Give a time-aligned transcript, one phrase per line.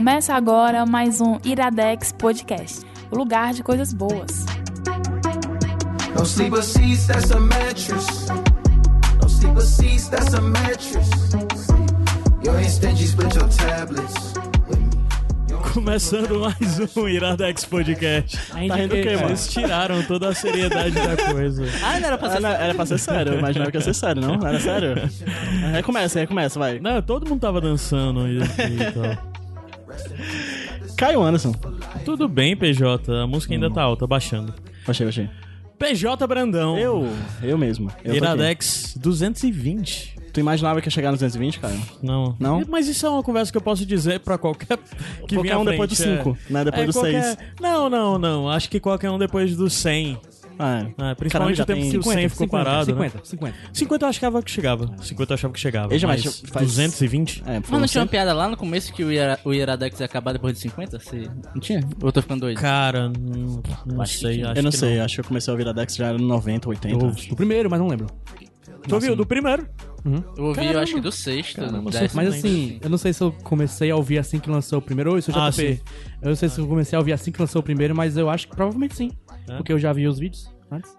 [0.00, 4.46] Começa agora mais um Iradex Podcast, o lugar de coisas boas.
[6.16, 8.26] No sleeper seats, that's a mattress.
[9.20, 11.10] No sleeper seats, that's a mattress.
[12.42, 14.32] You ain't stingy, split your tablets.
[14.70, 14.84] with me.
[15.50, 18.38] You don't- Começando mais um Iradex Podcast.
[18.48, 19.28] Tá rindo o quê, mano?
[19.28, 21.62] Eles tiraram toda a seriedade da coisa.
[21.84, 23.82] Ah, não era pra ser Ah, não, era pra ser sério, eu imaginava que ia
[23.82, 24.36] ser sério, não?
[24.38, 24.94] Não era sério?
[25.72, 26.80] Recomeça, recomeça, vai.
[26.80, 29.29] Não, todo mundo tava dançando e, e tal.
[31.00, 31.52] Caio Anderson.
[32.04, 33.10] Tudo bem, PJ.
[33.22, 34.52] A música ainda tá alta, baixando.
[34.86, 35.30] Achei, achei.
[35.78, 36.76] PJ Brandão.
[36.76, 37.08] Eu,
[37.42, 37.90] eu mesmo.
[38.04, 38.16] Eu tô.
[38.18, 40.20] Iradex 220.
[40.30, 41.80] Tu imaginava que ia chegar nos 220, Caio?
[42.02, 42.36] Não.
[42.38, 42.62] Não?
[42.68, 44.76] Mas isso é uma conversa que eu posso dizer pra qualquer
[45.26, 46.52] que Qualquer um depois do cinco, é.
[46.52, 46.64] né?
[46.64, 47.36] Depois É, do qualquer- seis.
[47.60, 48.48] Não, não, não.
[48.48, 50.18] Acho que qualquer um depois do 100.
[50.62, 51.14] Ah, né?
[51.14, 53.08] Principalmente Caramba, já o tempo tem que o 100 ficou parado, né?
[53.08, 53.56] 50, 50.
[53.72, 54.94] 50 eu achava que chegava.
[55.00, 55.88] 50 eu achava que chegava.
[55.88, 57.42] Veja, mas mas faz- 220?
[57.46, 60.04] É, Mas não tinha uma piada lá no começo que o, Ira, o Iradex ia
[60.04, 60.98] acabar depois de 50?
[61.00, 61.30] Se...
[61.54, 61.80] Não tinha?
[62.02, 62.60] Ou eu tô ficando doido?
[62.60, 64.42] Cara, não, não Acho que sei.
[64.44, 66.26] Eu não que sei, acho que eu comecei a ouvir a Dex já era no
[66.26, 66.94] 90, 80.
[66.94, 68.06] Eu, do primeiro, mas não lembro.
[68.86, 69.66] Tu ouviu do primeiro?
[70.36, 72.22] Eu ouvi, eu acho que do sexto, Caramba, décimo.
[72.22, 75.10] Mas assim, eu não sei se eu comecei a ouvir assim que lançou o primeiro
[75.12, 75.82] ou isso eu Ah, já JP.
[76.22, 78.30] Eu não sei se eu comecei a ouvir assim que lançou o primeiro, mas eu
[78.30, 79.10] acho que provavelmente sim.
[79.48, 79.56] É?
[79.56, 80.96] Porque eu já vi os vídeos antes.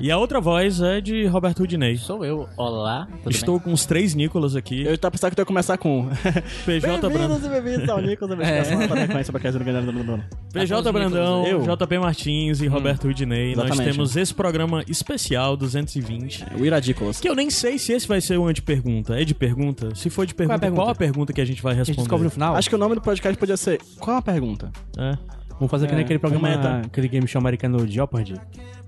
[0.00, 1.96] E a outra voz é de Roberto Rudinei.
[1.96, 2.48] Sou eu.
[2.56, 4.82] Olá, tudo Estou com os três Nicolas aqui.
[4.82, 6.08] Eu tava pensando que tu ia começar com.
[6.64, 7.10] PJ Brandão.
[7.10, 10.24] Bem-vindos e bem-vindos ao Nicolas, a dono.
[10.52, 11.60] PJ Brandão, Eu.
[11.60, 13.54] JP Martins e Roberto Rudinei.
[13.54, 16.46] Nós temos esse programa especial 220.
[16.58, 17.20] O Iradícolas.
[17.20, 19.20] Que eu nem sei se esse vai ser o de pergunta.
[19.20, 19.94] É de pergunta?
[19.94, 20.90] Se for de pergunta, qual, pergunta?
[20.90, 22.04] a pergunta que a gente vai A gente responder?
[22.04, 22.56] descobre no final.
[22.56, 24.70] Acho que o nome do podcast podia ser Qual a pergunta?
[24.98, 25.39] É.
[25.60, 26.86] Vamos fazer que nem É, aquele programa, comenta.
[26.86, 28.34] aquele game show americano de Jeopardy.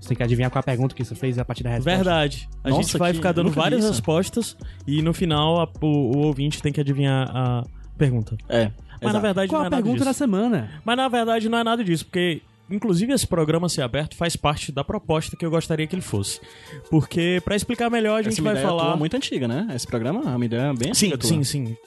[0.01, 1.95] Você tem que adivinhar qual a pergunta que você fez a partir da resposta.
[1.95, 2.49] Verdade.
[2.63, 4.57] A Nossa, gente vai ficar dando várias respostas
[4.87, 7.63] e no final a- o, o ouvinte tem que adivinhar a
[7.97, 8.35] pergunta.
[8.49, 8.65] É.
[8.65, 9.21] Mas na exato.
[9.21, 10.05] verdade Qual não a é nada pergunta disso.
[10.09, 10.71] da semana?
[10.83, 12.41] Mas na verdade não é nada disso, porque
[12.71, 16.41] inclusive esse programa ser aberto faz parte da proposta que eu gostaria que ele fosse.
[16.89, 19.47] Porque pra explicar melhor a gente Essa é uma vai ideia falar tua muito antiga,
[19.47, 19.67] né?
[19.75, 21.29] Esse programa é uma ideia bem Sim, antiga tua.
[21.29, 21.77] sim, sim.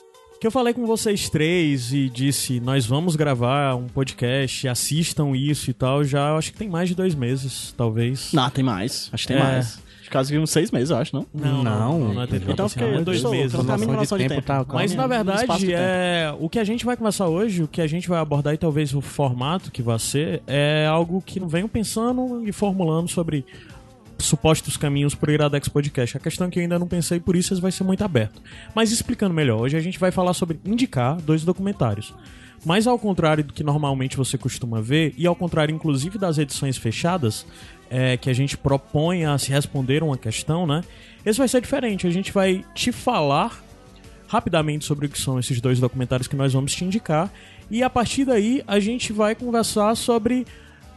[0.41, 5.71] Que eu falei com vocês três e disse, nós vamos gravar um podcast, assistam isso
[5.71, 8.33] e tal, já acho que tem mais de dois meses, talvez.
[8.35, 9.09] Não, tem mais.
[9.13, 9.45] Acho que tem É.
[9.45, 9.79] mais.
[10.03, 11.27] De caso que uns seis meses, eu acho, não?
[11.35, 13.51] não, não, não, é tanto Então fiquei- é dois sou- meses.
[13.53, 14.43] pra mim, Noção noção de tempo.
[14.43, 17.87] tá, Mas na verdade, é o que a gente vai conversar hoje, o que a
[17.89, 21.67] gente vai abordar e talvez o formato que vai ser, é algo que não venho
[21.69, 23.45] pensando e formulando sobre
[24.19, 26.17] supostos caminhos pro Iradex Podcast.
[26.17, 28.41] A questão é que eu ainda não pensei, por isso vai ser muito aberto.
[28.75, 32.15] Mas explicando melhor, hoje a gente vai falar sobre indicar dois documentários.
[32.65, 36.77] Mas ao contrário do que normalmente você costuma ver, e ao contrário inclusive das edições
[36.77, 37.47] fechadas,
[37.89, 40.83] é, que a gente propõe a se responder uma questão, né?
[41.25, 42.07] Esse vai ser diferente.
[42.07, 43.63] A gente vai te falar
[44.27, 47.33] rapidamente sobre o que são esses dois documentários que nós vamos te indicar.
[47.71, 50.45] E a partir daí a gente vai conversar sobre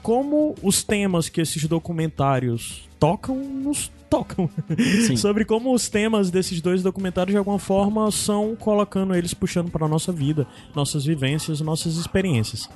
[0.02, 4.49] como os temas que esses documentários tocam nos tocam.
[5.15, 9.87] Sobre como os temas desses dois documentários de alguma forma são colocando eles puxando para
[9.87, 12.69] nossa vida, nossas vivências, nossas experiências.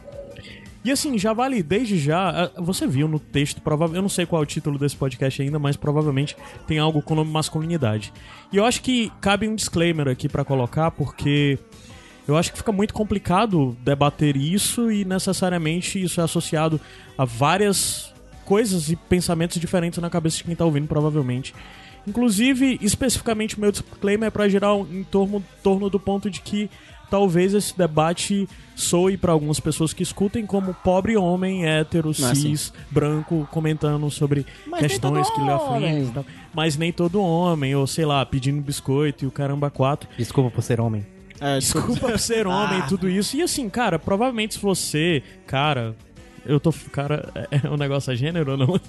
[0.86, 2.52] E assim, já vale desde já.
[2.58, 3.98] Você viu no texto, provavelmente.
[3.98, 6.36] Eu não sei qual é o título desse podcast ainda, mas provavelmente
[6.68, 8.12] tem algo com o nome masculinidade.
[8.52, 11.58] E eu acho que cabe um disclaimer aqui pra colocar, porque
[12.28, 16.80] eu acho que fica muito complicado debater isso e necessariamente isso é associado
[17.18, 18.13] a várias
[18.46, 21.54] coisas e pensamentos diferentes na cabeça de quem tá ouvindo, provavelmente.
[22.08, 26.42] Inclusive, especificamente, o meu disclaimer é pra gerar um, em torno, torno do ponto de
[26.42, 26.70] que
[27.10, 32.74] talvez esse debate soe pra algumas pessoas que escutem como pobre homem hétero, Ah, cis,
[32.90, 36.14] branco, comentando sobre Mas questões que lhe afligem.
[36.54, 40.10] Mas nem todo homem, ou sei lá, pedindo biscoito e o caramba quatro.
[40.18, 41.06] Desculpa por ser homem.
[41.40, 43.38] É, Desculpa por ser homem e tudo isso.
[43.38, 45.96] E assim, cara, provavelmente se você, cara.
[46.46, 46.74] Eu tô.
[46.92, 48.68] Cara, é um negócio a gênero ou não?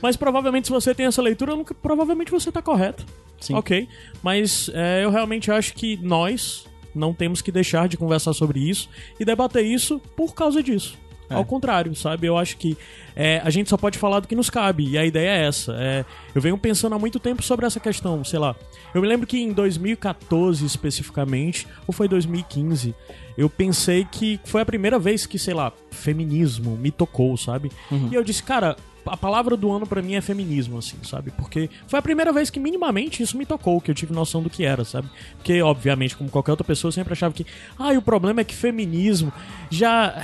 [0.00, 1.52] Mas provavelmente se você tem essa leitura,
[1.82, 3.04] provavelmente você tá correto.
[3.40, 3.54] Sim.
[3.54, 3.88] Ok.
[4.22, 8.88] Mas é, eu realmente acho que nós não temos que deixar de conversar sobre isso
[9.18, 10.96] e debater isso por causa disso.
[11.30, 11.34] É.
[11.34, 12.26] Ao contrário, sabe?
[12.26, 12.76] Eu acho que
[13.14, 14.88] é, a gente só pode falar do que nos cabe.
[14.88, 15.74] E a ideia é essa.
[15.78, 16.04] É,
[16.34, 18.56] eu venho pensando há muito tempo sobre essa questão, sei lá.
[18.94, 22.94] Eu me lembro que em 2014, especificamente, ou foi 2015,
[23.38, 27.70] eu pensei que foi a primeira vez que, sei lá, feminismo me tocou, sabe?
[28.10, 28.76] E eu disse, cara,
[29.06, 31.30] a palavra do ano pra mim é feminismo, assim, sabe?
[31.30, 34.50] Porque foi a primeira vez que minimamente isso me tocou, que eu tive noção do
[34.50, 35.08] que era, sabe?
[35.36, 37.46] Porque, obviamente, como qualquer outra pessoa, eu sempre achava que,
[37.78, 39.32] ah, o problema é que feminismo
[39.70, 40.14] já,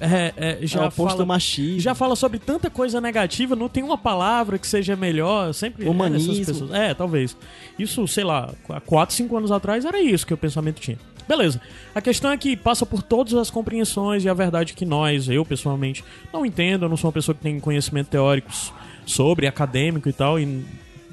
[0.00, 1.78] é, é, é já oposto fala machismo.
[1.80, 5.88] já fala sobre tanta coisa negativa, não tem uma palavra que seja melhor, sempre é
[5.88, 6.32] Humanismo.
[6.32, 6.70] essas pessoas.
[6.72, 7.36] É, talvez.
[7.78, 10.98] Isso, sei lá, há 4, 5 anos atrás era isso que o pensamento tinha.
[11.26, 11.60] Beleza.
[11.94, 15.44] A questão é que passa por todas as compreensões e a verdade que nós, eu
[15.44, 18.72] pessoalmente, não entendo, eu não sou uma pessoa que tem conhecimento teóricos
[19.06, 20.64] sobre, acadêmico e tal, e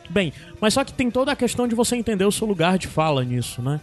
[0.10, 2.88] bem, mas só que tem toda a questão de você entender o seu lugar de
[2.88, 3.80] fala nisso, né?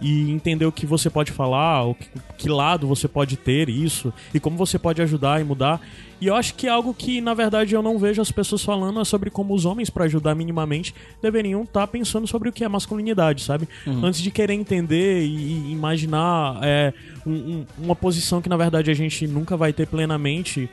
[0.00, 4.12] E entender o que você pode falar, o que, que lado você pode ter isso,
[4.34, 5.80] e como você pode ajudar e mudar.
[6.20, 9.04] E eu acho que algo que, na verdade, eu não vejo as pessoas falando é
[9.04, 13.42] sobre como os homens, para ajudar minimamente, deveriam estar pensando sobre o que é masculinidade,
[13.42, 13.68] sabe?
[13.86, 16.92] Antes de querer entender e, imaginar é,
[17.24, 20.68] um- um- uma posição que, na verdade, a gente nunca vai ter plenamente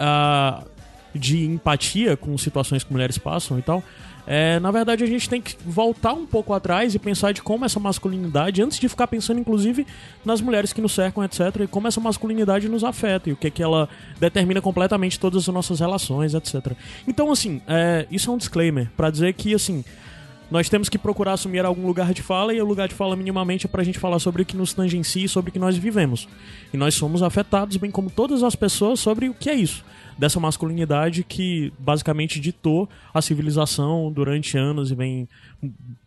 [0.00, 0.64] ah,
[1.14, 3.82] de empatia com situações que mulheres passam e tal.
[4.26, 7.64] É, na verdade, a gente tem que voltar um pouco atrás e pensar de como
[7.64, 9.86] essa masculinidade, antes de ficar pensando, inclusive,
[10.24, 13.48] nas mulheres que nos cercam, etc., e como essa masculinidade nos afeta e o que,
[13.48, 13.88] é que ela
[14.18, 16.72] determina completamente todas as nossas relações, etc.
[17.06, 19.84] Então, assim, é, isso é um disclaimer pra dizer que, assim,
[20.54, 23.66] nós temos que procurar assumir algum lugar de fala e o lugar de fala minimamente
[23.66, 26.28] é pra gente falar sobre o que nos tangencia e sobre o que nós vivemos.
[26.72, 29.84] E nós somos afetados, bem como todas as pessoas, sobre o que é isso.
[30.16, 35.28] Dessa masculinidade que basicamente ditou a civilização durante anos e vem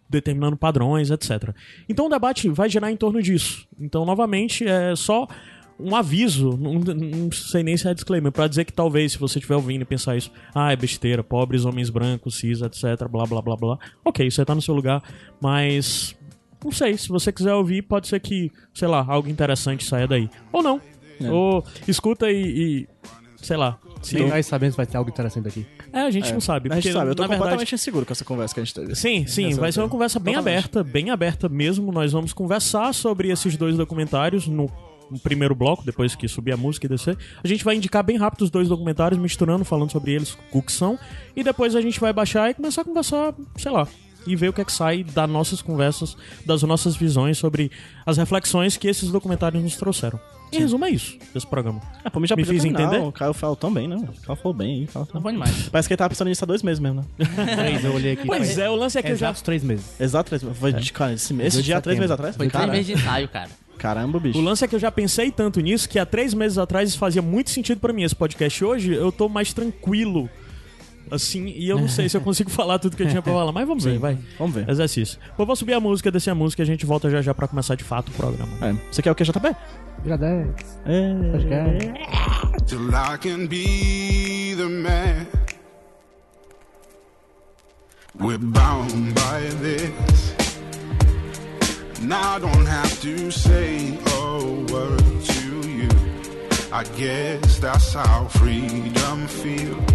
[0.09, 1.53] determinando padrões, etc.
[1.89, 3.67] Então o debate vai girar em torno disso.
[3.77, 5.27] Então, novamente, é só
[5.79, 9.37] um aviso, não, não sei nem se é disclaimer, pra dizer que talvez, se você
[9.37, 13.41] estiver ouvindo e pensar isso, ah, é besteira, pobres homens brancos, cis, etc, blá, blá,
[13.41, 13.79] blá, blá.
[14.03, 15.01] Ok, você tá no seu lugar,
[15.39, 16.15] mas...
[16.63, 20.27] Não sei, se você quiser ouvir, pode ser que, sei lá, algo interessante saia daí.
[20.51, 20.81] Ou não.
[21.29, 22.87] Ou escuta e...
[22.87, 22.87] e,
[23.39, 23.77] sei lá.
[24.01, 25.65] Se Nem nós sabemos se vai ter algo interessante aqui.
[25.93, 26.71] É, a gente não sabe.
[26.71, 28.73] A gente sabe, eu tô na verdade, completamente inseguro com essa conversa que a gente
[28.73, 28.95] teve.
[28.95, 30.57] Sim, sim, vai ser uma conversa bem Totalmente.
[30.57, 31.91] aberta, bem aberta mesmo.
[31.91, 34.69] Nós vamos conversar sobre esses dois documentários no,
[35.09, 37.17] no primeiro bloco, depois que subir a música e descer.
[37.43, 40.71] A gente vai indicar bem rápido os dois documentários, misturando, falando sobre eles, o que
[40.71, 40.97] são.
[41.35, 43.87] E depois a gente vai baixar e começar a conversar, sei lá.
[44.25, 47.71] E ver o que é que sai das nossas conversas, das nossas visões sobre
[48.05, 50.19] as reflexões que esses documentários nos trouxeram.
[50.51, 51.81] Em resumo, é isso, desse programa.
[52.05, 53.05] Ah, pô, me já Me fiz terminar, entender?
[53.05, 53.95] O Caio falou tão bem, né?
[53.97, 54.87] O Caio falou bem aí.
[54.87, 55.67] Falou Tá bom demais.
[55.69, 57.25] Parece que ele tava pensando nisso há dois meses mesmo, né?
[57.55, 58.25] Três, eu olhei aqui.
[58.25, 59.99] Pois é, o lance é que eu já Exatos três meses.
[59.99, 62.37] Exato, três Foi de, cara, esse, esse dia há três meses atrás?
[62.37, 63.49] Foi três meses de ensaio, cara.
[63.77, 64.37] Caramba, bicho.
[64.37, 66.97] O lance é que eu já pensei tanto nisso que há três meses atrás isso
[66.97, 68.63] fazia muito sentido pra mim esse podcast.
[68.63, 70.29] Hoje eu tô mais tranquilo.
[71.09, 73.51] Assim, e eu não sei se eu consigo falar tudo que eu tinha pra falar,
[73.51, 74.17] mas vamos ver, vai.
[74.37, 74.69] Vamos ver.
[74.69, 75.17] Exercício.
[75.37, 77.47] Eu vou subir a música, descer a música e a gente volta já já pra
[77.47, 78.51] começar de fato o programa.
[78.61, 79.55] É, você quer o que, JP?
[80.05, 80.79] Iradex.
[80.85, 81.31] É.
[81.31, 82.65] Podcast.
[82.65, 85.27] till I can be the man.
[88.19, 90.46] We're bound by this.
[92.07, 95.89] And I don't have to say a word to you.
[96.71, 99.91] I guess that's how freedom feels.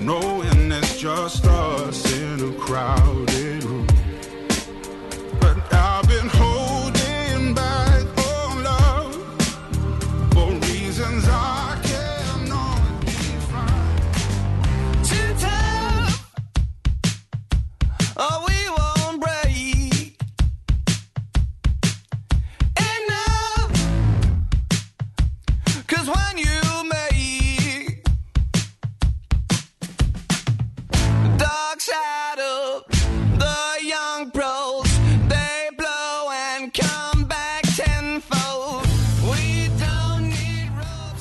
[0.00, 3.86] Knowing it's just us in a crowded room.
[5.38, 6.28] But I've been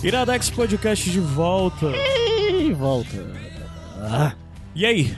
[0.06, 1.92] Iradex Podcast de volta.
[2.62, 3.26] E volta.
[4.76, 5.18] E aí?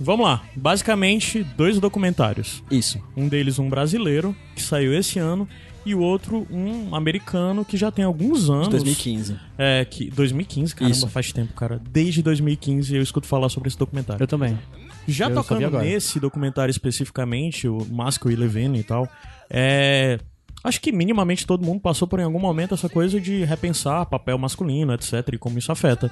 [0.00, 0.42] Vamos lá.
[0.56, 2.60] Basicamente, dois documentários.
[2.68, 3.00] Isso.
[3.16, 5.48] Um deles um brasileiro, que saiu esse ano,
[5.84, 8.66] e o outro um americano que já tem alguns anos.
[8.66, 9.36] 2015.
[9.56, 11.06] É, que 2015, caramba, Isso.
[11.06, 11.80] faz tempo, cara.
[11.88, 14.20] Desde 2015 eu escuto falar sobre esse documentário.
[14.20, 14.58] Eu também.
[15.06, 19.08] Já Eu tocando nesse documentário especificamente, o Mask We Live In e tal,
[19.48, 20.18] é.
[20.64, 24.36] Acho que minimamente todo mundo passou por em algum momento essa coisa de repensar papel
[24.36, 26.10] masculino, etc, e como isso afeta.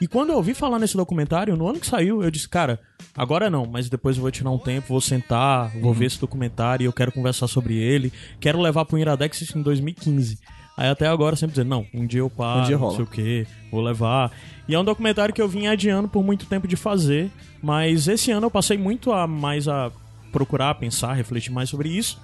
[0.00, 2.78] E quando eu ouvi falar nesse documentário, no ano que saiu, eu disse, cara,
[3.16, 5.92] agora não, mas depois eu vou tirar um tempo, vou sentar, vou Uhum.
[5.92, 9.62] ver esse documentário, e eu quero conversar sobre ele, quero levar pro Iradex isso em
[9.62, 10.38] 2015.
[10.76, 12.96] Aí até agora sempre dizendo, não, um dia eu paro, Um dia não rola.
[12.96, 14.30] sei o que, vou levar.
[14.68, 17.28] E é um documentário que eu vim adiando por muito tempo de fazer,
[17.62, 19.90] mas esse ano eu passei muito a mais a
[20.30, 22.20] procurar, pensar, refletir mais sobre isso.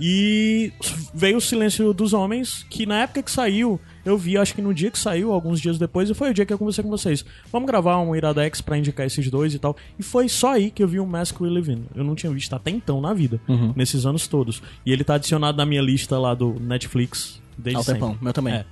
[0.00, 0.72] E
[1.14, 4.74] veio o Silêncio dos Homens, que na época que saiu, eu vi, acho que no
[4.74, 7.24] dia que saiu, alguns dias depois, e foi o dia que eu conversei com vocês.
[7.52, 9.76] Vamos gravar um Iradex pra indicar esses dois e tal.
[9.98, 11.84] E foi só aí que eu vi o Mask We Live In.
[11.94, 13.72] Eu não tinha visto até então na vida, Uhum.
[13.76, 14.62] nesses anos todos.
[14.84, 18.00] E ele tá adicionado na minha lista lá do Netflix desde um sempre.
[18.00, 18.18] tempão.
[18.20, 18.54] Meu também.
[18.54, 18.64] É.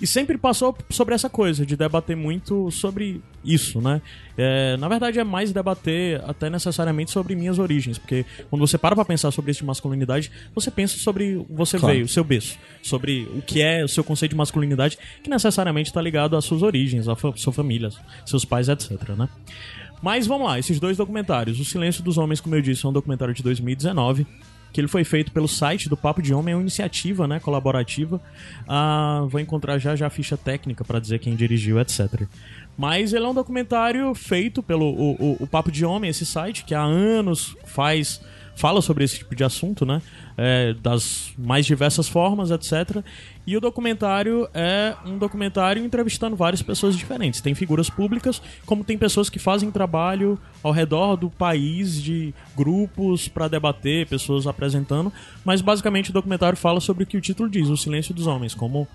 [0.00, 4.00] E sempre passou sobre essa coisa, de debater muito sobre isso, né?
[4.36, 8.94] É, na verdade, é mais debater até necessariamente sobre minhas origens, porque quando você para
[8.94, 11.94] pra pensar sobre isso de masculinidade, você pensa sobre você Claro.
[11.94, 15.90] veio, o seu berço, sobre o que é o seu conceito de masculinidade, que necessariamente
[15.90, 17.90] está ligado às suas origens, à sua família,
[18.24, 19.28] seus pais, etc, né?
[20.02, 21.60] Mas vamos lá, esses dois documentários.
[21.60, 24.26] O Silêncio dos Homens, como eu disse, é um documentário de 2019
[24.72, 28.20] que ele foi feito pelo site do Papo de Homem, é uma iniciativa né, colaborativa.
[28.68, 32.22] Ah, vou encontrar já já a ficha técnica para dizer quem dirigiu, etc.
[32.78, 36.64] Mas ele é um documentário feito pelo o, o- o Papo de Homem, esse site,
[36.64, 38.20] que há anos faz
[38.54, 40.02] fala sobre esse tipo de assunto, né?
[40.36, 43.02] É, das mais diversas formas, etc.
[43.46, 47.40] E o documentário é um documentário entrevistando várias pessoas diferentes.
[47.40, 53.28] Tem figuras públicas, como tem pessoas que fazem trabalho ao redor do país de grupos
[53.28, 55.12] para debater, pessoas apresentando.
[55.44, 58.54] Mas basicamente o documentário fala sobre o que o título diz, o silêncio dos homens,
[58.54, 58.86] como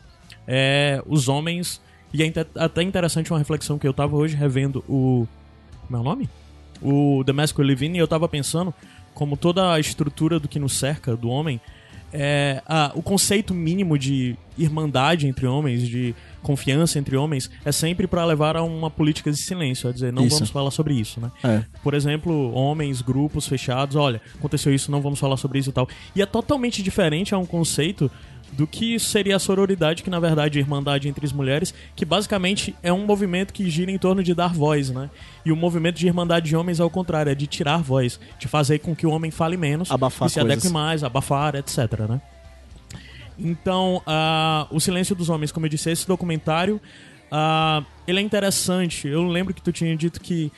[0.48, 1.82] é, os homens.
[2.14, 5.28] E é até interessante uma reflexão que eu tava hoje revendo o.
[5.86, 6.30] Como é o nome?
[6.82, 8.74] O The Mask Live In, e eu tava pensando
[9.16, 11.60] como toda a estrutura do que nos cerca do homem.
[12.18, 18.08] É, a- o conceito mínimo de irmandade entre homens, de confiança entre homens, é sempre
[18.08, 20.36] para levar a uma política de silêncio, a dizer, não Isso.
[20.36, 21.30] vamos falar sobre isso, né?
[21.44, 21.64] É.
[21.84, 25.90] Por exemplo, homens, grupos fechados, olha, aconteceu isso, não vamos falar sobre isso e tal.
[26.16, 28.10] E é totalmente diferente a um conceito
[28.54, 32.06] do que seria a sororidade, que na verdade é a irmandade entre as mulheres, que
[32.06, 35.10] basicamente é um movimento que gira em torno de dar voz, né?
[35.46, 38.48] E o movimento de irmandade de homens é o contrário, é de tirar voz, de
[38.48, 40.52] fazer com que o homem fale menos, Abafar e se coisas.
[40.58, 41.78] adeque mais, abafar, etc,
[42.10, 42.22] né?
[43.38, 46.80] Então, ah, O Silêncio dos Homens, como eu disse, esse documentário,
[47.32, 49.08] ah, ele é interessante.
[49.08, 50.52] Eu lembro que tu tinha dito que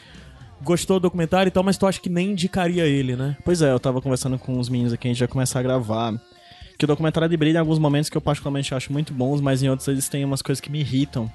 [0.62, 3.36] gostou do documentário e tal, mas tu acha que nem indicaria ele, né?
[3.44, 6.14] Pois é, eu tava conversando com os meninos aqui, a gente vai começar a gravar.
[6.78, 9.64] Que o documentário de brilha em alguns momentos que eu particularmente acho muito bons, mas
[9.64, 11.32] em outros eles têm umas coisas que me irritam.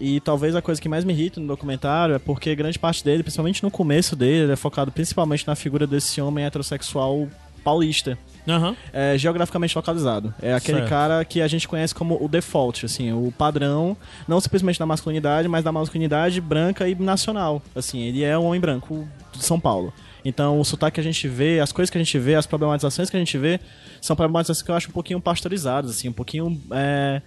[0.00, 3.22] E talvez a coisa que mais me irrita no documentário é porque grande parte dele,
[3.22, 7.28] principalmente no começo dele, ele é focado principalmente na figura desse homem heterossexual
[7.62, 8.18] paulista.
[8.48, 8.74] Aham.
[8.92, 10.34] é, geograficamente localizado.
[10.42, 10.88] É aquele Certo.
[10.90, 15.46] cara que a gente conhece como o default, assim, o padrão, não simplesmente da masculinidade,
[15.46, 17.62] mas da masculinidade branca e nacional.
[17.76, 19.92] Assim, ele é um homem branco de São Paulo.
[20.24, 23.08] Então, o sotaque que a gente vê, as coisas que a gente vê, as problematizações
[23.08, 23.60] que a gente vê,
[24.00, 27.22] são problematizações que eu acho um pouquinho pasteurizadas, assim, um pouquinho é,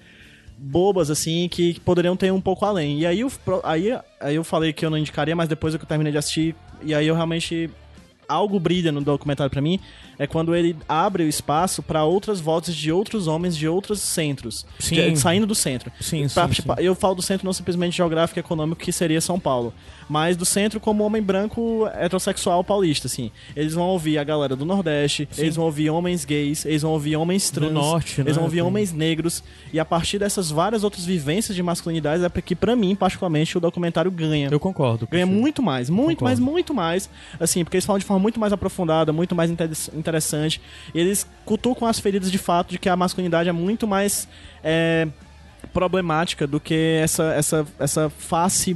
[0.57, 2.99] bobas, assim, que, poderiam ter um pouco além.
[2.99, 3.31] E aí eu,
[3.63, 6.55] aí, aí eu falei que eu não indicaria, mas depois que eu terminei de assistir,
[6.83, 7.69] e aí eu realmente
[8.27, 9.79] algo brilha no documentário pra mim
[10.19, 14.65] é quando ele abre o espaço pra outras vozes de outros homens de outros centros,
[14.79, 14.95] Sim.
[15.11, 15.91] de- saindo do centro.
[15.99, 16.81] Sim, Pra- sim, tipo, sim.
[16.83, 19.73] Eu falo do centro não simplesmente geográfico e econômico que seria São Paulo,
[20.07, 23.31] mas do centro como homem branco heterossexual paulista, assim.
[23.55, 27.15] Eles vão ouvir a galera do Nordeste, eles vão ouvir homens gays, eles vão ouvir
[27.15, 31.05] homens trans, Norte, eles né, vão ouvir homens negros e a partir dessas várias outras
[31.05, 34.49] vivências de masculinidade é que pra mim particularmente o documentário ganha.
[34.51, 35.07] Eu concordo.
[35.09, 36.23] Ganha muito mais, muito Concordo.
[36.25, 37.09] mais, muito mais.
[37.39, 40.61] Assim, porque eles falam de forma muito mais aprofundada, muito mais inter- interessante.
[40.93, 44.27] E eles cutucam as feridas de fato de que a masculinidade é muito mais
[44.63, 45.07] é,
[45.71, 48.75] problemática do que essa, essa, essa face.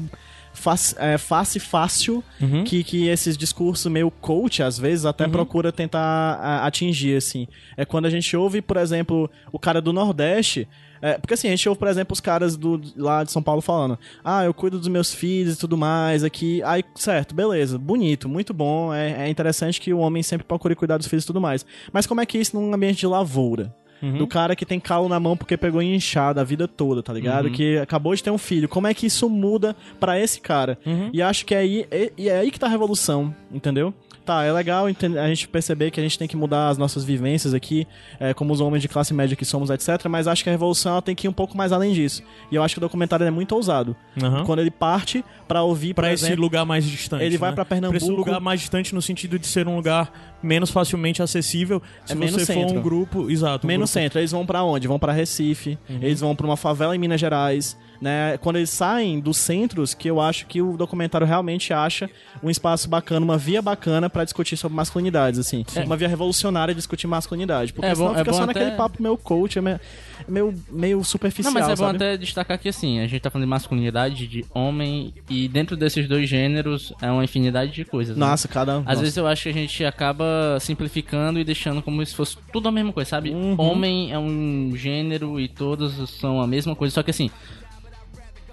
[0.53, 2.63] Face, é, face fácil Uhum.
[2.63, 6.00] que, que esses discursos meio coach às vezes até procura tentar
[6.41, 10.67] a- atingir assim é quando a gente ouve por exemplo o cara do Nordeste
[11.01, 13.62] é, porque assim, a gente ouve, por exemplo, os caras do, lá de São Paulo
[13.62, 16.62] falando: Ah, eu cuido dos meus filhos e tudo mais aqui.
[16.63, 18.94] Aí, certo, beleza, bonito, muito bom.
[18.94, 21.66] É, é interessante que o homem sempre procure cuidar dos filhos e tudo mais.
[21.92, 23.75] Mas como é que é isso num ambiente de lavoura?
[24.01, 27.50] Do cara que tem calo na mão porque pegou inchada a vida toda, tá ligado?
[27.50, 28.68] Que acabou de ter um filho.
[28.70, 30.77] Como é que isso muda pra esse cara?
[31.13, 33.94] E acho que é aí, é, é aí que tá a revolução, entendeu?
[34.25, 37.54] Tá, é legal a gente perceber que a gente tem que mudar as nossas vivências
[37.54, 37.88] aqui,
[38.20, 40.06] é, como os homens de classe média que somos, etc.
[40.10, 42.22] Mas acho que a revolução ela tem que ir um pouco mais além disso.
[42.51, 43.96] E eu acho que o documentário é muito ousado.
[44.22, 44.44] Aham.
[44.44, 47.24] Quando ele parte pra ouvir, por Pra esse exemplo, lugar mais distante.
[47.24, 47.56] ele vai né?
[47.56, 48.00] pra Pernambuco.
[48.00, 50.12] Pra esse lugar mais distante no sentido de ser um lugar
[50.44, 51.82] menos facilmente acessível.
[52.06, 52.77] Se É menos você for centro.
[52.77, 53.32] um grupo.
[53.32, 53.66] Exato.
[53.66, 54.88] um Menos centro, eles vão pra onde?
[54.88, 58.38] Vão pra Recife, eles vão pra uma favela em Minas Gerais, né?
[58.38, 62.10] Quando eles saem dos centros, que eu acho que o documentário realmente acha
[62.44, 65.63] um espaço bacana, uma via bacana pra discutir sobre masculinidades, assim.
[65.86, 68.53] Uma via revolucionária de discutir masculinidade, porque É senão bom- é fica bom só até-
[68.60, 69.79] naquele papo meio coach, é
[70.27, 71.96] meio, meio, superficial, Não, mas é bom sabe?
[71.98, 76.07] até destacar que assim, a gente tá falando de masculinidade, de homem, e dentro desses
[76.07, 78.15] dois gêneros é uma infinidade de coisas.
[78.15, 78.25] né?
[78.25, 78.77] Nossa, cada...
[78.77, 79.01] Às nossa.
[79.01, 82.72] vezes eu acho que a gente acaba simplificando e deixando como se fosse tudo a
[82.72, 83.31] mesma coisa, sabe?
[83.31, 83.55] Uhum.
[83.57, 87.29] Homem é um gênero e todos são a mesma coisa, só que assim.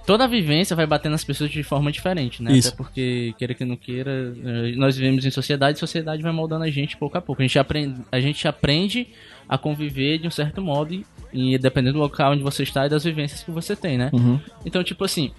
[0.07, 2.53] Toda a vivência vai bater nas pessoas de forma diferente, né?
[2.53, 2.69] Isso.
[2.69, 6.63] Até porque, queira que não queira, eh, nós vivemos em sociedade e sociedade vai moldando
[6.63, 7.41] a gente pouco a pouco.
[7.41, 9.09] A gente aprende, a gente aprende
[9.49, 12.89] a conviver de um certo modo e E dependendo do local onde você está e
[12.89, 14.09] das vivências que você tem, né?
[14.13, 14.39] Uhum.
[14.65, 15.33] Então, tipo assim,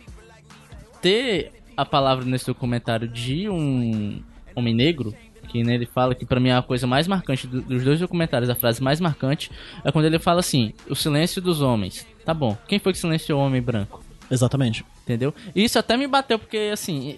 [1.01, 4.21] ter a palavra nesse documentário de um
[4.55, 5.13] homem negro,
[5.49, 7.99] que né, ele fala que pra mim é a coisa mais marcante do- dos dois
[7.99, 9.51] documentários, a frase mais marcante,
[9.83, 12.05] é quando ele fala assim: o silêncio dos homens.
[12.25, 14.03] Tá bom, quem foi que silenciou o homem branco?
[14.29, 14.83] Exatamente.
[15.03, 15.33] Entendeu?
[15.55, 17.15] E isso até me bateu, porque assim,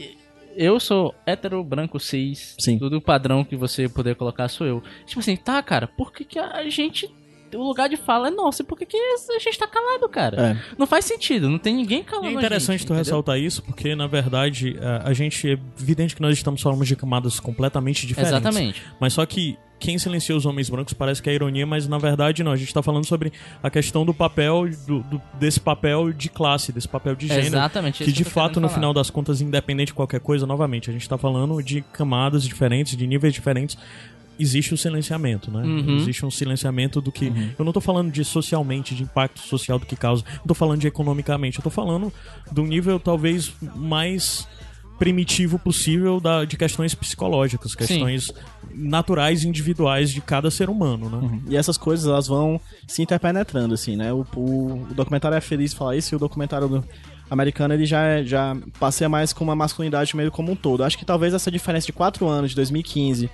[0.56, 2.78] eu sou hétero, branco, cis, Sim.
[2.78, 4.84] tudo padrão que você poder colocar sou eu.
[5.06, 7.10] Tipo assim, tá, cara, por que, que a gente.
[7.56, 10.42] O lugar de fala é nosso, e por que, que a gente tá calado, cara?
[10.52, 10.76] É.
[10.78, 12.28] Não faz sentido, não tem ninguém calando.
[12.30, 13.04] E é interessante gente, tu entendeu?
[13.04, 16.96] ressaltar isso, porque na verdade a, a gente é evidente que nós estamos falando de
[16.96, 18.34] camadas completamente diferentes.
[18.38, 18.82] Exatamente.
[19.00, 22.44] Mas só que quem silenciou os homens brancos parece que é ironia, mas na verdade
[22.44, 22.52] não.
[22.52, 26.72] A gente tá falando sobre a questão do papel, do, do- desse papel de classe,
[26.72, 27.46] desse papel de gênero.
[27.48, 28.74] Exatamente, Que de fato, no falar.
[28.80, 32.98] final das contas, independente de qualquer coisa, novamente, a gente tá falando de camadas diferentes,
[32.98, 33.78] de níveis diferentes.
[34.40, 35.64] Existe o silenciamento, né?
[35.64, 35.98] Uhum.
[35.98, 37.32] Existe um silenciamento do que.
[37.58, 40.24] Eu não tô falando de socialmente, de impacto social do que causa.
[40.42, 41.58] Eu tô falando de economicamente.
[41.60, 42.12] Eu tô falando
[42.52, 44.48] do nível talvez mais
[45.00, 48.32] primitivo possível da, de questões psicológicas, questões
[48.74, 51.40] naturais e individuais de cada ser humano, né?
[51.50, 54.12] E essas coisas, elas vão se interpenetrando, assim, né?
[54.12, 56.84] O, o- o documentário é feliz falar isso e o documentário do
[57.30, 60.84] americano, ele já, já passeia mais com uma masculinidade meio como um todo.
[60.84, 63.30] Acho que talvez essa diferença de 4 anos, de 2015,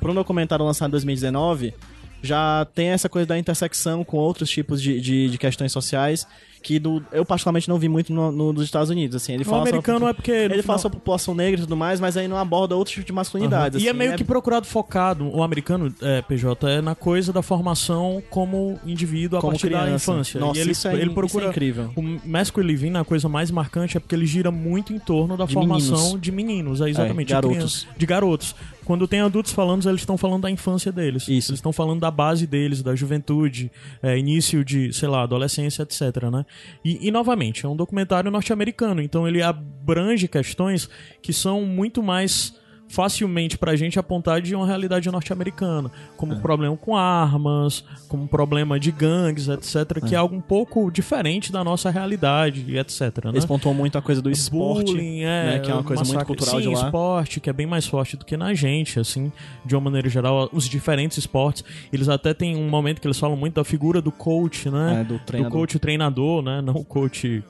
[0.00, 1.74] para um documentário lançado em 2019,
[2.22, 6.26] já tem essa coisa da intersecção com outros tipos de, de, de questões sociais
[6.60, 9.32] que do, eu particularmente não vi muito no, no- nos Estados Unidos, assim.
[9.32, 10.30] Ele O fala americano sobre, é porque.
[10.32, 12.92] Ele final- fala sobre a população negra e tudo mais, mas aí não aborda outro
[12.94, 13.76] tipo de masculinidade.
[13.76, 13.84] Aham.
[13.84, 14.16] E é assim, meio né?
[14.16, 19.40] que procurado focado, o americano, é, PJ, é na coisa da formação como indivíduo a
[19.40, 20.10] Como partir da criança.
[20.10, 20.40] infância.
[20.40, 21.46] Nossa, e ele, isso é- ele isso é procura.
[21.46, 21.92] incrível.
[21.94, 25.44] O Masculine Living, a coisa mais marcante é porque ele gira muito em torno da
[25.46, 26.20] De formação meninos.
[26.20, 27.30] de meninos, é exatamente.
[27.32, 27.56] É, garotos.
[27.56, 28.56] crianças, de garotos.
[28.88, 31.24] Quando tem adultos falando, eles estão falando da infância deles.
[31.24, 31.50] Isso.
[31.50, 33.70] Eles estão falando da base deles, da juventude,
[34.02, 36.46] é, início de, sei lá, adolescência, etc, né?
[36.82, 40.88] E, e, novamente, é um documentário norte-americano, então ele abrange questões
[41.20, 42.56] que são muito mais
[42.88, 46.36] facilmente pra gente apontar de uma realidade norte-americana, como É.
[46.36, 51.62] problema com armas, como problema de gangues, etc, que é algo um pouco diferente da
[51.62, 53.30] nossa realidade, etc, né?
[53.32, 56.14] Eles pontuam muito a coisa do esporte, Bullying, é, né, que é uma coisa muito
[56.14, 56.26] massacre.
[56.36, 56.84] cultural Sim, de lá.
[56.86, 59.30] esporte, que é bem mais forte do que na gente, assim,
[59.64, 61.62] de uma maneira geral, os diferentes esportes.
[61.92, 65.00] Eles até têm um momento que eles falam muito da figura do coach, né?
[65.00, 65.58] É, do treinador.
[65.58, 66.62] coach treinador, né?
[66.62, 67.42] Não o coach.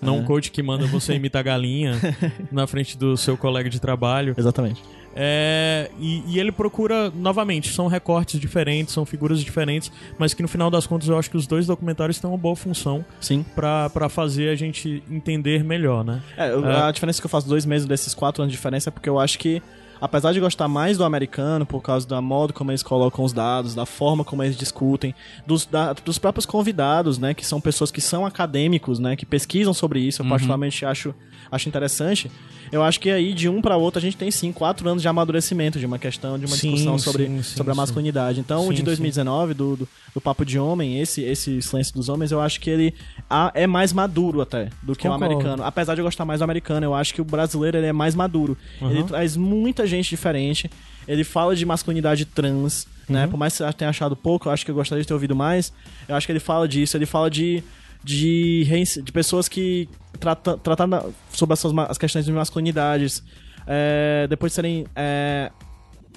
[0.00, 0.20] Não É.
[0.20, 1.92] o coach que manda você imitar galinha
[2.52, 4.34] na frente do seu colega de trabalho.
[4.36, 4.82] Exatamente.
[5.18, 10.48] É, e, e ele procura, novamente, são recortes diferentes, são figuras diferentes, mas que no
[10.48, 13.42] final das contas eu acho que os dois documentários têm uma boa função Sim.
[13.54, 16.20] pra pra fazer a gente entender melhor, né?
[16.36, 16.80] É, É.
[16.82, 19.18] a diferença que eu faço dois meses desses quatro anos de diferença é porque eu
[19.18, 19.62] acho que,
[20.00, 23.74] apesar de gostar mais do americano, por causa da modo como eles colocam os dados,
[23.74, 25.14] da forma como eles discutem,
[25.46, 29.72] dos, da- dos próprios convidados, né, que são pessoas que são acadêmicos, né, que pesquisam
[29.74, 31.14] sobre isso, eu particularmente acho,
[31.50, 32.30] acho interessante.
[32.72, 35.06] Eu acho que aí, de um para outro, a gente tem sim quatro anos de
[35.08, 37.80] amadurecimento de uma questão, de uma Sim, discussão sim, sobre, sim, sobre a sim.
[37.80, 38.40] masculinidade.
[38.40, 42.08] Então, o de Sim, 2019, do, do, do Papo de Homem, esse, esse Silêncio dos
[42.08, 42.92] Homens, eu acho que ele
[43.30, 45.24] a- é mais maduro até do que o Concordo.
[45.34, 45.62] americano.
[45.64, 48.16] Apesar de eu gostar mais do americano, eu acho que o brasileiro ele é mais
[48.16, 48.56] maduro.
[48.80, 48.90] Uhum.
[48.90, 50.68] Ele traz muita gente diferente.
[51.06, 53.14] Ele fala de masculinidade trans, Uhum.
[53.14, 53.26] né?
[53.28, 55.36] Por mais que você tenha achado pouco, eu acho que eu gostaria de ter ouvido
[55.36, 55.72] mais.
[56.08, 56.96] Eu acho que ele fala disso.
[56.96, 57.62] Ele fala de
[58.06, 58.64] de,
[59.02, 59.88] de pessoas que
[60.20, 63.20] tratam tratando sobre as, suas as questões de masculinidades,
[63.66, 65.50] é, depois de serem é,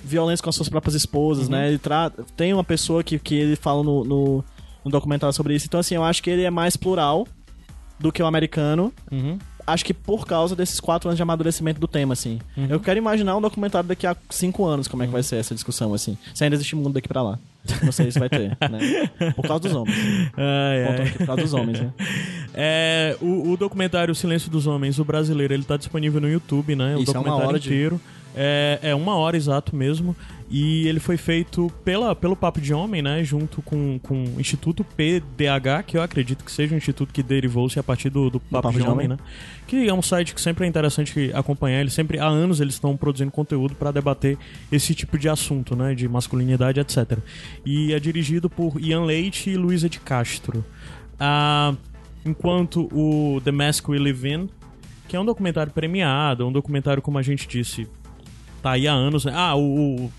[0.04, 1.52] violentos com as suas próprias esposas, Uhum.
[1.54, 1.68] né?
[1.68, 1.80] Ele
[2.38, 4.46] tem uma pessoa que, que ele fala no, no,
[4.86, 5.66] no documentário sobre isso.
[5.66, 7.28] Então, assim, eu acho que ele é mais plural
[8.00, 8.94] do que o americano.
[9.12, 9.40] Uhum.
[9.74, 12.40] Acho que por causa desses quatro anos de amadurecimento do tema, assim.
[12.58, 12.68] Uhum.
[12.70, 15.54] Eu quero imaginar um documentário daqui a cinco anos, como é que vai ser essa
[15.54, 16.18] discussão, assim.
[16.34, 17.40] Se ainda existe mundo daqui pra lá.
[17.84, 19.10] Não sei se vai ter, né?
[19.36, 19.98] Por causa dos homens.
[20.36, 21.12] Ai, ai.
[21.12, 21.92] Por causa dos homens, né?
[22.62, 26.96] É, o, o documentário Silêncio dos Homens, o brasileiro, ele tá disponível no YouTube, né?
[26.96, 28.02] O Isso, é uma documentário hora de- inteiro.
[28.36, 30.16] É, é uma hora exato mesmo.
[30.52, 33.24] E ele foi feito pela, pelo Papo de Homem, né?
[33.24, 37.78] Junto com, com o Instituto PDH, que eu acredito que seja um instituto que derivou-se
[37.78, 39.18] a partir do, do Papo, de, Homem, né?
[39.68, 41.82] Que é um site que sempre é interessante acompanhar.
[41.82, 44.40] Eles sempre, há anos, eles estão produzindo conteúdo para debater
[44.72, 45.94] esse tipo de assunto, né?
[45.94, 47.20] De masculinidade, etc.
[47.64, 50.66] E é dirigido por Ian Leite e Luísa de Castro.
[51.20, 51.76] Ah,
[52.26, 54.50] enquanto o The Mask We Live In,
[55.08, 57.88] que é um documentário premiado, um documentário, como a gente disse,
[58.62, 59.26] tá aí há anos.
[59.28, 60.10] Ah, o,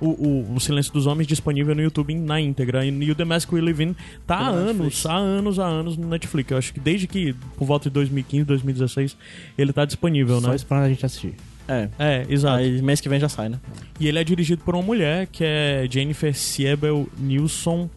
[0.00, 2.84] o, o, o Silêncio dos Homens disponível no YouTube na íntegra.
[2.84, 6.08] E o The Mask We Live In tá há anos, há anos, há anos no
[6.08, 6.50] Netflix.
[6.50, 9.16] Eu acho que desde que, por volta de 2015, 2016,
[9.58, 10.56] ele tá disponível, Só né?
[10.56, 11.34] esperando a gente assistir.
[11.68, 11.88] É.
[11.98, 12.56] É, exato.
[12.56, 13.60] Aí mês que vem já sai, né?
[14.00, 17.88] E ele é dirigido por uma mulher, que é Jennifer Siebel Nilsson,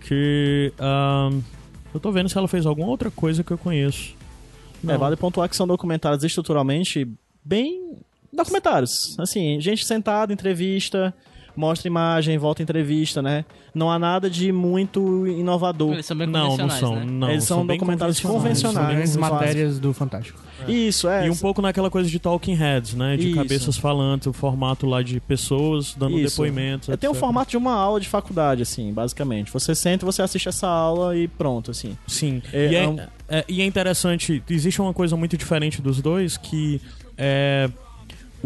[0.00, 0.72] Que.
[0.78, 1.40] ahn,
[1.94, 4.14] eu tô vendo se ela fez alguma outra coisa que eu conheço.
[4.82, 4.98] É, Não.
[4.98, 7.08] vale pontuar que são documentários estruturalmente
[7.44, 7.96] bem
[8.32, 9.16] documentários.
[9.18, 11.14] Assim, gente sentada, entrevista,
[11.56, 13.44] mostra imagem, volta entrevista, né?
[13.74, 15.92] Não há nada de muito inovador.
[15.94, 16.96] Eles são bem Não, não convencionais, são.
[16.96, 17.04] né?
[17.06, 18.88] Não, Eles são bem documentários São convencionais.
[18.88, 19.40] grandes básicos.
[19.40, 20.40] matérias do Fantástico.
[20.66, 21.26] Isso, é.
[21.26, 23.16] E um pouco naquela coisa de talking heads, né?
[23.18, 23.36] De Isso.
[23.36, 26.30] cabeças falantes, o formato lá de pessoas dando Isso.
[26.36, 26.88] depoimentos.
[26.88, 29.50] É, tem o formato de uma aula de faculdade, assim, basicamente.
[29.52, 31.96] Você senta e você assiste essa aula e pronto, assim.
[32.06, 32.42] Sim.
[32.52, 36.00] É, e, é, é um- é- e é interessante, existe uma coisa muito diferente dos
[36.00, 36.80] dois, que
[37.18, 37.68] é,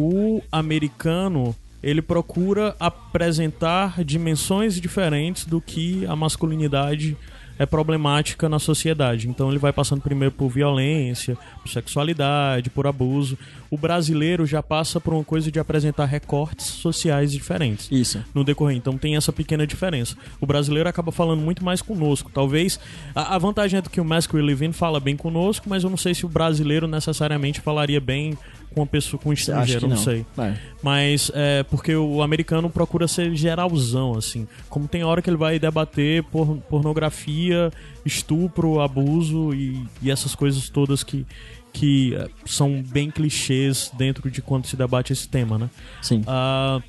[0.01, 7.17] o americano ele procura apresentar dimensões diferentes do que a masculinidade
[7.59, 9.29] é problemática na sociedade.
[9.29, 13.37] Então ele vai passando primeiro por violência, por sexualidade, por abuso.
[13.71, 18.25] O brasileiro já passa por uma coisa de apresentar recortes sociais diferentes Isso.
[18.35, 18.77] no decorrer.
[18.77, 20.17] Então tem essa pequena diferença.
[20.41, 22.31] O brasileiro acaba falando muito mais conosco.
[22.35, 22.81] Talvez
[23.15, 25.91] a, a vantagem é que o Mask We Live In fala bem conosco, mas eu
[25.91, 28.37] não sei se o brasileiro necessariamente falaria bem
[28.73, 29.97] com uma pessoa com um estrangeiro, não.
[29.97, 30.03] não.
[30.03, 30.25] sei.
[30.39, 30.55] É.
[30.83, 34.47] Mas é porque o americano procura ser geralzão, assim.
[34.69, 37.73] Como tem hora que ele vai debater por, pornografia,
[38.05, 41.27] estupro, abuso e, e essas coisas todas que,
[41.73, 45.71] que é, são bem clichês dentro de quando se debate esse tema, né?
[46.03, 46.23] Sim.
[46.27, 46.81] Ah,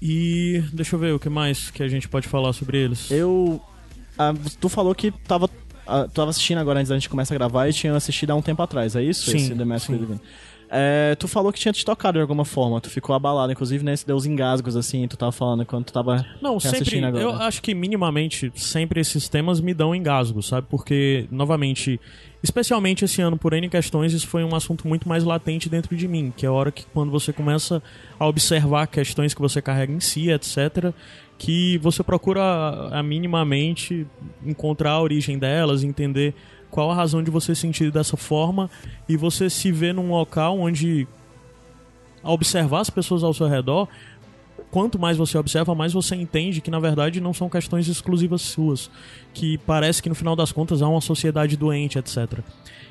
[0.00, 3.10] e deixa eu ver o que mais que a gente pode falar sobre eles.
[3.10, 3.60] Eu.
[4.18, 5.48] ah, tu falou que tava.
[5.86, 8.34] ah, tu tava assistindo agora antes da gente começar a gravar e tinha assistido há
[8.34, 9.30] um tempo atrás, é isso?
[9.30, 10.20] Sim, Esse The Mask sim.
[10.68, 13.94] É, tu falou que tinha te tocado de alguma forma, tu ficou abalado, inclusive, né?
[13.94, 17.04] Se deu uns engasgos assim, tu tava falando quando tu tava Não, sempre.
[17.04, 17.22] agora.
[17.22, 20.66] Eu acho que minimamente sempre esses temas me dão engasgo, sabe?
[20.68, 22.00] Porque, novamente,
[22.42, 26.08] especialmente esse ano por N questões, isso foi um assunto muito mais latente dentro de
[26.08, 27.80] mim, que é a hora que quando você começa
[28.18, 30.92] a observar questões que você carrega em si, etc.,
[31.38, 34.06] que você procura a, a minimamente
[34.44, 36.34] encontrar a origem delas, entender
[36.70, 38.68] qual a razão de você sentir dessa forma
[39.08, 41.06] e você se vê num local onde
[42.22, 43.88] ao observar as pessoas ao seu redor,
[44.70, 48.90] quanto mais você observa, mais você entende que na verdade não são questões exclusivas suas,
[49.32, 52.40] que parece que no final das contas há uma sociedade doente, etc.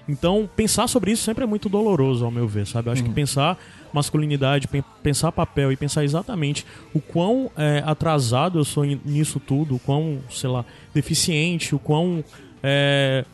[0.08, 2.88] Então, pensar sobre isso sempre é muito doloroso, ao meu ver, sabe?
[2.90, 3.58] Eu acho que pensar
[3.92, 9.76] masculinidade, pen- pensar papel e pensar exatamente o quão é, atrasado eu sou nisso tudo,
[9.76, 12.24] o quão, sei lá, deficiente, o quão
[12.62, 13.26] é,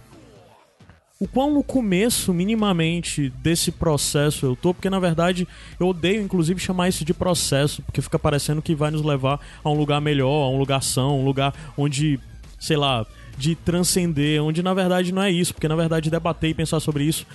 [1.22, 5.48] o quão no começo, minimamente, desse processo eu tô, porque na verdade
[5.80, 9.70] eu odeio, inclusive, chamar isso de processo, porque fica parecendo que vai nos levar a
[9.70, 12.20] um lugar melhor, a um lugar são, um lugar onde,
[12.60, 13.06] sei lá,
[13.38, 17.04] de transcender, onde na verdade não é isso, porque na verdade debater e pensar sobre
[17.04, 17.28] isso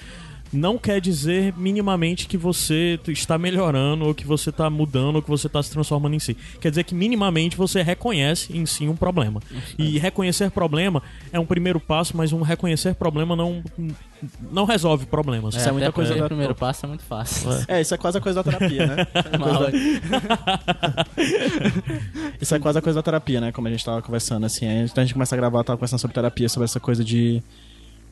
[0.53, 5.29] não quer dizer minimamente que você está melhorando, ou que você está mudando, ou que
[5.29, 6.37] você está se transformando em si.
[6.61, 9.41] Quer dizer que minimamente você reconhece em si um problema.
[9.79, 13.63] E reconhecer problema é um primeiro passo, mas um reconhecer problema não,
[14.51, 15.55] não resolve problemas.
[15.55, 17.51] Isso é muita até coisa da- O primeiro passo é muito fácil.
[17.69, 19.07] É, isso é quase a coisa da terapia, né?
[19.39, 19.67] Mal.
[22.41, 23.53] Isso é quase a coisa da terapia, né?
[23.53, 24.67] Como a gente tava conversando, assim.
[24.67, 27.43] Antes da gente começar a gravar, eu tava conversando sobre terapia, sobre essa coisa de.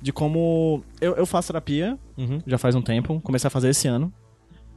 [0.04, 0.84] De como.
[1.00, 2.38] Eu, eu faço terapia Uhum.
[2.46, 4.12] já faz um tempo, comecei a fazer esse ano,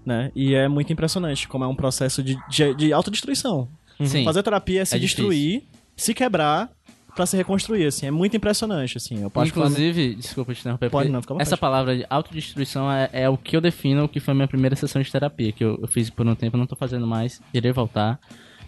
[0.06, 0.32] né?
[0.34, 3.68] E é muito impressionante como é um processo de, de, de autodestruição.
[4.06, 4.24] Sim.
[4.24, 5.63] Fazer terapia é se É destruir,
[5.98, 6.70] se quebrar
[7.13, 8.06] pra se reconstruir, assim.
[8.06, 9.22] É muito impressionante, assim.
[9.22, 13.28] Eu Inclusive, desculpa te interromper, Pode porque não, fica essa palavra de autodestruição é, é
[13.30, 15.78] o que eu defino o que foi a minha primeira sessão de terapia, que eu,
[15.82, 18.20] eu fiz por um tempo, não tô fazendo mais, irei voltar.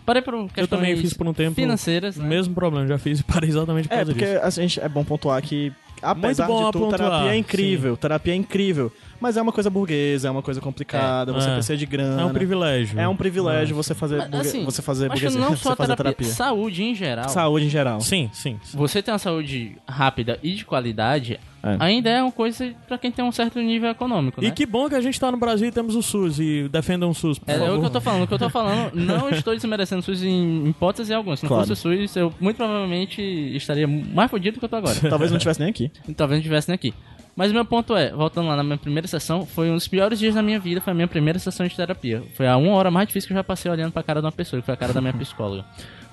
[0.06, 2.28] Parei por questões Eu também fiz por um tempo financeiras, né?
[2.28, 4.44] Mesmo problema, já fiz e parei exatamente por É, causa porque disso.
[4.44, 7.98] a gente, é bom pontuar que, apesar bom de tudo, terapia é incrível.
[7.98, 8.92] Terapia é incrível.
[9.20, 11.54] Mas é uma coisa burguesa, é uma coisa complicada, você É.
[11.54, 12.22] precisa de grana.
[12.22, 13.00] É um privilégio.
[13.00, 15.72] É um privilégio você fazer, Mas, burgue- assim, você fazer Acho que burguesia, não só
[15.72, 16.34] você fazer terapia, terapia.
[16.34, 17.30] saúde em geral.
[17.30, 18.00] Saúde em geral.
[18.02, 18.60] Sim, sim.
[18.64, 18.78] sim.
[18.78, 21.76] Você ter uma saúde rápida e de qualidade É.
[21.80, 24.52] ainda é uma coisa pra quem tem um certo nível econômico, E né?
[24.52, 27.14] que bom que a gente tá no Brasil e temos o SUS e defendam o
[27.14, 27.76] SUS, por É, é favor.
[27.76, 28.24] o que eu tô falando.
[28.24, 31.36] O que eu tô falando, não estou desmerecendo o SUS em hipótese alguma.
[31.36, 31.68] Se não Claro.
[31.68, 33.22] fosse o SUS, eu muito provavelmente
[33.56, 34.96] estaria mais fodido do que eu tô agora.
[35.10, 35.92] Talvez não estivesse nem aqui.
[36.08, 36.94] E talvez não estivesse nem aqui.
[37.40, 40.20] Mas o meu ponto é, voltando lá na minha primeira sessão, foi um dos piores
[40.20, 42.22] dias da minha vida, foi a minha primeira sessão de terapia.
[42.36, 44.32] Foi a uma hora mais difícil que eu já passei olhando pra cara de uma
[44.34, 45.64] pessoa, que foi a cara da minha psicóloga.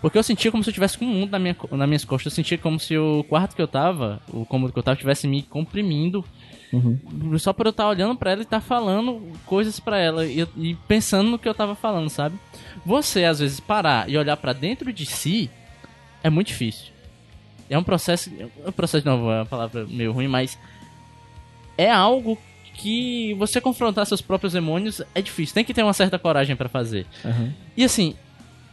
[0.00, 2.32] Porque eu sentia como se eu tivesse com um mundo na minha, nas minhas costas,
[2.32, 5.26] eu sentia como se o quarto que eu tava, o cômodo que eu tava, tivesse
[5.26, 6.24] me comprimindo.
[7.40, 10.76] Só por eu estar olhando pra ela e estar falando coisas pra ela e, e
[10.86, 12.38] pensando no que eu tava falando, sabe?
[12.84, 15.50] Você, às vezes, parar e olhar pra dentro de si
[16.22, 16.94] é muito difícil.
[17.68, 18.30] É um processo.
[18.64, 20.56] É um processo de novo, é uma palavra meio ruim, mas.
[21.78, 22.38] É algo
[22.74, 25.54] que você confrontar seus próprios demônios é difícil.
[25.54, 27.06] Tem que ter uma certa coragem pra fazer.
[27.24, 27.52] Uhum.
[27.76, 28.14] E assim.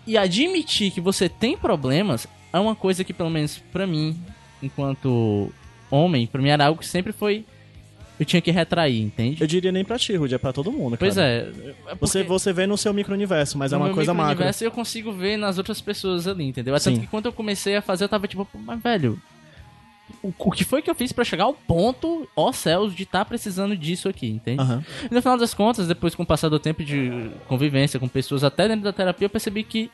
[0.06, 4.20] E admitir que você tem problemas é uma coisa que, pelo menos pra mim,
[4.62, 5.52] enquanto
[5.90, 7.46] homem, pra mim era algo que sempre foi.
[8.20, 9.42] Eu tinha que retrair, entende?
[9.42, 11.28] Eu diria nem pra ti, Rudy, é pra todo mundo, Pois cara.
[11.28, 11.92] é.
[11.92, 14.30] é Você, você vê no seu micro-universo, mas é no uma meu coisa macro.
[14.32, 16.76] micro-universo eu consigo ver nas outras pessoas ali, entendeu?
[16.76, 17.02] É tanto Sim.
[17.02, 19.20] que quando eu comecei a fazer, eu tava tipo, "Pô, mas velho.
[20.22, 23.26] O, o que foi que eu fiz pra chegar ao ponto, ó céus, de estar
[23.26, 24.62] precisando disso aqui, entende?
[24.62, 24.84] Aham.
[25.10, 28.44] E no final das contas, depois com o passar do tempo de convivência com pessoas
[28.44, 29.90] até dentro da terapia, eu percebi que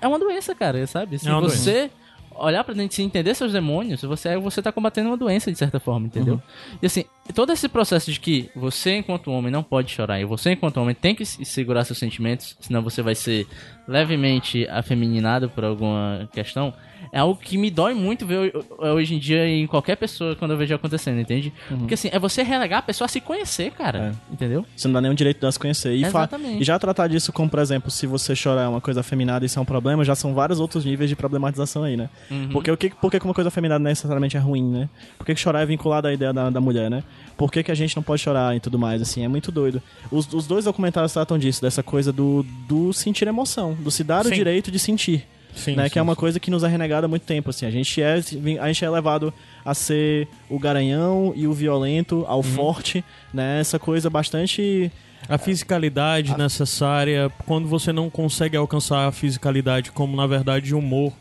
[0.00, 1.18] é uma doença, cara, sabe?
[1.18, 1.90] Se É uma você
[2.34, 5.78] olhar pra dentro e entender seus demônios, você, você tá combatendo uma doença de certa
[5.78, 6.40] forma, entendeu?
[6.80, 10.52] E assim, todo esse processo de que você, enquanto homem, não pode chorar e você,
[10.52, 13.46] enquanto homem, tem que se- segurar seus sentimentos, senão você vai ser
[13.86, 16.72] levemente afeminado por alguma questão,
[17.12, 20.52] é algo que me dói muito ver ho- hoje em dia em qualquer pessoa quando
[20.52, 21.52] eu vejo acontecendo, entende?
[21.68, 24.64] Porque assim, é você relegar a pessoa a se conhecer, cara, entendeu?
[24.74, 25.94] Você não dá nenhum direito de as conhecer.
[25.94, 26.62] E, Exatamente.
[26.62, 29.46] e já tratar disso como, por exemplo, se você chorar é uma coisa afeminada e
[29.46, 32.08] isso é um problema, já são vários outros níveis de problematização aí, né?
[32.30, 32.48] Uhum.
[32.48, 34.88] Porque o que, por que que uma coisa afeminada necessariamente é ruim, né?
[35.18, 37.04] Por que, chorar é vinculado à ideia da, da mulher, né?
[37.36, 39.22] Por que, que a gente não pode chorar e tudo mais, assim?
[39.22, 39.82] É muito doido.
[40.10, 44.24] Os, os dois documentários tratam disso, dessa coisa do, do sentir emoção, do se dar
[44.24, 44.34] o Sim.
[44.34, 45.26] direito de sentir.
[45.54, 46.20] Sim, né, sim, que é uma sim.
[46.20, 47.66] coisa que nos é renegada há muito tempo, assim.
[47.66, 48.14] A gente é,
[48.60, 49.32] a gente é levado
[49.64, 52.26] a ser o garanhão e o violento, Uhum.
[52.26, 53.60] ao forte, né?
[53.60, 54.90] Essa coisa bastante
[55.28, 61.12] A fisicalidade necessária, quando você não consegue alcançar a fisicalidade, como na verdade o humor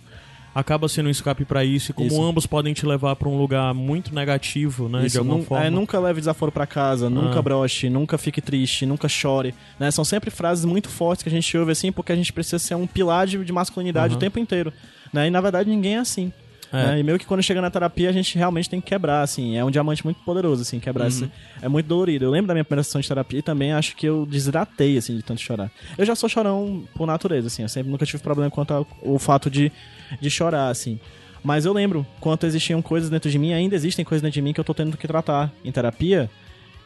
[0.53, 2.21] acaba sendo um escape pra isso, e como Isso.
[2.23, 5.65] ambos podem te levar pra um lugar muito negativo, né, de Isso, alguma nun- forma.
[5.65, 7.41] é, nunca leve desaforo pra casa, nunca Ah.
[7.41, 9.53] broche, nunca fique triste, nunca chore.
[9.79, 9.89] Né?
[9.91, 12.75] São sempre frases muito fortes que a gente ouve assim, porque a gente precisa ser
[12.75, 14.17] um pilar de, de masculinidade Aham.
[14.17, 14.73] o tempo inteiro.
[15.13, 15.27] Né?
[15.27, 16.31] E na verdade ninguém é assim.
[16.71, 16.87] É.
[16.87, 16.99] né?
[16.99, 19.57] E meio que quando chega na terapia a gente realmente tem que quebrar, assim.
[19.57, 21.29] É um diamante muito poderoso, assim, quebrar esse.
[21.61, 22.25] É muito dolorido.
[22.25, 25.15] Eu lembro da minha primeira sessão de terapia e também acho que eu desidratei, assim,
[25.17, 25.69] de tanto chorar.
[25.97, 27.61] Eu já sou chorão por natureza, assim.
[27.63, 29.71] Eu sempre nunca tive problema quanto ao o fato de,
[30.19, 30.99] de chorar, assim.
[31.43, 34.53] Mas eu lembro quanto existiam coisas dentro de mim, ainda existem coisas dentro de mim
[34.53, 36.29] que eu tô tendo que tratar em terapia,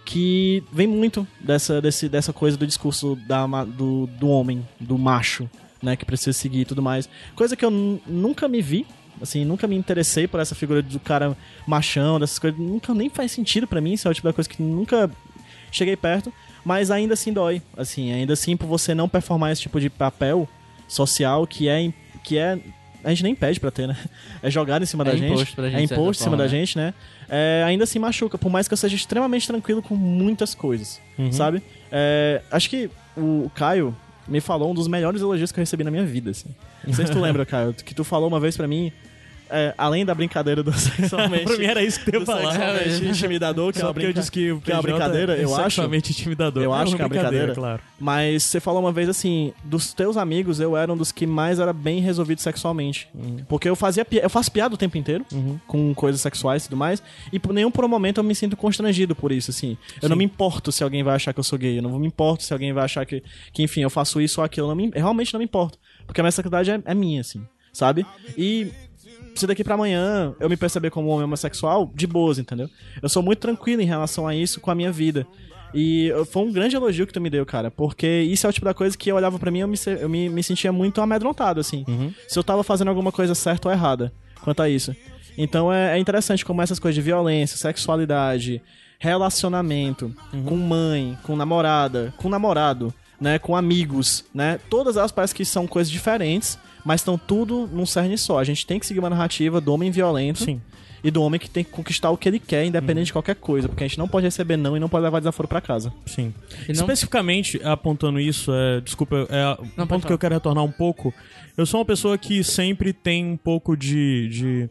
[0.05, 5.49] que vem muito dessa, desse, dessa coisa do discurso da, do, do homem, do macho,
[5.81, 7.09] né, que precisa seguir e tudo mais.
[7.35, 8.85] Coisa que eu nu- nunca me vi,
[9.21, 13.31] assim, nunca me interessei por essa figura do cara machão, dessas coisas, nunca nem faz
[13.31, 15.09] sentido pra mim, isso é o tipo da coisa que nunca
[15.71, 16.31] cheguei perto,
[16.63, 20.47] mas ainda assim dói, assim, ainda assim por você não performar esse tipo de papel
[20.87, 21.91] social que é
[22.23, 22.57] que é
[23.03, 23.95] a gente nem pede pra ter, né?
[24.41, 26.49] É jogado em cima É da gente, gente, é imposto em cima forma, da né?
[26.49, 26.91] gente, né?
[27.29, 30.99] É, ainda assim machuca, por mais que eu seja extremamente tranquilo com muitas coisas,
[31.31, 31.61] sabe?
[31.91, 33.95] É, acho que o Caio
[34.27, 36.49] me falou um dos melhores elogios que eu recebi na minha vida, assim.
[36.85, 38.91] Não sei se tu lembra, Caio, que tu falou uma vez pra mim,
[39.49, 41.45] é, além da brincadeira do sexualmente...
[41.45, 42.51] pra mim era isso que eu ia falar.
[42.53, 44.19] sexualmente intimidador, que é Só uma, porque eu brinca...
[44.19, 45.63] disse que, que é uma PJ brincadeira, eu acho.
[45.63, 46.63] sexualmente intimidador.
[46.63, 47.53] Eu acho que é uma brincadeira.
[47.53, 47.81] claro.
[47.99, 51.59] Mas você falou uma vez assim, dos teus amigos, eu era um dos que mais
[51.59, 53.07] era bem resolvido sexualmente.
[53.47, 55.25] Porque eu fazia eu faço piada o tempo inteiro
[55.67, 58.55] com coisas sexuais e tudo mais, e por nenhum por um momento eu me sinto
[58.55, 59.77] constrangido por isso, assim.
[60.01, 62.07] Eu não me importo se alguém vai achar que eu sou gay, eu não me
[62.07, 64.75] importo se alguém vai achar que, que enfim, eu faço isso ou aquilo, eu, não
[64.75, 65.77] me, eu realmente não me importo.
[66.05, 68.05] Porque a minha sexualidade é, é minha, assim, sabe?
[68.37, 68.71] E
[69.35, 72.69] se daqui pra amanhã eu me perceber como homem homossexual, de boas, entendeu?
[73.01, 75.27] Eu sou muito tranquilo em relação a isso com a minha vida.
[75.73, 78.65] E foi um grande elogio que tu me deu, cara, porque isso é o tipo
[78.65, 81.01] da coisa que eu olhava pra mim e eu me, eu me, me sentia muito
[81.01, 81.83] amedrontado, assim.
[82.27, 84.95] Se eu tava fazendo alguma coisa certa ou errada quanto a isso.
[85.37, 88.61] Então é, é interessante como essas coisas de violência, sexualidade,
[88.99, 94.59] relacionamento, com mãe, com namorada, com namorado, né, com amigos, né?
[94.69, 98.39] Todas elas parecem que são coisas diferentes, mas estão tudo num cerne só.
[98.39, 100.61] A gente tem que seguir uma narrativa do homem violento Sim.
[101.03, 103.67] e do homem que tem que conquistar o que ele quer, independente de qualquer coisa,
[103.67, 105.91] porque a gente não pode receber não e não pode levar desaforo pra casa.
[106.05, 106.33] Sim.
[106.63, 110.71] E não- Especificamente apontando isso, é, desculpa, é um ponto que eu quero retornar um
[110.71, 111.13] pouco.
[111.57, 114.29] Eu sou uma pessoa que sempre tem um pouco de.
[114.29, 114.69] de...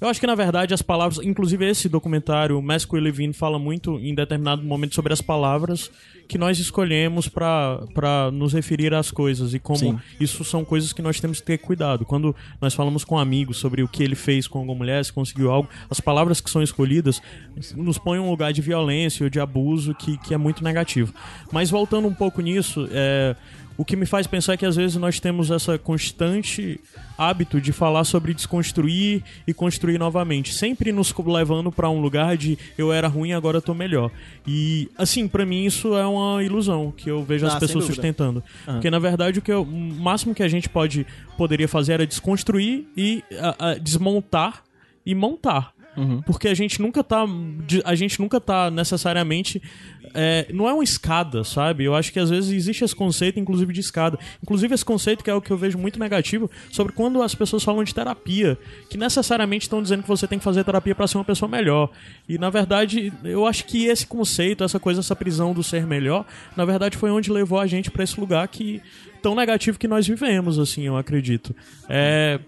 [0.00, 3.98] Eu acho que na verdade as palavras, inclusive esse documentário, Mesco e Levine fala muito
[3.98, 5.90] em determinado momento sobre as palavras
[6.28, 9.98] que nós escolhemos pra nos referir às coisas e como Sim.
[10.20, 12.04] isso são coisas que nós temos que ter cuidado.
[12.04, 15.50] Quando nós falamos com amigos sobre o que ele fez com alguma mulher, se conseguiu
[15.50, 17.20] algo, as palavras que são escolhidas
[17.74, 21.12] nos põem em um lugar de violência ou de abuso que, que é muito negativo.
[21.50, 23.34] Mas voltando um pouco nisso, é,
[23.78, 26.78] o que me faz pensar é que às vezes nós temos essa constante
[27.16, 32.58] hábito de falar sobre desconstruir e construir novamente, sempre nos levando pra um lugar de
[32.76, 34.10] eu era ruim, agora eu tô melhor.
[34.46, 38.42] E assim, pra mim isso é uma ilusão que eu vejo Ah, as pessoas sustentando.
[38.64, 39.66] Porque na verdade o que eu- o
[40.00, 44.62] máximo que a gente pode poderia fazer era desconstruir e a- a, desmontar
[45.06, 45.72] e montar.
[46.24, 47.24] Porque a gente nunca tá.
[47.84, 49.62] A gente nunca tá necessariamente.
[50.14, 51.84] é, não é uma escada, sabe?
[51.84, 54.18] Eu acho que às vezes existe esse conceito, inclusive, de escada.
[54.42, 57.62] Inclusive, esse conceito que é o que eu vejo muito negativo sobre quando as pessoas
[57.62, 58.58] falam de terapia,
[58.88, 61.90] que necessariamente estão dizendo que você tem que fazer terapia pra ser uma pessoa melhor.
[62.28, 66.24] E na verdade, eu acho que esse conceito, essa coisa, essa prisão do ser melhor,
[66.56, 68.80] na verdade foi onde levou a gente pra esse lugar que
[69.22, 71.54] tão negativo que nós vivemos, assim, eu acredito.
[71.88, 72.40] É,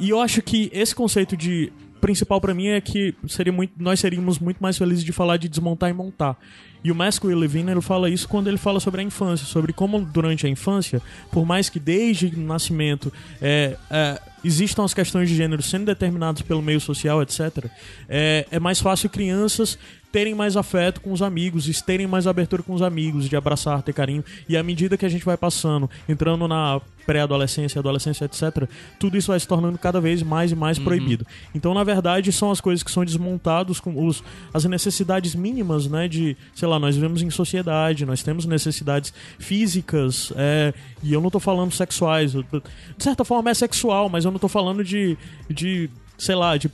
[0.00, 1.72] e eu acho que esse conceito de
[2.02, 5.48] principal pra mim é que seria muito, nós seríamos muito mais felizes de falar de
[5.48, 6.36] desmontar e montar.
[6.84, 10.00] E o Masco Levine ele fala isso quando ele fala sobre a infância, sobre como
[10.00, 15.36] durante a infância, por mais que desde o nascimento é, é, existam as questões de
[15.36, 17.66] gênero sendo determinadas pelo meio social, etc.,
[18.08, 19.78] é, é mais fácil crianças
[20.12, 23.94] terem mais afeto com os amigos, terem mais abertura com os amigos, de abraçar, ter
[23.94, 24.22] carinho.
[24.46, 28.68] E à medida que a gente vai passando, entrando na pré-adolescência, adolescência, etc.,
[28.98, 31.26] tudo isso vai se tornando cada vez mais e mais proibido.
[31.54, 36.06] Então, na verdade, são as coisas que são desmontadas com os, as necessidades mínimas, né?
[36.06, 41.30] De, sei lá, nós vivemos em sociedade, nós temos necessidades físicas, é, e eu não
[41.30, 42.34] tô falando sexuais.
[42.34, 42.62] eu- De
[43.04, 45.16] certa forma é sexual, mas eu não tô falando de,
[45.50, 46.70] de sei lá, de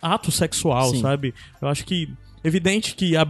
[0.00, 1.00] ato sexual, Sim.
[1.02, 1.34] sabe?
[1.60, 2.08] Eu acho que
[2.44, 3.26] evidente que a-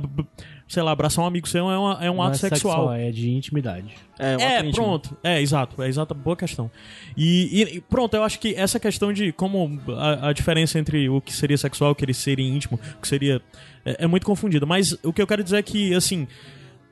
[0.69, 2.93] sei lá, abraçar um amigo seu é, uma- é um Não ato é sexual.
[2.93, 3.95] É de intimidade.
[4.19, 5.17] É, um É, pronto.
[5.25, 5.83] É, exato.
[5.83, 6.71] É exata boa questão.
[7.17, 11.09] E, e- e pronto, eu acho que essa questão de como a, a diferença entre
[11.09, 13.41] o que seria sexual, o que seria íntimo, o que seria.
[13.85, 14.67] É, é muito confundida.
[14.67, 16.29] Mas o que eu quero dizer é que, assim.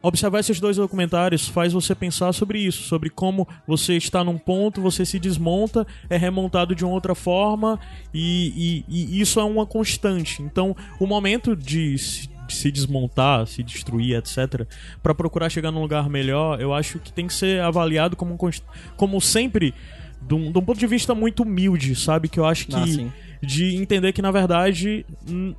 [0.02, 4.80] Observar esses dois documentários faz você pensar sobre isso, sobre como você está num ponto,
[4.80, 7.80] você se desmonta, é remontado de uma outra forma
[8.14, 10.42] e, e- e isso é uma constante.
[10.42, 11.96] Então, o momento de
[12.54, 14.66] se, de se desmontar, se destruir, etc.,
[15.02, 18.38] para procurar chegar num lugar melhor, eu acho que tem que ser avaliado como, um
[18.96, 19.74] como sempre,
[20.20, 22.28] de um, de um ponto de vista muito humilde, sabe?
[22.28, 25.04] Que eu acho que Ah, de entender que na verdade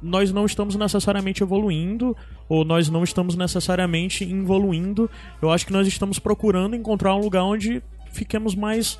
[0.02, 2.16] nós não estamos necessariamente evoluindo
[2.50, 5.10] ou nós não estamos necessariamente involuindo.
[5.42, 9.00] Eu acho que nós estamos procurando encontrar um lugar onde fiquemos mais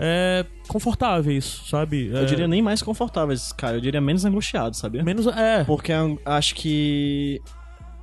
[0.00, 2.06] é, confortáveis, sabe?
[2.12, 3.76] Eu diria nem mais confortáveis, cara.
[3.76, 5.02] Eu diria menos angustiados, sabia?
[5.02, 5.64] menos é.
[5.64, 7.40] Porque eu acho que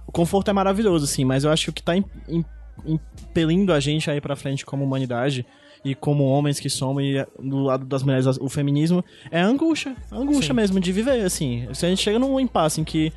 [0.05, 2.45] o conforto é maravilhoso, assim, mas eu acho que o que tá im- im-
[2.85, 5.45] impelindo a gente aí pra frente como humanidade
[5.83, 9.45] e como homens que somos e é, do lado das mulheres o feminismo é a
[9.45, 10.53] angústia, a angústia Sim.
[10.53, 11.67] mesmo de viver, assim.
[11.73, 13.13] Se a gente chega num impasse em que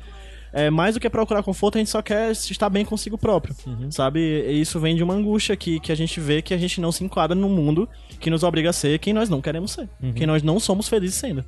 [0.51, 3.55] é, mais do que procurar conforto, a gente só quer estar bem consigo próprio,
[3.91, 4.19] sabe?
[4.19, 6.91] E isso vem de uma angústia que, que a gente vê que a gente não
[6.91, 7.87] se enquadra num mundo
[8.19, 11.15] que nos obriga a ser quem nós não queremos ser, quem nós não somos felizes
[11.15, 11.45] sendo,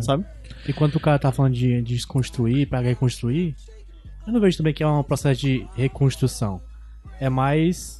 [0.00, 0.24] sabe?
[0.68, 3.54] E quando o cara tá falando de, de desconstruir pra reconstruir,
[4.26, 6.60] eu não vejo também que é um processo de reconstrução.
[7.18, 7.99] É mais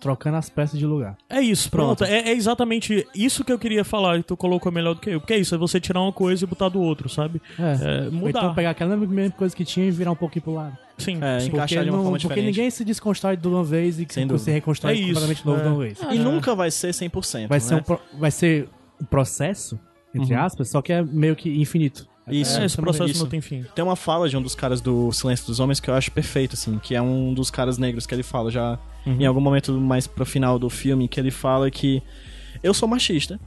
[0.00, 1.16] trocando as peças de lugar.
[1.28, 1.98] É isso, pronto.
[1.98, 2.10] Pronto.
[2.12, 5.20] É, é exatamente isso que eu queria falar e tu colocou melhor do que eu.
[5.20, 7.40] Porque é isso, é você tirar uma coisa e botar do outro, sabe?
[7.58, 8.06] É.
[8.06, 8.28] É, mudar.
[8.40, 10.76] então pegar aquela mesma coisa que tinha e virar um pouquinho pro lado.
[10.98, 11.48] Sim, É, sim.
[11.48, 12.46] encaixar de uma não- forma porque diferente.
[12.56, 15.62] ninguém se desconstrói de uma vez e que Sem você reconstrói É completamente novo é.
[15.62, 15.98] de uma vez.
[16.10, 17.80] E nunca vai ser 100%, Vai ser, né?
[17.80, 18.68] um, pro- vai ser
[19.00, 19.78] um processo,
[20.14, 22.06] entre aspas, só que é meio que infinito.
[22.30, 23.22] Isso, É, esse processo isso.
[23.22, 23.64] não tem fim.
[23.74, 26.54] Tem uma fala de um dos caras do Silêncio dos Homens que eu acho perfeito,
[26.54, 28.78] assim, que é um dos caras negros que ele fala já
[29.18, 32.02] em algum momento mais pro final do filme, que ele fala que
[32.62, 33.38] eu sou machista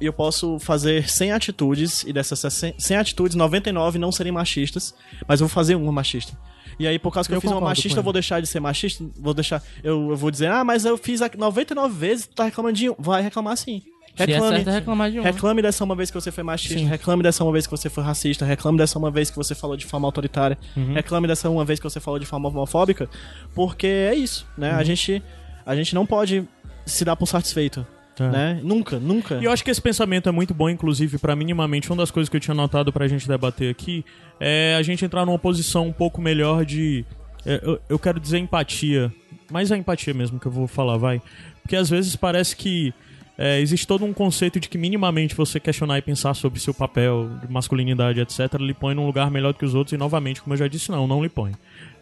[0.00, 2.40] e eu posso fazer 100 atitudes e dessas
[2.78, 4.94] 100 atitudes, 99 não serem machistas,
[5.26, 6.36] mas eu vou fazer uma machista.
[6.78, 8.60] E aí, por causa que eu, Eu fiz uma machista, eu vou deixar de ser
[8.60, 9.04] machista?
[9.18, 9.62] Vou deixar.
[9.82, 12.90] Eu, eu vou dizer, ah, mas eu fiz a 99 vezes, tu tá reclamando de
[12.90, 12.94] um.
[12.98, 13.82] Vai reclamar sim.
[14.18, 14.64] É Reclame.
[14.66, 15.22] é reclamar de um.
[15.22, 18.02] Reclame dessa uma vez que você foi machista, reclame dessa uma vez que você foi
[18.02, 20.56] racista, reclame dessa uma vez que você falou de forma autoritária,
[20.94, 23.08] reclame dessa uma vez que você falou de forma homofóbica,
[23.54, 24.70] porque é isso, né?
[24.72, 25.22] A gente
[25.66, 26.48] a gente não pode
[26.86, 27.84] se dar por satisfeito,
[28.18, 28.28] É.
[28.30, 28.60] né?
[28.62, 29.34] Nunca, nunca.
[29.36, 32.28] E eu acho que esse pensamento é muito bom, inclusive, pra minimamente, uma das coisas
[32.30, 34.04] que eu tinha notado pra gente debater aqui
[34.40, 37.04] é a gente entrar numa posição um pouco melhor de.
[37.44, 39.12] é, Eu, eu quero dizer empatia,
[39.50, 41.20] mas é empatia mesmo que eu vou falar, vai.
[41.62, 42.94] Porque às vezes parece que
[43.38, 47.28] é, existe todo um conceito de que minimamente você questionar e pensar sobre seu papel
[47.40, 50.54] de masculinidade, etc., lhe põe num lugar melhor do que os outros, e novamente, como
[50.54, 51.52] eu já disse, não, não lhe põe.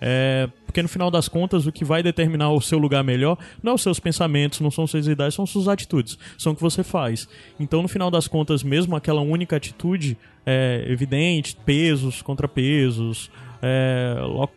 [0.00, 3.72] É, porque no final das contas, o que vai determinar o seu lugar melhor não
[3.72, 6.82] é os seus pensamentos, não são suas ideias, são suas atitudes, são o que você
[6.82, 7.28] faz.
[7.58, 13.30] Então, no final das contas, mesmo aquela única atitude é, evidente, pesos, contrapesos,
[13.62, 14.50] é, lo-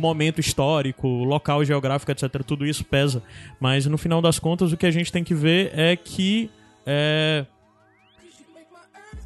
[0.00, 3.22] momento histórico, local geográfico, etc., tudo isso pesa.
[3.60, 6.50] Mas no final das contas, o que a gente tem que ver é que.
[6.86, 7.44] É,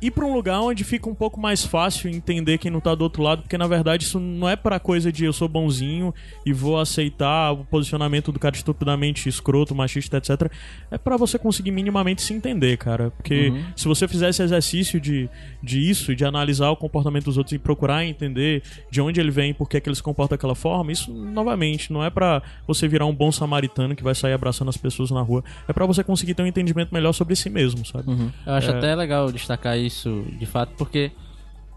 [0.07, 3.03] ir pra um lugar onde fica um pouco mais fácil entender quem não tá do
[3.03, 6.13] outro lado, porque na verdade isso não é pra coisa de eu sou bonzinho
[6.45, 10.51] e vou aceitar o posicionamento do cara estupidamente escroto, machista, etc.
[10.91, 13.11] É pra você conseguir minimamente se entender, cara.
[13.13, 13.65] Porque Uhum.
[13.77, 15.29] se você fizer esse exercício de,
[15.63, 19.53] de isso, de analisar o comportamento dos outros e procurar entender de onde ele vem
[19.55, 22.87] por que, é que ele se comporta daquela forma, isso, novamente, não é pra você
[22.89, 25.45] virar um bom samaritano que vai sair abraçando as pessoas na rua.
[25.69, 28.05] É pra você conseguir ter um entendimento melhor sobre si mesmo, sabe?
[28.47, 28.77] Eu acho É.
[28.79, 29.94] até legal destacar isso
[30.39, 31.11] de fato, porque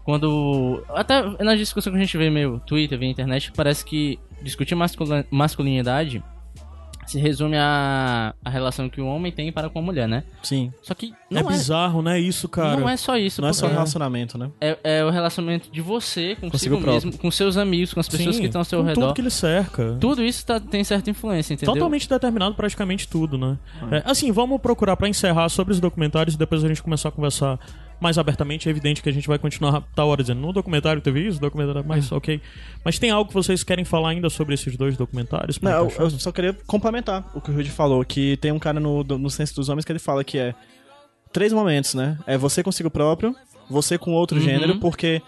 [0.04, 0.82] quando.
[0.88, 4.74] Até na discussão que a gente vê meio Twitter, via internet, parece que discutir
[5.30, 6.22] masculinidade
[7.08, 10.24] se resume a, a relação que o homem tem para com a mulher, né?
[10.42, 10.70] Sim.
[10.82, 12.20] Só que é não é, bizarro, né?
[12.20, 12.78] Isso, cara.
[12.78, 14.50] não é só isso, Não é só relacionamento, né?
[14.60, 16.94] é, é o relacionamento de você consigo, Consigo próprio.
[16.94, 19.00] mesmo, com seus amigos, com as pessoas Sim, que estão ao seu com redor.
[19.00, 19.96] Tudo que ele cerca.
[19.98, 21.74] Tudo isso tá- tem certa influência, entendeu?
[21.74, 23.56] Totalmente determinado praticamente tudo, né?
[23.80, 23.96] Ah.
[23.96, 27.12] É, assim, vamos procurar pra encerrar sobre os documentários e depois a gente começar a
[27.12, 27.58] conversar
[28.00, 28.68] mais abertamente.
[28.68, 31.84] É evidente que a gente vai continuar tal hora dizendo, no documentário teve isso, documentário,
[31.86, 32.40] mas ok.
[32.84, 35.60] Mas tem algo que vocês querem falar ainda sobre esses dois documentários?
[35.60, 38.78] Não, eu, eu só queria complementar o que o Rudy falou, que tem um cara
[38.80, 40.54] no, no Senso dos Homens que ele fala que é
[41.32, 42.18] três momentos, né?
[42.26, 43.34] É você consigo próprio,
[43.68, 44.44] você com outro Uhum.
[44.44, 45.20] gênero, porque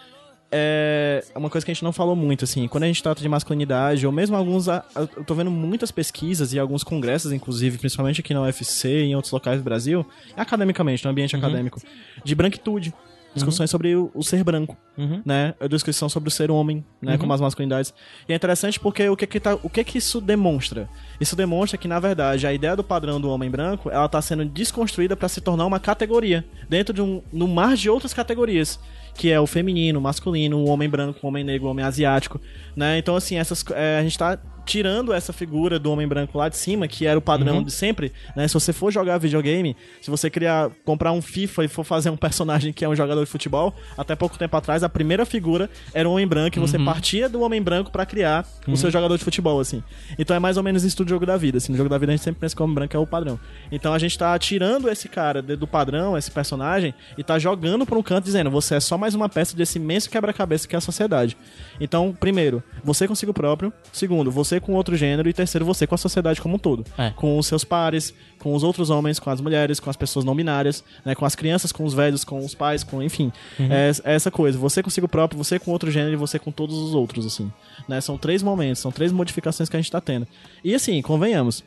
[0.53, 3.29] é uma coisa que a gente não falou muito, assim, quando a gente trata de
[3.29, 8.35] masculinidade, ou mesmo alguns, eu tô vendo muitas pesquisas e alguns congressos, inclusive, principalmente aqui
[8.35, 10.05] na UFC e em outros locais do Brasil,
[10.37, 11.81] academicamente, no ambiente acadêmico,
[12.25, 12.93] de branquitude.
[13.33, 15.23] Discussões sobre o, o ser branco, Uhum.
[15.25, 15.55] né?
[15.61, 17.17] A discussão sobre o ser homem, né?
[17.17, 17.95] Como as masculinidades.
[18.29, 20.89] E é interessante porque o que que, tá, o que que isso demonstra?
[21.21, 24.45] Isso demonstra que, na verdade, a ideia do padrão do homem branco, ela tá sendo
[24.45, 26.45] desconstruída para se tornar uma categoria.
[26.69, 27.23] Dentro de um...
[27.33, 28.81] no mar de outras categorias.
[29.15, 32.41] Que é o feminino, o masculino, o homem branco, o homem negro, o homem asiático,
[32.75, 32.97] né?
[32.97, 36.57] Então, assim, essas, é, a gente tá tirando essa figura do homem branco lá de
[36.57, 38.47] cima, que era o padrão de sempre, né?
[38.47, 42.17] Se você for jogar videogame, se você criar, comprar um FIFA e for fazer um
[42.17, 46.09] personagem que é um jogador de futebol, até pouco tempo atrás, a primeira figura era
[46.09, 49.25] o homem branco e você partia do homem branco pra criar o seu jogador de
[49.25, 49.83] futebol, assim.
[50.17, 51.73] Então é mais ou menos isso jogo da vida, assim.
[51.73, 53.39] No jogo da vida a gente sempre pensa que o homem branco é o padrão.
[53.71, 57.99] Então a gente tá tirando esse cara do padrão, esse personagem, e tá jogando pra
[57.99, 60.81] um canto dizendo, você é só mais uma peça desse imenso quebra-cabeça que é a
[60.81, 61.37] sociedade.
[61.81, 63.73] Então, primeiro, você consigo próprio.
[63.93, 65.29] Segundo, você com outro gênero.
[65.29, 66.85] E terceiro, você com a sociedade como um todo.
[66.97, 67.11] É.
[67.11, 70.35] Com os seus pares, com os outros homens, com as mulheres, com as pessoas não
[70.35, 71.15] binárias, né?
[71.15, 73.31] Com as crianças, com os velhos, com os pais, com, enfim.
[73.59, 74.59] É, é essa coisa.
[74.59, 77.53] Você consigo próprio, você com outro gênero e você com todos os outros, assim.
[77.87, 78.01] Né?
[78.01, 80.27] São três momentos, são três modificações que a gente tá tendo.
[80.65, 81.63] E assim, convenhamos.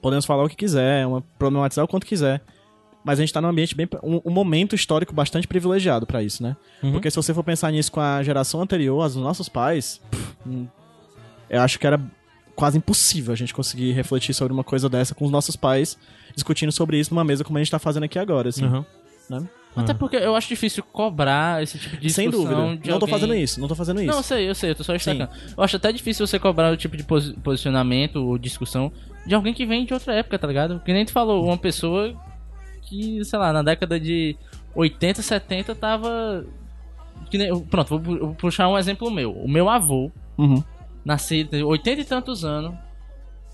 [0.00, 2.42] Podemos falar o que quiser, uma, problematizar o quanto quiser.
[3.04, 3.88] Mas a gente tá num ambiente bem.
[4.02, 6.56] Um, um momento histórico bastante privilegiado pra isso, né?
[6.92, 10.00] Porque se você for pensar nisso com a geração anterior, os nossos pais.
[10.10, 10.66] pff, hum,
[11.50, 12.00] eu acho que era
[12.54, 15.98] quase impossível a gente conseguir refletir sobre uma coisa dessa com os nossos pais
[16.34, 18.64] discutindo sobre isso numa mesa como a gente tá fazendo aqui agora, assim.
[18.64, 18.84] Uhum.
[19.28, 19.48] né?
[19.74, 22.82] Até porque eu acho difícil cobrar esse tipo de Sem discussão dúvida.
[22.82, 24.10] de Não tô alguém- fazendo isso, não tô fazendo isso.
[24.10, 25.30] Não, eu sei, eu sei, eu tô só destacando.
[25.56, 28.92] Eu acho até difícil você cobrar o tipo de posi- posicionamento ou discussão
[29.26, 30.78] de alguém que vem de outra época, tá ligado?
[30.84, 32.14] Que nem tu falou, uma pessoa
[32.82, 34.36] que, sei lá, na década de
[34.74, 36.44] 80, 70 tava.
[37.30, 39.32] Que nem, pronto, vou puxar um exemplo meu.
[39.32, 40.62] O meu avô, Uhum.
[41.04, 42.74] Nascido tem 80 e tantos anos.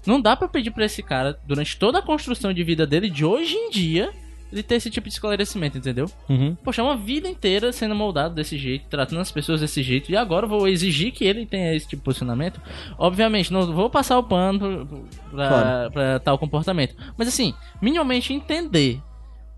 [0.06, 3.24] Não dá pra pedir pra esse cara, durante toda a construção de vida dele, de
[3.24, 4.10] hoje em dia,
[4.50, 6.06] ele ter esse tipo de esclarecimento, entendeu?
[6.28, 6.54] Uhum.
[6.64, 10.46] Poxa, uma vida inteira sendo moldado desse jeito, tratando as pessoas desse jeito, e agora
[10.46, 12.58] eu vou exigir que ele tenha esse tipo de posicionamento.
[12.96, 15.90] Obviamente, não vou passar o pano pra, Claro.
[15.92, 16.94] pra tal comportamento.
[17.18, 19.02] Mas assim, minimamente entender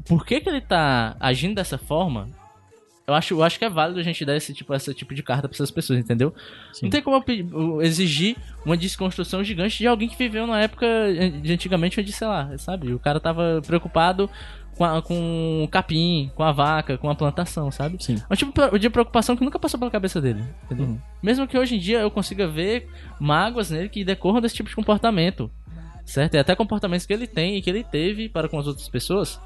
[0.09, 2.29] por que, que ele tá agindo dessa forma.
[3.11, 5.23] Eu acho, eu acho que é válido a gente dar esse tipo, esse tipo de
[5.23, 6.33] carta pra essas pessoas, entendeu?
[6.83, 10.87] Não tem como eu exigir uma desconstrução gigante de alguém que viveu na época
[11.43, 12.93] de antigamente onde, sei lá, sabe?
[12.93, 14.31] O cara tava preocupado
[14.77, 17.97] com, a- com o capim, com a vaca, com a plantação, sabe?
[18.03, 18.17] Sim.
[18.31, 20.97] É um tipo de preocupação que nunca passou pela cabeça dele, entendeu?
[21.23, 22.89] Mesmo que hoje em dia eu consiga ver
[23.19, 25.51] mágoas nele que decorram desse tipo de comportamento,
[26.05, 26.35] certo?
[26.35, 29.39] E até comportamentos que ele tem e que ele teve para com as outras pessoas.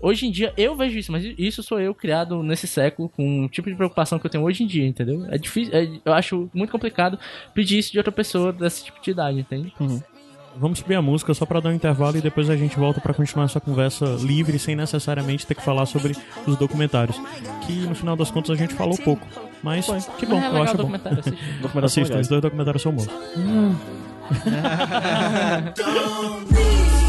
[0.00, 3.48] Hoje em dia eu vejo isso, mas isso sou eu criado nesse século com o
[3.48, 5.26] tipo de preocupação que eu tenho hoje em dia, entendeu?
[5.30, 7.18] É difícil, é- eu acho muito complicado
[7.54, 9.72] pedir isso de outra pessoa desse tipo de idade, entende?
[10.56, 13.14] Vamos subir a música só pra dar um intervalo e depois a gente volta pra
[13.14, 16.14] continuar essa conversa livre, sem necessariamente ter que falar sobre
[16.46, 17.16] os documentários.
[17.66, 19.24] Que no final das contas a gente falou pouco.
[19.62, 19.86] Mas
[20.18, 20.78] que bom, é eu acho bom.
[20.78, 21.18] documentário,
[21.84, 23.06] Assistam, os dois documentários são bons.
[23.36, 23.76] When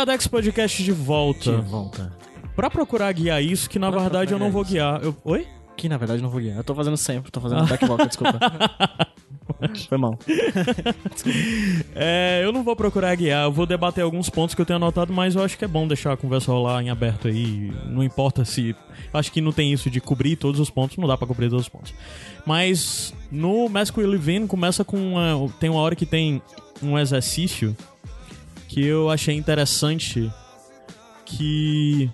[0.00, 1.52] Iradex Podcast de volta.
[1.56, 2.10] De volta.
[2.56, 4.98] Pra procurar guiar isso, que na verdade eu não vou guiar.
[5.02, 5.46] Eu- Oi?
[5.76, 6.56] Que na verdade eu não vou guiar.
[6.56, 8.38] Eu tô fazendo sempre, tô fazendo back vocal, desculpa.
[9.90, 10.18] Foi mal.
[11.94, 15.12] É, eu não vou procurar guiar, eu vou debater alguns pontos que eu tenho anotado,
[15.12, 17.70] mas eu acho que é bom deixar a conversa rolar em aberto aí.
[17.86, 18.74] Não importa se.
[19.12, 21.66] Acho que não tem isso de cobrir todos os pontos, não dá pra cobrir todos
[21.66, 21.92] os pontos.
[22.46, 24.96] Mas no Mask We Live In começa com.
[25.14, 26.40] Uma, tem uma hora que tem
[26.82, 27.76] um exercício
[28.70, 30.30] que eu achei interessante.
[31.26, 32.08] Que.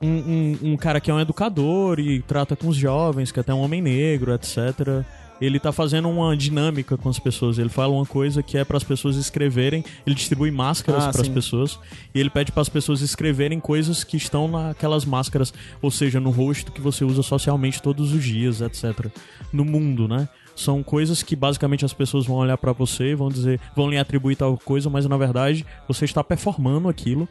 [0.00, 3.42] Um, um, um cara que é um educador e trata com os jovens, que é
[3.42, 5.02] até um homem negro, etc
[5.40, 7.58] ele tá fazendo uma dinâmica com as pessoas.
[7.58, 9.84] Ele fala uma coisa que é para as pessoas escreverem.
[10.06, 11.78] Ele distribui máscaras Ah, para as pessoas
[12.14, 15.52] e ele pede para as pessoas escreverem coisas que estão naquelas máscaras,
[15.82, 19.06] ou seja, no rosto que você usa socialmente todos os dias, etc.
[19.52, 20.28] No mundo, né?
[20.54, 23.98] São coisas que basicamente as pessoas vão olhar para você e vão dizer, vão lhe
[23.98, 27.28] atribuir tal coisa, mas na verdade você está performando aquilo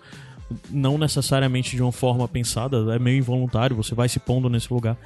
[0.70, 4.98] não necessariamente de uma forma pensada, é meio involuntário, você vai se pondo nesse lugar.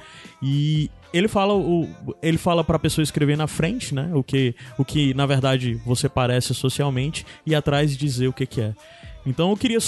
[0.42, 1.88] E ele fala o
[2.22, 4.10] ele fala para pessoa escrever na frente, né?
[4.12, 8.60] O que o que na verdade você parece socialmente e atrás dizer o que que
[8.60, 8.74] é.
[9.26, 9.78] Então eu queria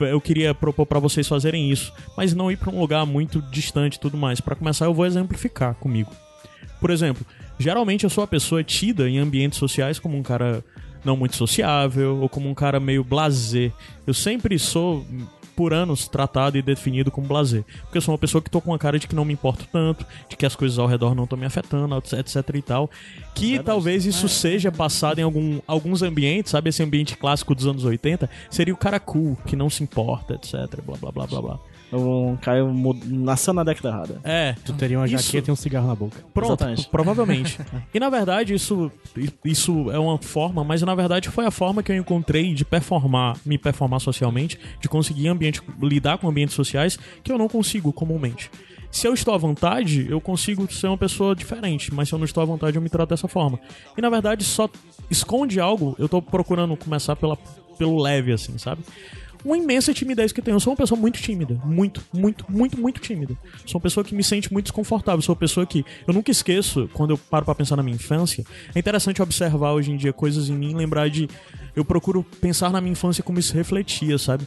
[0.00, 3.96] eu queria propor para vocês fazerem isso, mas não ir para um lugar muito distante
[3.96, 4.40] e tudo mais.
[4.40, 6.10] Para começar, eu vou exemplificar comigo.
[6.80, 7.26] Por exemplo,
[7.60, 10.64] geralmente eu sou a pessoa tida em ambientes sociais como um cara
[11.04, 13.70] não muito sociável ou como um cara meio blasé.
[14.06, 15.04] Eu sempre sou
[15.60, 17.64] por anos tratado e definido como blazer.
[17.82, 19.66] Porque eu sou uma pessoa que tô com uma cara de que não me importo
[19.70, 22.90] tanto, de que as coisas ao redor não estão me afetando, etc e tal.
[23.34, 26.70] Que talvez isso seja passado em algum, alguns ambientes, sabe?
[26.70, 30.80] Esse ambiente clássico dos anos 80, seria o cara cool, que não se importa, etc.
[30.82, 31.60] Blá blá blá blá blá.
[31.92, 34.20] Um cara mu- nasceu na década errada.
[34.22, 35.24] É, Tu teria uma Isso.
[35.24, 36.16] jaqueta e um cigarro na boca.
[36.32, 36.88] Pronto, Exatamente.
[36.88, 37.58] provavelmente.
[37.92, 38.90] e na verdade, isso,
[39.44, 43.36] isso é uma forma, mas na verdade foi a forma que eu encontrei de performar,
[43.44, 48.50] me performar socialmente, de conseguir ambiente, lidar com ambientes sociais que eu não consigo comumente.
[48.90, 52.24] Se eu estou à vontade, eu consigo ser uma pessoa diferente, mas se eu não
[52.24, 53.58] estou à vontade, eu me trato dessa forma.
[53.96, 54.68] E na verdade, só
[55.08, 57.36] esconde algo, eu tô procurando começar pela,
[57.78, 58.82] pelo leve, assim, sabe?
[59.44, 60.56] Uma imensa timidez que tenho.
[60.56, 61.60] Eu sou uma pessoa muito tímida.
[61.64, 63.36] Muito, muito, muito, muito tímida.
[63.66, 65.22] Sou uma pessoa que me sente muito desconfortável.
[65.22, 68.44] Sou uma pessoa que eu nunca esqueço, quando eu paro pra pensar na minha infância,
[68.74, 71.28] é interessante observar hoje em dia coisas em mim lembrar de.
[71.74, 74.46] Eu procuro pensar na minha infância como isso refletia, sabe?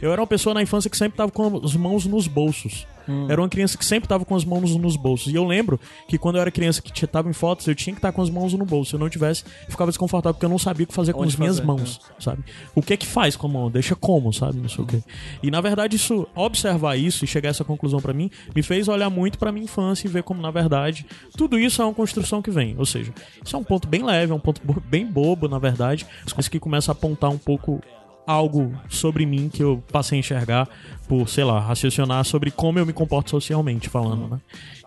[0.00, 2.86] Eu era uma pessoa na infância que sempre tava com as mãos nos bolsos.
[3.28, 5.32] Era uma criança que sempre tava com as mãos nos bolsos.
[5.32, 7.98] E eu lembro que quando eu era criança que tava em fotos, eu tinha que
[7.98, 8.90] estar com as mãos no bolso.
[8.90, 11.20] Se eu não tivesse, eu ficava desconfortável porque eu não sabia o que fazer com
[11.20, 12.44] Onde as minhas fazer, mãos, sabe?
[12.74, 13.70] O que é que faz com a mão?
[13.70, 14.58] Deixa como, sabe?
[14.58, 15.02] Não sei o quê.
[15.42, 18.88] E na verdade, isso, observar isso e chegar a essa conclusão pra mim, me fez
[18.88, 21.06] olhar muito pra minha infância e ver como, na verdade,
[21.36, 22.74] tudo isso é uma construção que vem.
[22.78, 23.12] Ou seja,
[23.44, 26.06] isso é um ponto bem leve, é um ponto bem bobo, na verdade,
[26.36, 27.80] mas que começa a apontar um pouco
[28.28, 30.68] algo sobre mim que eu passei a enxergar
[31.08, 34.40] por, sei lá, raciocinar sobre como eu me comporto socialmente falando, né?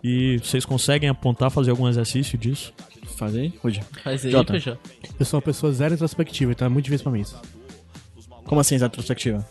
[0.03, 2.71] E vocês conseguem apontar, fazer algum exercício disso?
[3.17, 3.51] Faz aí.
[4.03, 4.53] Faz aí, Jota.
[4.53, 4.79] PJ.
[5.19, 7.35] Eu sou uma pessoa zero introspectiva, então é muito difícil pra mim isso.
[8.45, 9.43] Como assim, retrospectiva?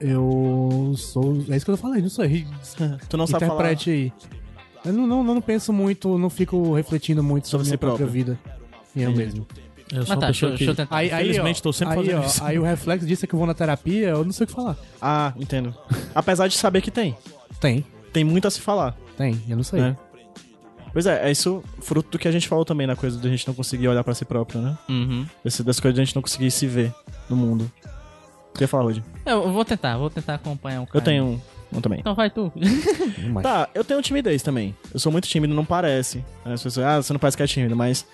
[0.00, 1.44] Eu sou.
[1.48, 2.44] É isso que eu tô falando, não sei.
[3.08, 3.72] Tu não sabe falar.
[3.72, 4.12] Interprete aí.
[4.84, 8.06] Eu não, não, não penso muito, não fico refletindo muito sobre, Sobre si minha própria
[8.06, 8.24] próprio.
[8.24, 8.38] vida.
[8.94, 9.46] E eu mesmo.
[9.92, 10.56] Eu sou Mas uma tá, deixa, que...
[10.56, 10.96] deixa eu tentar.
[10.96, 12.44] Aí, aí, Infelizmente, ó, tô sempre aí, fazendo ó, isso.
[12.44, 14.52] Aí o reflexo disso é que eu vou na terapia, eu não sei o que
[14.52, 14.76] falar.
[15.00, 15.74] Ah, entendo.
[16.14, 17.16] Apesar de saber que tem.
[17.60, 19.80] Tem, Tem muito a se falar, tem, eu não sei.
[19.80, 19.96] né?
[20.92, 23.46] Pois é, é isso fruto do que a gente falou também na coisa da gente
[23.46, 24.78] não conseguir olhar pra si próprio, né?
[24.88, 25.26] Uhum.
[25.44, 26.92] Esse, das coisas da gente não conseguir se ver
[27.28, 27.70] no mundo.
[28.54, 29.04] Queria falar, Rude.
[29.26, 30.96] Eu vou tentar, vou tentar acompanhar um cara.
[30.96, 31.40] Eu tenho um,
[31.76, 32.00] um também.
[32.00, 32.50] Então vai tu.
[33.42, 34.74] Tá, eu tenho timidez também.
[34.92, 36.24] Eu sou muito tímido, não parece.
[36.42, 38.06] As pessoas, ah, você não parece que é tímido, mas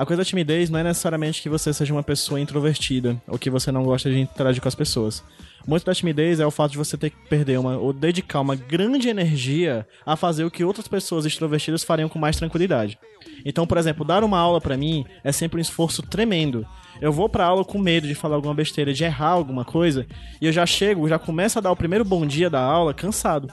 [0.00, 3.50] a coisa da timidez não é necessariamente que você seja uma pessoa introvertida ou que
[3.50, 5.22] você não gosta de interagir com as pessoas.
[5.66, 8.56] Muito da timidez é o fato de você ter que perder uma ou dedicar uma
[8.56, 12.98] grande energia a fazer o que outras pessoas extrovertidas fariam com mais tranquilidade.
[13.44, 16.66] Então, por exemplo, dar uma aula pra mim é sempre um esforço tremendo.
[16.98, 20.06] Eu vou pra aula com medo de falar alguma besteira, de errar alguma coisa,
[20.40, 23.52] e eu já chego, já começo a dar o primeiro bom dia da aula cansado.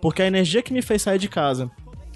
[0.00, 1.68] Porque a energia que me fez sair de casa,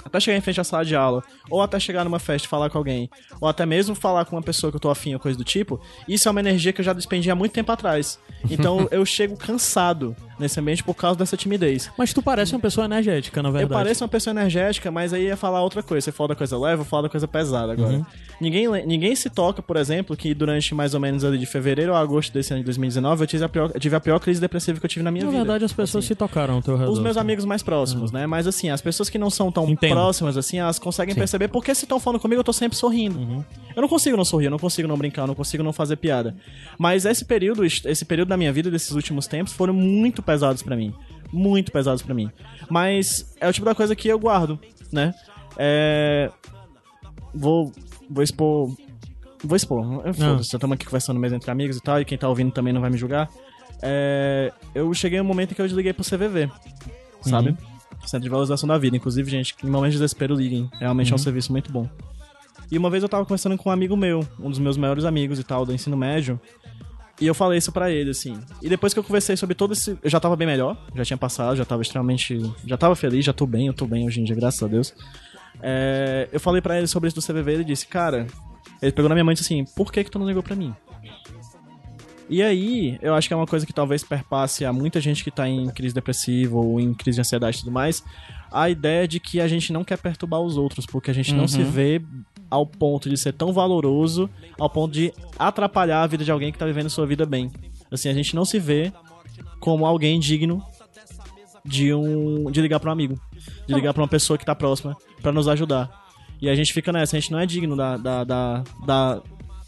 [0.04, 2.70] até chegar em frente à sala de aula, ou até chegar numa festa e falar
[2.70, 3.08] com alguém,
[3.40, 5.80] ou até mesmo falar com uma pessoa que eu tô afim ou coisa do tipo,
[6.08, 8.18] isso é uma energia que eu já despendi há muito tempo atrás.
[8.50, 10.14] Então eu chego cansado.
[10.38, 11.90] Nesse ambiente por causa dessa timidez.
[11.96, 13.72] Mas tu parece uma pessoa energética, na Eu verdade.
[13.72, 16.04] pareço uma pessoa energética, mas aí ia falar outra coisa.
[16.04, 17.96] Você fala da coisa leve, eu falar da coisa pesada agora.
[17.96, 18.06] Uhum.
[18.40, 22.00] Ninguém, ninguém se toca, por exemplo, que durante mais ou menos ali de fevereiro a
[22.00, 24.80] agosto desse ano de 2019 eu tive a pior, eu tive a pior crise depressiva
[24.80, 25.44] que eu tive na minha Na vida.
[25.44, 26.90] verdade, as pessoas Assim, se tocaram ao teu redor.
[26.92, 28.26] Os meus amigos mais próximos, né?
[28.26, 29.92] Mas assim, as pessoas que não são tão Entendo.
[29.92, 33.18] próximas, assim, elas conseguem perceber porque se estão falando comigo, eu tô sempre sorrindo.
[33.18, 33.44] Uhum.
[33.76, 35.96] Eu não consigo não sorrir, eu não consigo não brincar, eu não consigo não fazer
[35.96, 36.34] piada.
[36.78, 40.76] Mas esse período, esse período da minha vida, desses últimos tempos, foram muito pesados pra
[40.76, 40.94] mim.
[41.32, 42.30] Muito pesados pra mim.
[42.70, 44.58] Mas é o tipo da coisa que eu guardo,
[44.92, 45.14] né?
[45.56, 46.30] É.
[47.34, 47.72] Vou.
[48.08, 48.74] Vou expor.
[49.42, 50.02] Vou expor.
[50.04, 52.72] Eu Foda-se, estamos aqui conversando mesmo entre amigos e tal, e quem tá ouvindo também
[52.72, 53.28] não vai me julgar.
[53.82, 56.50] É, eu cheguei um momento em que eu desliguei pro CVV,
[57.20, 57.56] sabe?
[58.06, 58.96] Centro de Valorização da Vida.
[58.96, 60.70] Inclusive, gente, em momentos de desespero, liguem.
[60.78, 61.88] Realmente é um serviço muito bom.
[62.70, 65.38] E uma vez eu tava conversando com um amigo meu, um dos meus maiores amigos
[65.38, 66.40] e tal, do ensino médio.
[67.20, 68.38] E eu falei isso pra ele, assim.
[68.60, 69.96] E depois que eu conversei sobre todo esse.
[70.02, 72.40] Eu já tava bem melhor, já tinha passado, já tava extremamente.
[72.66, 74.94] Já tava feliz, já tô bem, eu tô bem hoje em dia, graças a Deus.
[75.62, 78.26] É, eu falei pra ele sobre isso do CVV e ele disse, cara.
[78.82, 80.56] Ele pegou na minha mãe e disse assim: por que, que tu não ligou pra
[80.56, 80.74] mim?
[82.28, 85.30] E aí, eu acho que é uma coisa que talvez perpasse a muita gente que
[85.30, 88.02] tá em crise depressiva ou em crise de ansiedade e tudo mais,
[88.50, 91.46] a ideia de que a gente não quer perturbar os outros, porque a gente não
[91.46, 92.00] se vê
[92.54, 96.58] ao ponto de ser tão valoroso, ao ponto de atrapalhar a vida de alguém que
[96.58, 97.50] tá vivendo sua vida bem.
[97.90, 98.92] Assim, a gente não se vê
[99.60, 100.62] como alguém digno
[101.64, 103.18] de um de ligar para um amigo,
[103.66, 105.90] de ligar para uma pessoa que tá próxima pra nos ajudar.
[106.40, 109.22] E a gente fica nessa, a gente não é digno da, da, da, da-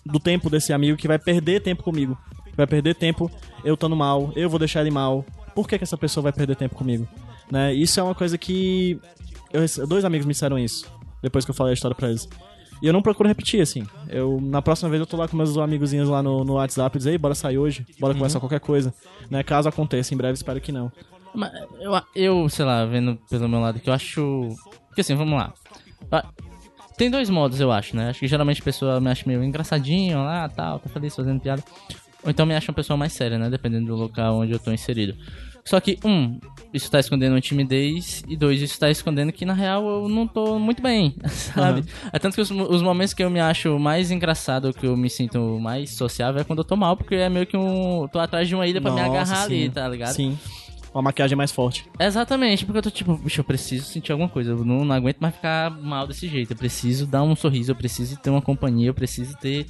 [0.04, 2.16] do tempo desse amigo que vai perder tempo comigo.
[2.56, 3.30] Vai perder tempo
[3.64, 5.24] eu estando mal, eu vou deixar ele mal.
[5.54, 7.08] Por que, que essa pessoa vai perder tempo comigo?
[7.50, 7.72] Né?
[7.74, 8.98] Isso é uma coisa que.
[9.52, 10.86] eu dois amigos me disseram isso,
[11.22, 12.28] depois que eu falei a história pra eles.
[12.82, 13.86] E eu não procuro repetir, assim.
[14.08, 16.98] Eu, na próxima vez eu tô lá com meus amigozinhos lá no, no WhatsApp e
[16.98, 18.92] dizer, ei, bora sair hoje, bora conversar qualquer coisa.
[19.30, 19.42] Né?
[19.42, 20.92] Caso aconteça, em breve espero que não.
[21.34, 21.50] Mas
[21.80, 24.48] eu, eu, sei lá, vendo pelo meu lado que eu acho.
[24.88, 25.52] Porque assim, vamos lá.
[26.10, 26.24] Ah,
[26.96, 28.10] Tem dois modos, eu acho, né?
[28.10, 31.62] Acho que geralmente a pessoa me acha meio engraçadinho lá, tal, tá feliz fazendo piada.
[32.24, 33.50] Ou então me acha uma pessoa mais séria, né?
[33.50, 35.14] Dependendo do local onde eu tô inserido.
[35.66, 36.38] Só que, um,
[36.72, 40.24] isso tá escondendo uma timidez, e dois, isso tá escondendo que na real eu não
[40.24, 41.84] tô muito bem, sabe?
[42.12, 45.10] É tanto que os, os momentos que eu me acho mais engraçado, que eu me
[45.10, 48.06] sinto mais sociável, é quando eu tô mal, porque é meio que um.
[48.06, 49.70] tô atrás de uma ilha pra me Nossa, agarrar ali, sim.
[49.70, 50.12] tá ligado?
[50.14, 50.38] Sim.
[50.94, 51.84] Uma maquiagem mais forte.
[51.98, 54.52] Exatamente, porque eu tô tipo, bicho, eu preciso sentir alguma coisa.
[54.52, 56.52] Eu não, não aguento mais ficar mal desse jeito.
[56.52, 59.66] Eu preciso dar um sorriso, eu preciso ter uma companhia, eu preciso ter.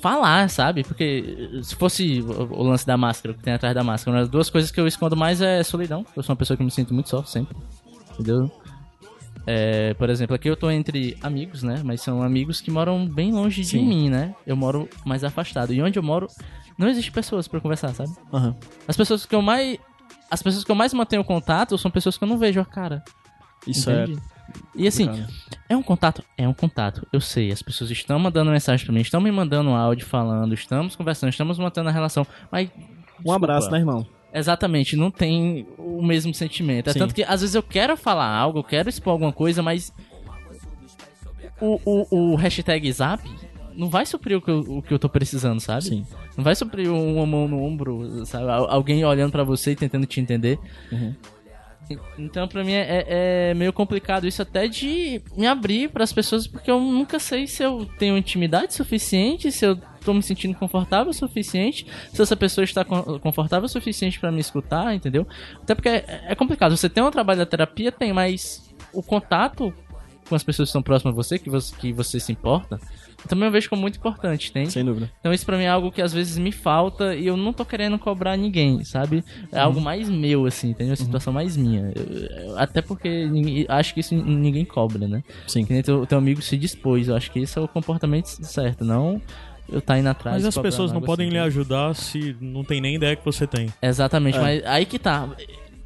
[0.00, 0.82] Falar, sabe?
[0.82, 4.22] Porque eh, se fosse o, lance da máscara, o que tem atrás da máscara, uma
[4.22, 6.04] das duas coisas que eu escondo mais é solidão.
[6.16, 7.56] Eu sou uma pessoa que me sinto muito só, sempre.
[8.14, 8.50] Entendeu?
[9.46, 11.82] É, por exemplo, aqui eu tô entre amigos, né?
[11.84, 13.86] Mas são amigos que moram bem longe de Sim.
[13.86, 14.34] mim, né?
[14.46, 15.72] Eu moro mais afastado.
[15.72, 16.28] E onde eu moro,
[16.78, 18.10] não existe pessoas pra conversar, sabe?
[18.32, 18.54] Aham.
[18.86, 19.78] As pessoas que eu mais.
[20.30, 23.02] As pessoas que eu mais mantenho contato são pessoas que eu não vejo a cara.
[23.66, 24.20] Isso entende?
[24.74, 25.08] E assim,
[25.68, 26.22] é um contato?
[26.36, 27.06] É um contato.
[27.12, 30.96] Eu sei, as pessoas estão mandando mensagem pra mim, estão me mandando áudio falando, estamos
[30.96, 32.26] conversando, estamos mantendo a relação.
[32.50, 32.68] Mas.
[32.68, 32.72] é.
[33.26, 34.06] Um abraço, né, irmão?
[34.32, 36.88] Exatamente, não tem o mesmo sentimento.
[36.88, 37.00] É Sim.
[37.00, 39.92] tanto que às vezes eu quero falar algo, eu quero expor alguma coisa, mas.
[41.60, 43.22] O, o, o hashtag zap
[43.74, 45.84] não vai suprir o que, eu, o que eu tô precisando, sabe?
[45.84, 46.06] Sim.
[46.36, 48.48] Não vai suprir uma mão no ombro, sabe?
[48.48, 50.58] Al- Alguém olhando pra você e tentando te entender.
[50.90, 51.14] Uhum.
[52.18, 53.04] Então, pra mim, é,
[53.50, 57.62] é meio complicado isso até de me abrir pras pessoas, porque eu nunca sei se
[57.62, 62.64] eu tenho intimidade suficiente, se eu tô me sentindo confortável o suficiente, se essa pessoa
[62.64, 65.26] está con- confortável o suficiente pra me escutar, entendeu?
[65.62, 66.76] Até porque é, é complicado.
[66.76, 69.72] Você tem um trabalho da terapia, tem, mas o contato
[70.28, 72.80] com as pessoas que estão próximas a você, que você, que você se importa,
[73.28, 74.66] também eu vejo como muito importante, tem?
[74.66, 75.10] Sem dúvida.
[75.20, 77.64] Então isso pra mim é algo que às vezes me falta e eu não tô
[77.64, 79.24] querendo cobrar ninguém, sabe?
[79.52, 79.62] É Uhum.
[79.64, 80.90] algo mais meu, assim, entendeu?
[80.92, 81.92] Uma situação mais minha.
[81.94, 85.22] Eu- até porque ninguém- acho que isso ninguém cobra, né?
[85.46, 85.64] Sim.
[85.64, 87.08] Que nem teu, teu amigo se dispôs.
[87.08, 89.20] Eu acho que esse é o comportamento certo, não
[89.72, 90.36] eu tá indo atrás.
[90.42, 93.46] Mas as pessoas não podem assim, lhe ajudar se não tem nem ideia que você
[93.46, 93.68] tem.
[93.80, 94.40] Exatamente, É.
[94.40, 95.28] mas aí que tá.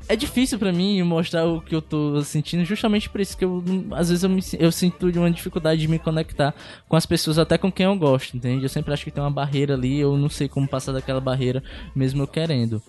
[0.08, 3.62] É difícil pra mim mostrar o que eu tô sentindo, justamente por isso que eu,
[3.92, 6.54] às vezes eu, me, eu sinto de uma dificuldade de me conectar
[6.88, 8.62] com as pessoas, até com quem eu gosto, entende?
[8.64, 11.62] Eu sempre acho que tem uma barreira ali, eu não sei como passar daquela barreira,
[11.94, 12.82] mesmo eu querendo.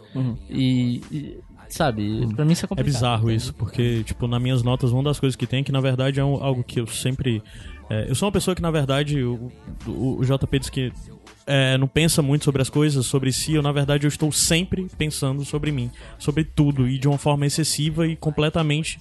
[0.49, 1.37] E, e,
[1.69, 2.93] sabe, pra mim isso é É complicado.
[2.93, 6.19] bizarro isso, porque, tipo, nas minhas notas, uma das coisas que tem, que na verdade
[6.19, 7.41] é algo que eu sempre.
[7.89, 9.51] É, eu sou uma pessoa que, na verdade, o,
[9.85, 10.91] o, o JP diz que
[11.45, 13.53] é, não pensa muito sobre as coisas, sobre si.
[13.53, 17.45] Eu, na verdade, eu estou sempre pensando sobre mim, sobre tudo, e de uma forma
[17.45, 18.97] excessiva e completamente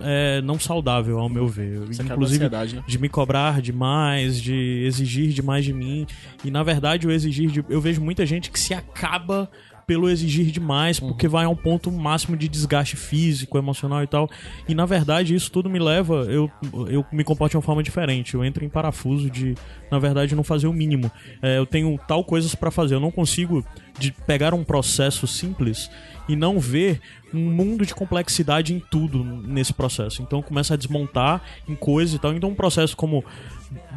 [0.00, 1.82] é, não saudável, ao meu ver.
[1.94, 2.82] Acaba Inclusive, né?
[2.86, 6.06] de me cobrar demais, de exigir demais de mim.
[6.44, 9.48] E na verdade, o exigir de, eu vejo muita gente que se acaba
[9.86, 14.28] pelo exigir demais, porque vai a um ponto máximo de desgaste físico, emocional e tal.
[14.68, 16.50] E na verdade isso tudo me leva, eu,
[16.88, 18.34] eu me comporto de uma forma diferente.
[18.34, 19.54] Eu entro em parafuso de,
[19.90, 21.10] na verdade, não fazer o mínimo.
[21.42, 23.64] É, eu tenho tal coisas pra fazer, eu não consigo
[23.98, 25.90] de pegar um processo simples
[26.28, 27.00] e não ver
[27.32, 30.22] um mundo de complexidade em tudo nesse processo.
[30.22, 32.32] Então começa a desmontar em coisas e tal.
[32.32, 33.24] Então um processo como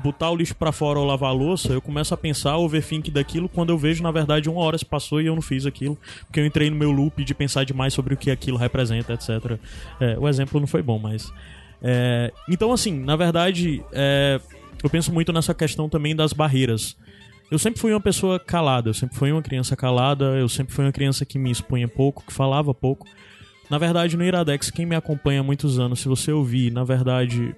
[0.03, 3.49] botar o lixo pra fora ou lavar a louça, eu começo a pensar, overthink daquilo,
[3.49, 6.39] quando eu vejo, na verdade, uma hora se passou e eu não fiz aquilo, porque
[6.39, 9.59] eu entrei no meu loop de pensar demais sobre o que aquilo representa, etc.
[9.99, 11.31] É, o exemplo não foi bom, mas...
[11.81, 14.39] é, então, assim, na verdade, é,
[14.83, 16.95] eu penso muito nessa questão também das barreiras.
[17.49, 20.83] Eu sempre fui uma pessoa calada, eu sempre fui uma criança calada, eu sempre fui
[20.85, 23.07] uma criança que me expunha pouco, que falava pouco.
[23.69, 27.55] Na verdade, no Iradex, quem me acompanha há muitos anos, se você ouvir, na verdade,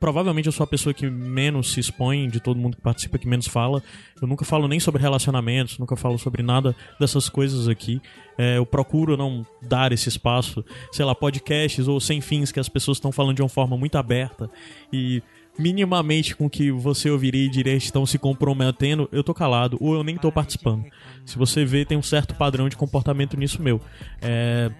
[0.00, 3.28] provavelmente eu sou a pessoa que menos se expõe de todo mundo que participa, que
[3.28, 3.82] menos fala.
[4.20, 8.00] Eu nunca falo nem sobre relacionamentos, nunca falo sobre nada dessas coisas aqui.
[8.38, 12.68] É, eu procuro não dar esse espaço, sei lá, podcasts ou sem fins que as
[12.68, 14.50] pessoas estão falando de uma forma muito aberta
[14.90, 15.22] e
[15.58, 20.02] minimamente com que você ouviria e diria estão se comprometendo, eu tô calado ou eu
[20.02, 20.86] nem tô participando.
[21.26, 23.78] Se você vê, tem um certo padrão de comportamento nisso meu.
[24.22, 24.70] É,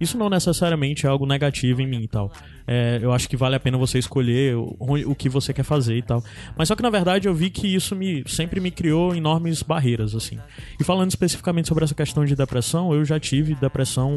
[0.00, 2.32] isso não necessariamente é algo negativo em mim e tal.
[2.66, 5.96] É, eu acho que vale a pena você escolher o, o que você quer fazer
[5.96, 6.22] e tal.
[6.56, 10.14] Mas só que na verdade eu vi que isso me sempre me criou enormes barreiras
[10.14, 10.38] assim.
[10.80, 14.16] E falando especificamente sobre essa questão de depressão, eu já tive depressão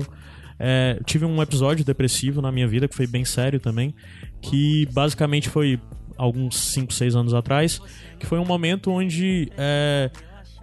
[0.60, 3.94] é, tive um episódio depressivo na minha vida que foi bem sério também,
[4.42, 5.80] que basicamente foi
[6.18, 7.80] alguns 5, 6 anos atrás,
[8.20, 10.10] que foi um momento onde é,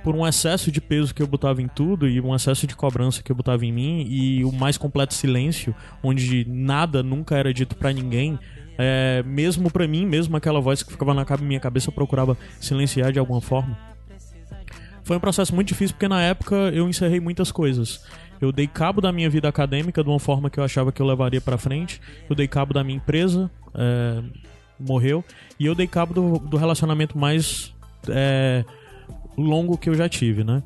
[0.04, 3.22] por um excesso de peso que eu botava em tudo e um excesso de cobrança
[3.22, 7.74] que eu botava em mim e o mais completo silêncio, onde nada nunca era dito
[7.74, 8.38] pra ninguém,
[8.76, 13.12] é, mesmo pra mim, mesmo aquela voz que ficava na minha cabeça, eu procurava silenciar
[13.12, 13.76] de alguma forma.
[15.02, 18.04] Foi um processo muito difícil porque na época eu encerrei muitas coisas.
[18.40, 21.06] Eu dei cabo da minha vida acadêmica de uma forma que eu achava que eu
[21.06, 22.00] levaria pra frente.
[22.28, 24.22] Eu dei cabo da minha empresa, é,
[24.78, 25.24] morreu.
[25.58, 27.74] E eu dei cabo do, do relacionamento mais
[28.08, 28.64] é,
[29.36, 30.62] longo que eu já tive, né?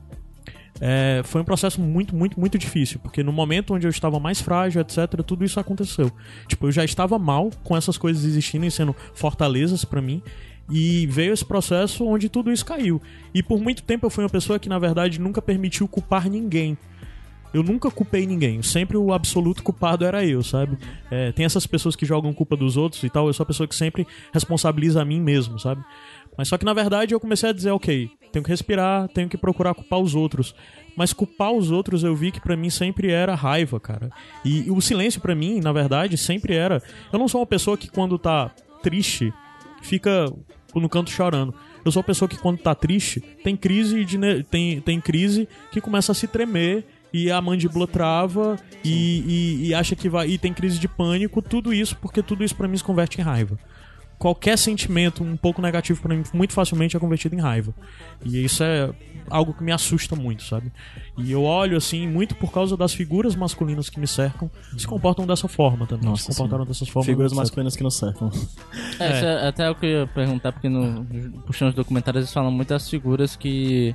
[0.80, 4.40] É, foi um processo muito, muito, muito difícil, porque no momento onde eu estava mais
[4.40, 6.10] frágil, etc., tudo isso aconteceu.
[6.46, 10.22] Tipo, eu já estava mal com essas coisas existindo e sendo fortalezas pra mim,
[10.70, 13.00] e veio esse processo onde tudo isso caiu.
[13.34, 16.76] E por muito tempo eu fui uma pessoa que, na verdade, nunca permitiu culpar ninguém.
[17.52, 18.62] Eu nunca culpei ninguém.
[18.62, 20.76] Sempre o absoluto culpado era eu, sabe?
[21.10, 23.26] É, tem essas pessoas que jogam culpa dos outros e tal.
[23.26, 25.82] Eu sou a pessoa que sempre responsabiliza a mim mesmo, sabe?
[26.38, 29.36] Mas só que na verdade eu comecei a dizer, ok, tenho que respirar, tenho que
[29.36, 30.54] procurar culpar os outros.
[30.96, 34.08] Mas culpar os outros eu vi que pra mim sempre era raiva, cara.
[34.44, 36.80] E, o silêncio pra mim, na verdade, sempre era.
[37.12, 39.32] Eu não sou uma pessoa que quando tá triste
[39.82, 40.32] fica
[40.74, 41.52] no canto chorando.
[41.84, 45.80] Eu sou uma pessoa que quando tá triste tem crise de tem, tem crise que
[45.80, 48.90] começa a se tremer e a mandíbula trava e,
[49.62, 52.54] e, e acha que vai e tem crise de pânico, tudo isso porque tudo isso
[52.54, 53.58] pra mim se converte em raiva.
[54.18, 57.72] Qualquer sentimento um pouco negativo pra mim muito facilmente é convertido em raiva.
[58.24, 58.90] E isso é
[59.30, 60.72] algo que me assusta muito, sabe?
[61.16, 65.26] E eu olho assim muito por causa das figuras masculinas que me cercam, se comportam
[65.26, 67.06] dessa forma também, Nossa, se comportaram dessas formas.
[67.06, 68.30] Figuras masculinas que não cercam.
[68.98, 71.04] É, isso é até o que eu ia perguntar, porque no,
[71.46, 73.94] puxando os documentários eles falam muito das figuras que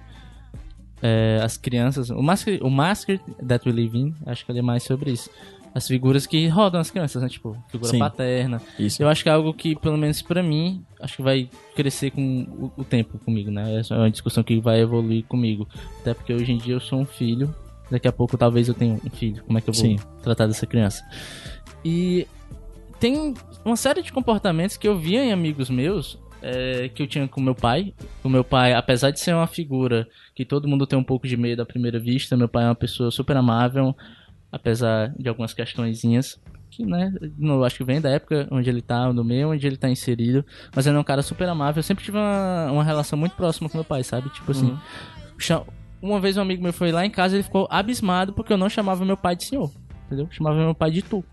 [1.01, 2.09] é, as crianças.
[2.09, 5.29] O Masker, o Masker That We Live In, acho que ele é mais sobre isso.
[5.73, 7.27] As figuras que rodam as crianças, né?
[7.27, 7.99] Tipo, figura Sim.
[7.99, 8.61] paterna.
[8.77, 9.01] Isso.
[9.01, 12.71] Eu acho que é algo que, pelo menos pra mim, acho que vai crescer com
[12.77, 13.79] o, o tempo comigo, né?
[13.79, 15.67] Essa é uma discussão que vai evoluir comigo.
[16.01, 17.53] Até porque hoje em dia eu sou um filho.
[17.89, 19.43] Daqui a pouco talvez eu tenha um filho.
[19.43, 19.97] Como é que eu vou Sim.
[20.21, 21.03] tratar dessa criança?
[21.83, 22.27] E
[22.99, 23.33] tem
[23.65, 27.41] uma série de comportamentos que eu via em amigos meus é, que eu tinha com
[27.41, 27.93] meu pai.
[28.23, 31.37] O meu pai, apesar de ser uma figura que todo mundo tem um pouco de
[31.37, 33.95] medo à primeira vista, meu pai é uma pessoa super amável,
[34.53, 36.39] apesar de algumas questõezinhas.
[36.69, 39.77] Que, né, eu acho que vem da época onde ele tá, no meio onde ele
[39.77, 40.43] tá inserido.
[40.75, 41.79] Mas ele é um cara super amável.
[41.79, 44.29] Eu sempre tive uma, uma relação muito próxima com meu pai, sabe?
[44.29, 44.75] Tipo assim.
[45.37, 45.61] cha-
[46.01, 48.57] Uma vez um amigo meu foi lá em casa e ele ficou abismado porque eu
[48.57, 49.71] não chamava meu pai de senhor.
[50.07, 50.27] Entendeu?
[50.31, 51.23] Chamava meu pai de tu.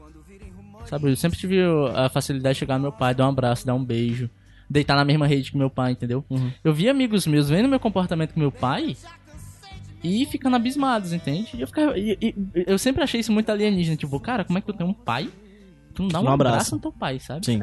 [0.87, 1.59] Sabe, eu sempre tive
[1.95, 4.29] a facilidade de chegar no meu pai, dar um abraço, dar um beijo,
[4.68, 6.25] deitar na mesma rede que meu pai, entendeu?
[6.64, 8.97] Eu vi amigos meus vendo meu comportamento com meu pai
[10.03, 11.51] e ficando abismados, entende?
[11.55, 12.34] E eu, ficava, e- e-
[12.66, 15.28] eu sempre achei isso muito alienígena, tipo, cara, como é que tu tem um pai?
[15.94, 16.55] Tu não dá um, Um abraço.
[16.55, 17.44] abraço no teu pai, sabe?
[17.44, 17.61] Sim.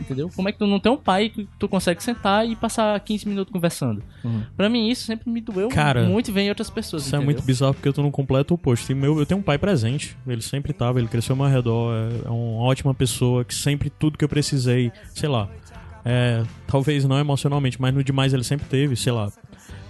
[0.00, 0.30] Entendeu?
[0.34, 3.28] Como é que tu não tem um pai que tu consegue sentar e passar 15
[3.28, 4.02] minutos conversando?
[4.56, 7.18] Pra mim isso sempre me doeu Cara, muito e vem em outras pessoas, Isso é
[7.18, 7.34] entendeu?
[7.34, 8.90] muito bizarro porque eu tô no completo oposto.
[8.90, 11.92] E meu, eu tenho um pai presente, ele sempre tava, ele cresceu ao meu redor,
[11.94, 15.48] é, é uma ótima pessoa que sempre tudo que eu precisei, sei lá,
[16.02, 19.30] é, talvez não emocionalmente, mas no demais ele sempre teve, sei lá.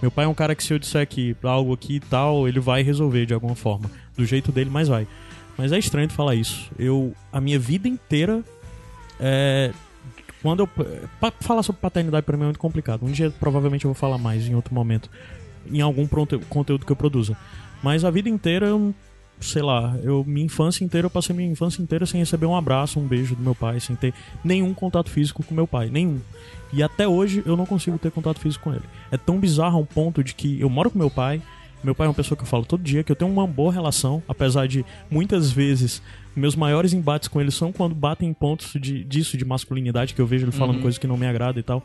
[0.01, 2.59] Meu pai é um cara que se eu disser que algo aqui e tal, ele
[2.59, 3.90] vai resolver de alguma forma.
[4.16, 5.07] Do jeito dele, mas vai.
[5.57, 6.70] Mas é estranho tu falar isso.
[6.78, 8.42] Eu, a minha vida inteira,
[9.18, 9.72] é,
[10.42, 10.68] quando eu,
[11.40, 13.05] falar sobre paternidade pra mim é muito complicado.
[13.05, 15.11] Um dia provavelmente eu vou falar mais em outro momento,
[15.70, 16.07] em algum
[16.48, 17.36] conteúdo que eu produza.
[17.82, 18.94] Mas a vida inteira eu
[19.41, 23.01] sei lá, eu minha infância inteira eu passei minha infância inteira sem receber um abraço,
[23.01, 24.12] um beijo do meu pai, sem ter
[24.45, 26.20] nenhum contato físico com meu pai, nenhum.
[26.72, 28.84] E até hoje eu não consigo ter contato físico com ele.
[29.11, 31.43] É tão bizarro a um ponto de que eu moro com meu pai,
[31.82, 33.72] meu pai é uma pessoa que eu falo todo dia, que eu tenho uma boa
[33.72, 36.03] relação, apesar de muitas vezes
[36.37, 40.20] meus maiores embates com ele são quando batem em pontos de, disso, de masculinidade, que
[40.20, 41.85] eu vejo ele falando coisas que não me agradam e tal.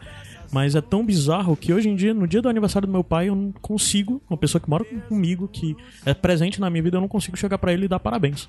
[0.51, 3.29] Mas é tão bizarro que hoje em dia, no dia do aniversário do meu pai,
[3.29, 5.75] eu não consigo, uma pessoa que mora comigo, que
[6.05, 8.47] é presente na minha vida, eu não consigo chegar pra ele e dar parabéns.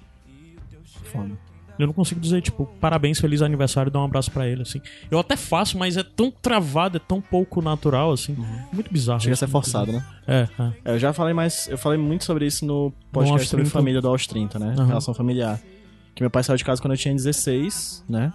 [1.78, 4.80] Eu não consigo dizer, tipo, parabéns, feliz aniversário, dar um abraço pra ele, assim.
[5.11, 8.34] Eu até faço, mas é tão travado, é tão pouco natural, assim.
[8.72, 9.20] Muito bizarro.
[9.20, 10.05] Chega a ser forçado, né?
[10.26, 10.72] É, é.
[10.84, 13.78] É, Eu já falei mais, eu falei muito sobre isso no podcast sobre 30.
[13.78, 14.74] família do Aos 30, né?
[14.76, 14.86] Aham.
[14.86, 15.61] Relação familiar.
[16.16, 18.32] Que meu pai saiu de casa quando eu tinha 16, né?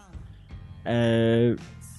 [0.86, 1.55] É,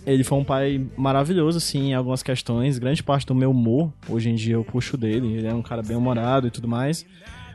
[0.07, 2.79] ele foi um pai maravilhoso, assim, em algumas questões.
[2.79, 5.35] Grande parte do meu humor, hoje em dia, eu puxo dele.
[5.35, 7.05] Ele é um cara bem humorado e tudo mais.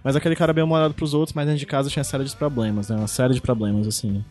[0.03, 2.89] Mas aquele cara bem humorado pros outros, mas dentro de casa tinha série de problemas,
[2.89, 2.95] né?
[2.97, 4.23] Uma série de problemas, assim.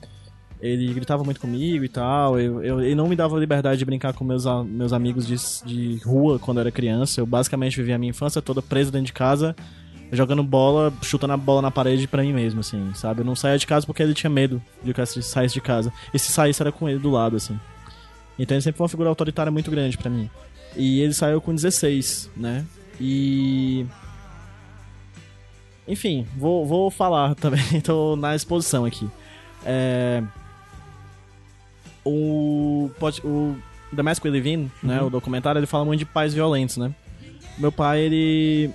[0.60, 2.38] Ele gritava muito comigo e tal.
[2.40, 5.36] Eu, eu- ele não me dava liberdade de brincar com meus, meus amigos de,
[5.66, 7.20] de rua quando eu era criança.
[7.20, 9.54] Eu basicamente vivia a minha infância toda preso dentro de casa,
[10.12, 13.20] jogando bola, chutando a bola na parede pra mim mesmo, assim, sabe?
[13.20, 15.92] Eu não saía de casa porque ele tinha medo de que eu saísse de casa.
[16.12, 17.58] E se saísse era com ele do lado, assim.
[18.38, 20.30] Então ele sempre foi uma figura autoritária muito grande pra mim.
[20.76, 22.64] E ele saiu com 16, né?
[23.00, 23.86] E.
[25.88, 29.08] Enfim, vou, vou falar também, tô na exposição aqui.
[29.64, 30.22] É.
[32.04, 32.90] O.
[33.24, 33.56] O
[33.94, 35.00] The Mask We Live In, né?
[35.02, 36.94] O documentário, ele fala muito de pais violentos, né?
[37.58, 38.70] Meu pai, ele.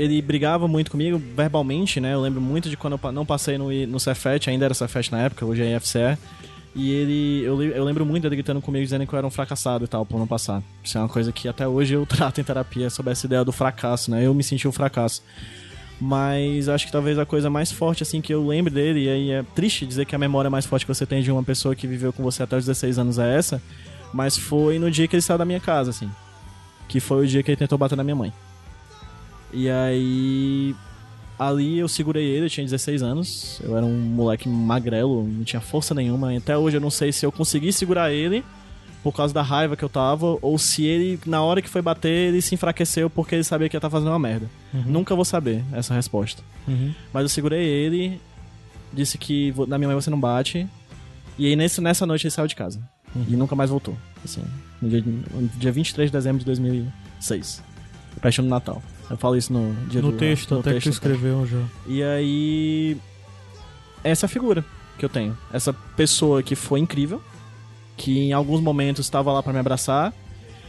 [0.00, 2.14] Ele brigava muito comigo verbalmente, né?
[2.14, 5.22] Eu lembro muito de quando eu não passei no, no Cefet, ainda era Cefet na
[5.22, 6.16] época, hoje é IFCE.
[6.74, 7.42] E ele.
[7.44, 10.06] Eu, eu lembro muito dele gritando comigo, dizendo que eu era um fracassado e tal,
[10.06, 10.62] por não passar.
[10.82, 13.52] Isso é uma coisa que até hoje eu trato em terapia sobre essa ideia do
[13.52, 14.24] fracasso, né?
[14.24, 15.22] Eu me senti um fracasso.
[16.00, 19.30] Mas acho que talvez a coisa mais forte, assim, que eu lembro dele, e aí
[19.32, 21.86] é triste dizer que a memória mais forte que você tem de uma pessoa que
[21.86, 23.62] viveu com você até os 16 anos é essa,
[24.10, 26.10] mas foi no dia que ele saiu da minha casa, assim.
[26.88, 28.32] Que foi o dia que ele tentou bater na minha mãe.
[29.52, 30.74] E aí.
[31.38, 33.60] Ali eu segurei ele, eu tinha 16 anos.
[33.64, 36.36] Eu era um moleque magrelo, não tinha força nenhuma.
[36.36, 38.44] Até hoje eu não sei se eu consegui segurar ele
[39.02, 42.28] por causa da raiva que eu tava, ou se ele, na hora que foi bater,
[42.28, 44.46] ele se enfraqueceu porque ele sabia que ia estar fazendo uma merda.
[44.86, 46.42] Nunca vou saber essa resposta.
[46.68, 46.92] Uhum.
[47.12, 48.20] Mas eu segurei ele,
[48.92, 50.68] disse que na minha mãe você não bate.
[51.38, 52.80] E aí nesse, nessa noite ele saiu de casa.
[53.26, 53.96] E nunca mais voltou.
[54.24, 54.42] Assim,
[54.80, 57.62] no dia, no dia 23 de dezembro de 2006.
[58.20, 58.82] Perto do Natal.
[59.10, 60.92] Eu falo isso no dia No do, texto, no até que tu texto.
[60.92, 61.62] escreveu já.
[61.86, 62.96] E aí.
[64.04, 64.64] Essa é a figura
[64.98, 65.36] que eu tenho.
[65.52, 67.20] Essa pessoa que foi incrível,
[67.96, 70.12] que em alguns momentos estava lá pra me abraçar,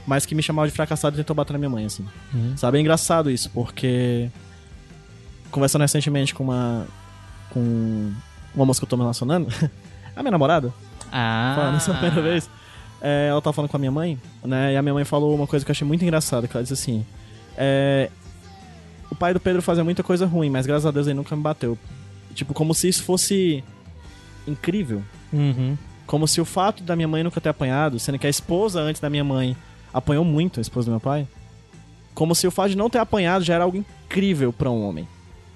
[0.08, 2.06] mas que me chamava de fracassado e tentou bater na minha mãe, assim.
[2.34, 2.58] Uhum.
[2.58, 4.30] Sabe, é engraçado isso, porque.
[5.52, 6.88] Conversando recentemente com uma.
[7.52, 8.12] com
[8.56, 9.48] uma moça que eu tô me relacionando,
[10.16, 10.74] a minha namorada,
[11.12, 11.54] Ah.
[11.56, 12.50] falando essa primeira vez.
[13.04, 14.74] É, ela tava falando com a minha mãe, né?
[14.74, 16.74] E a minha mãe falou uma coisa que eu achei muito engraçada, que ela disse
[16.74, 17.06] assim.
[17.58, 18.10] É,
[19.12, 21.42] o pai do Pedro fazia muita coisa ruim, mas graças a Deus ele nunca me
[21.44, 21.78] bateu.
[22.34, 23.64] Tipo, como se isso fosse
[24.48, 25.04] incrível.
[25.32, 25.78] Uhum.
[26.08, 29.02] Como se o fato da minha mãe nunca ter apanhado, sendo que a esposa antes
[29.02, 29.56] da minha mãe
[29.94, 31.28] apanhou muito, a esposa do meu pai.
[32.14, 35.08] Como se o fato de não ter apanhado já era algo incrível pra um homem.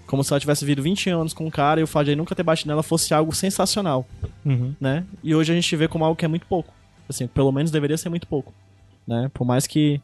[0.06, 2.18] Como se ela tivesse vivido 20 anos com um cara e o fato de ele
[2.18, 4.06] nunca ter batido nela fosse algo sensacional
[4.45, 4.76] Uhum.
[4.80, 5.03] né?
[5.24, 6.72] E hoje a gente vê como algo que é muito pouco.
[7.10, 8.53] Assim, pelo menos deveria ser muito pouco,
[9.08, 9.30] né?
[9.34, 9.99] Por mais que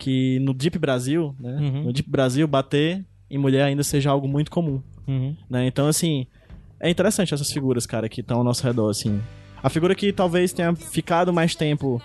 [0.00, 1.52] que no Deep Brasil, né?
[1.60, 1.84] Uhum.
[1.84, 5.36] No Deep Brasil bater em mulher ainda seja algo muito comum, Uhum.
[5.48, 5.66] né?
[5.66, 6.26] Então assim,
[6.80, 9.20] é interessante essas figuras, cara, que estão ao nosso redor assim.
[9.62, 12.02] A figura que talvez tenha ficado mais tempo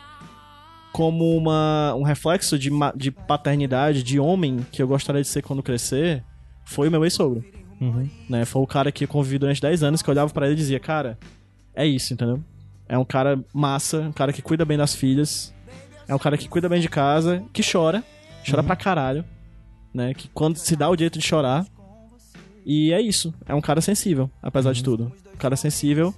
[0.91, 5.64] como uma, um reflexo de, de paternidade, de homem que eu gostaria de ser quando
[5.64, 6.24] crescer,
[6.64, 7.43] foi o meu ex-sogro
[7.82, 8.10] Uhum.
[8.30, 8.46] né?
[8.46, 10.58] Foi o cara que eu convivi durante 10 anos que eu olhava pra ele e
[10.58, 11.18] dizia, cara,
[11.74, 12.41] é isso, entendeu?
[12.88, 15.54] É um cara massa, um cara que cuida bem das filhas,
[16.08, 18.03] é um cara que cuida bem de casa, que chora,
[18.47, 19.26] chora pra caralho,
[19.93, 20.14] né?
[20.14, 21.66] Que quando se dá o direito de chorar.
[22.66, 25.12] E é isso, é um cara sensível, apesar de tudo.
[25.34, 26.14] Um cara sensível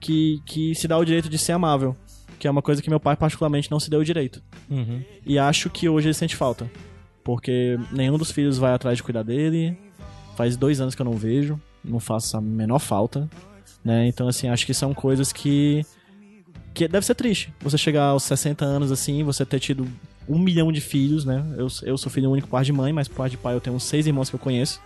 [0.00, 1.96] que, que se dá o direito de ser amável,
[2.38, 4.42] que é uma coisa que meu pai particularmente não se deu o direito.
[4.68, 5.02] Uhum.
[5.24, 6.68] E acho que hoje ele sente falta.
[7.24, 9.76] Porque nenhum dos filhos vai atrás de cuidar dele.
[10.36, 11.58] Faz dois anos que eu não vejo.
[11.82, 13.28] Não faço a menor falta.
[13.82, 14.06] Né?
[14.06, 15.84] Então, assim, acho que são coisas que.
[16.74, 17.52] Que deve ser triste.
[17.60, 19.86] Você chegar aos 60 anos assim, você ter tido
[20.28, 21.44] um milhão de filhos, né?
[21.56, 23.78] Eu, eu sou filho único parte de mãe, mas por parte de pai eu tenho
[23.78, 24.80] seis irmãos que eu conheço.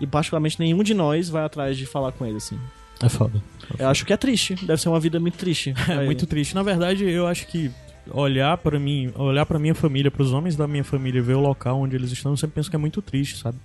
[0.00, 2.58] E particularmente nenhum de nós vai atrás de falar com ele, assim.
[3.02, 3.42] É foda.
[3.78, 4.54] Eu acho que é triste.
[4.54, 5.74] Deve ser uma vida muito triste.
[5.88, 6.54] É muito triste.
[6.54, 7.70] Na verdade, eu acho que
[8.10, 11.80] olhar pra mim, olhar para minha família, pros homens da minha família, ver o local
[11.80, 13.58] onde eles estão, eu sempre penso que é muito triste, sabe?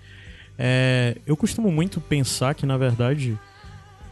[0.58, 3.38] É, eu costumo muito pensar que, na verdade,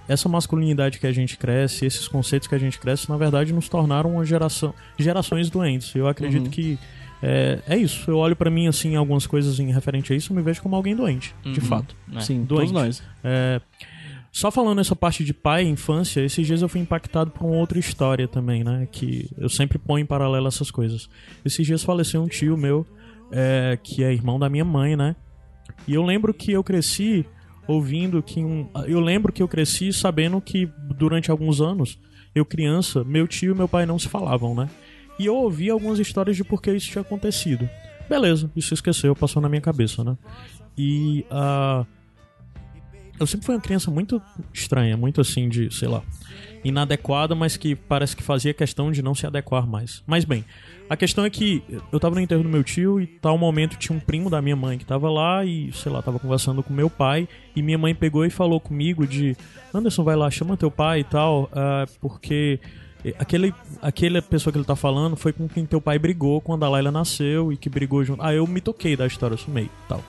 [0.08, 3.70] essa masculinidade que a gente cresce, esses conceitos que a gente cresce, na verdade, nos
[3.70, 5.94] tornaram uma geração, gerações doentes.
[5.96, 6.78] Eu acredito que
[7.22, 8.10] é, é isso.
[8.12, 10.76] Eu olho pra mim, assim, algumas coisas em referente a isso, eu me vejo como
[10.76, 11.66] alguém doente, de Uhum.
[11.66, 11.96] fato.
[12.16, 12.20] É.
[12.20, 12.48] Sim, doente.
[12.68, 13.04] todos nós.
[13.24, 13.62] É,
[14.32, 17.56] só falando essa parte de pai e infância, esses dias eu fui impactado por uma
[17.56, 18.88] outra história também, né?
[18.92, 21.08] Que eu sempre ponho em paralelo essas coisas.
[21.46, 22.86] Esses dias faleceu um tio meu,
[23.32, 25.16] é, que é irmão da minha mãe, né?
[25.88, 27.26] E eu lembro que eu cresci
[27.68, 28.70] ouvindo que um.
[28.88, 32.00] Eu lembro que eu cresci sabendo que durante alguns anos,
[32.34, 34.70] eu criança, meu tio e meu pai não se falavam, né?
[35.20, 37.70] E eu ouvi algumas histórias de por que isso tinha acontecido.
[38.10, 40.18] Beleza, isso esqueceu, passou na minha cabeça, né?
[40.78, 41.86] E ah,
[43.24, 44.22] eu sempre fui uma criança muito
[44.54, 46.02] estranha, muito assim de, sei lá,
[46.64, 50.04] inadequada, mas que parece que fazia questão de não se adequar mais.
[50.06, 50.46] Mas bem,
[50.90, 53.96] a questão é que eu tava no enterro do meu tio e tal momento tinha
[53.96, 56.90] um primo da minha mãe que tava lá e, sei lá, tava conversando com meu
[56.90, 59.36] pai e minha mãe pegou e falou comigo de
[59.74, 62.60] Anderson, vai lá, chama teu pai e tal, ah, porque
[63.18, 66.70] aquele, aquela pessoa que ele tá falando foi com quem teu pai brigou quando a
[66.70, 68.22] Laila nasceu e que brigou junto.
[68.22, 70.04] Ah, eu me toquei da história, eu sumei e tal.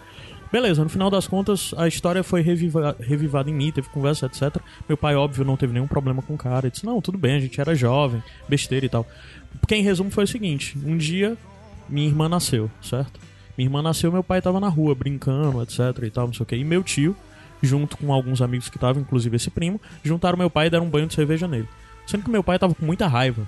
[0.55, 4.63] Beleza, no final das contas, a história foi reviva- revivada em mim, teve conversa, etc.
[4.89, 6.67] Meu pai, óbvio, não teve nenhum problema com o cara.
[6.67, 9.05] Ele disse, não, tudo bem, a gente era jovem, besteira e tal.
[9.61, 10.79] Porque, em resumo, foi o seguinte.
[10.87, 11.37] Um dia,
[11.89, 13.19] minha irmã nasceu, certo?
[13.59, 16.47] Minha irmã nasceu, meu pai tava na rua, brincando, etc e tal, não sei o
[16.47, 16.55] que.
[16.55, 17.17] E meu tio,
[17.61, 20.89] junto com alguns amigos que estavam, inclusive esse primo, juntaram meu pai e deram um
[20.89, 21.69] banho de cerveja nele.
[22.07, 23.45] Sendo que meu pai tava com muita raiva,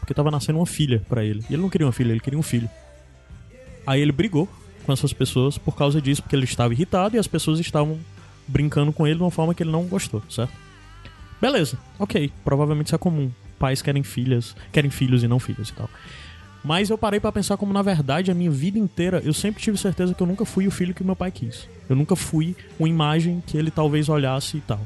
[0.00, 1.44] porque tava nascendo uma filha pra ele.
[1.50, 2.70] E ele não queria uma filha, ele queria um filho.
[3.86, 4.48] Aí ele brigou
[4.88, 7.98] com essas pessoas por causa disso, porque ele estava irritado e as pessoas estavam
[8.46, 10.54] brincando com ele de uma forma que ele não gostou, certo?
[11.38, 13.30] Beleza, ok, provavelmente isso é comum.
[13.58, 15.90] Pais querem filhas, querem filhos e não filhas e tal.
[16.64, 19.76] Mas eu parei pra pensar como na verdade a minha vida inteira eu sempre tive
[19.76, 21.68] certeza que eu nunca fui o filho que meu pai quis.
[21.86, 24.80] Eu nunca fui uma imagem que ele talvez olhasse e tal.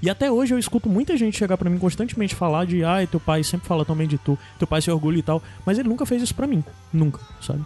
[0.00, 3.18] E até hoje eu escuto muita gente chegar pra mim constantemente falar de ai, teu
[3.18, 5.88] pai sempre fala tão bem de tu, teu pai se orgulha e tal, mas ele
[5.88, 7.64] nunca fez isso pra mim, nunca, sabe?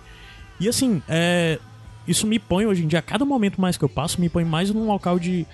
[0.59, 1.59] E assim, é,
[2.07, 4.45] isso me põe hoje em dia, a cada momento mais que eu passo, me põe
[4.45, 5.47] mais num local de,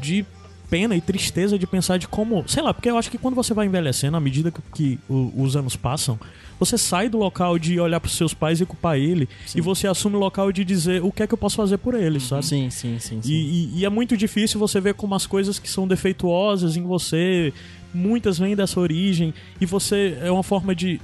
[0.00, 0.24] de
[0.70, 2.44] pena e tristeza de pensar de como.
[2.48, 5.54] Sei lá, porque eu acho que quando você vai envelhecendo, à medida que, que os
[5.54, 6.18] anos passam,
[6.58, 10.16] você sai do local de olhar pros seus pais e culpar ele, e você assume
[10.16, 12.46] o local de dizer o que é que eu posso fazer por ele, sabe?
[12.46, 13.20] Sim, sim, sim.
[13.20, 13.30] sim.
[13.30, 16.82] E, e- e é muito difícil você ver como as coisas que são defeituosas em
[16.82, 17.52] você,
[17.92, 20.98] muitas vêm dessa origem, e você é uma forma de.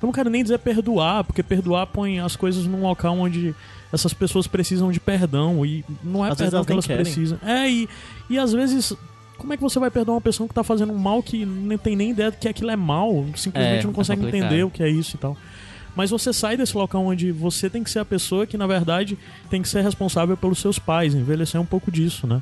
[0.00, 3.52] Eu não quero nem dizer perdoar, porque perdoar põe as coisas num local onde
[3.92, 7.04] essas pessoas precisam de perdão, e não é Às perdão que elas querem.
[7.04, 7.38] precisam.
[7.44, 7.88] É, e,
[8.30, 8.94] e às vezes.
[9.38, 11.76] Como é que você vai perdoar uma pessoa que tá fazendo um mal que não
[11.76, 14.70] tem nem ideia de que aquilo é mal, simplesmente É, não consegue é entender o
[14.70, 15.36] que é isso e tal.
[15.96, 19.18] Mas você sai desse local onde você tem que ser a pessoa que, na verdade,
[19.50, 22.40] tem que ser responsável pelos seus pais, envelhecer um pouco disso, né?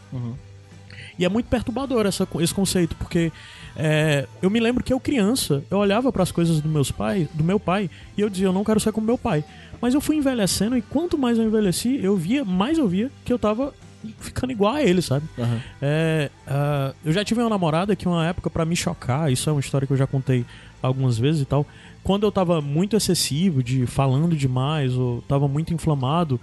[1.19, 3.33] E é muito perturbador essa, esse conceito, porque
[3.77, 7.29] é, eu me lembro que eu criança, eu olhava para as coisas do, meus pai,
[7.35, 9.45] do meu pai e eu dizia, eu não quero ser como meu pai.
[9.81, 13.33] Mas eu fui envelhecendo e quanto mais eu envelheci, eu via, mais eu via que
[13.33, 13.73] eu tava
[14.19, 15.27] ficando igual a ele, sabe?
[15.39, 15.61] Aham.
[15.81, 19.53] É, ah, eu já tive uma namorada que uma época pra me chocar, isso é
[19.53, 20.45] uma história que eu já contei
[20.83, 21.67] algumas vezes e tal.
[22.03, 26.41] Quando eu tava muito excessivo, de falando demais, ou tava muito inflamado,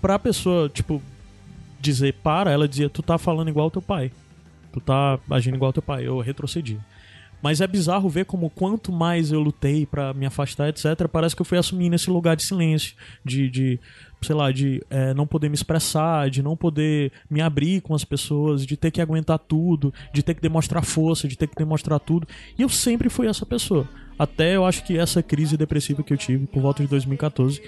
[0.00, 1.02] pra pessoa, tipo,
[1.80, 4.12] dizer para, ela dizia, tu tá falando igual ao teu pai.
[4.72, 6.06] Tu tá agindo igual ao teu pai.
[6.06, 6.78] Eu retrocedi.
[7.42, 11.42] Mas é bizarro ver como quanto mais eu lutei pra me afastar, etc., parece que
[11.42, 13.80] eu fui assumindo esse lugar de silêncio, de, de
[14.22, 18.04] sei lá, de é, não poder me expressar, de não poder me abrir com as
[18.04, 22.00] pessoas, de ter que aguentar tudo, de ter que demonstrar força, de ter que demonstrar
[22.00, 22.26] tudo.
[22.58, 23.88] E eu sempre fui essa pessoa.
[24.18, 27.60] Até eu acho que essa crise depressiva que eu tive por volta de 2014.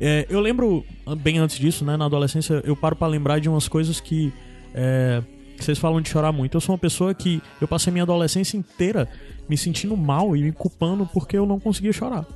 [0.00, 0.84] É, eu lembro,
[1.18, 4.32] bem antes disso, né, na adolescência, eu paro pra lembrar de umas coisas que.
[4.74, 6.56] é, que vocês falam de chorar muito.
[6.56, 9.08] Eu sou uma pessoa que eu passei minha adolescência inteira
[9.48, 12.26] me sentindo mal e me culpando porque eu não conseguia chorar.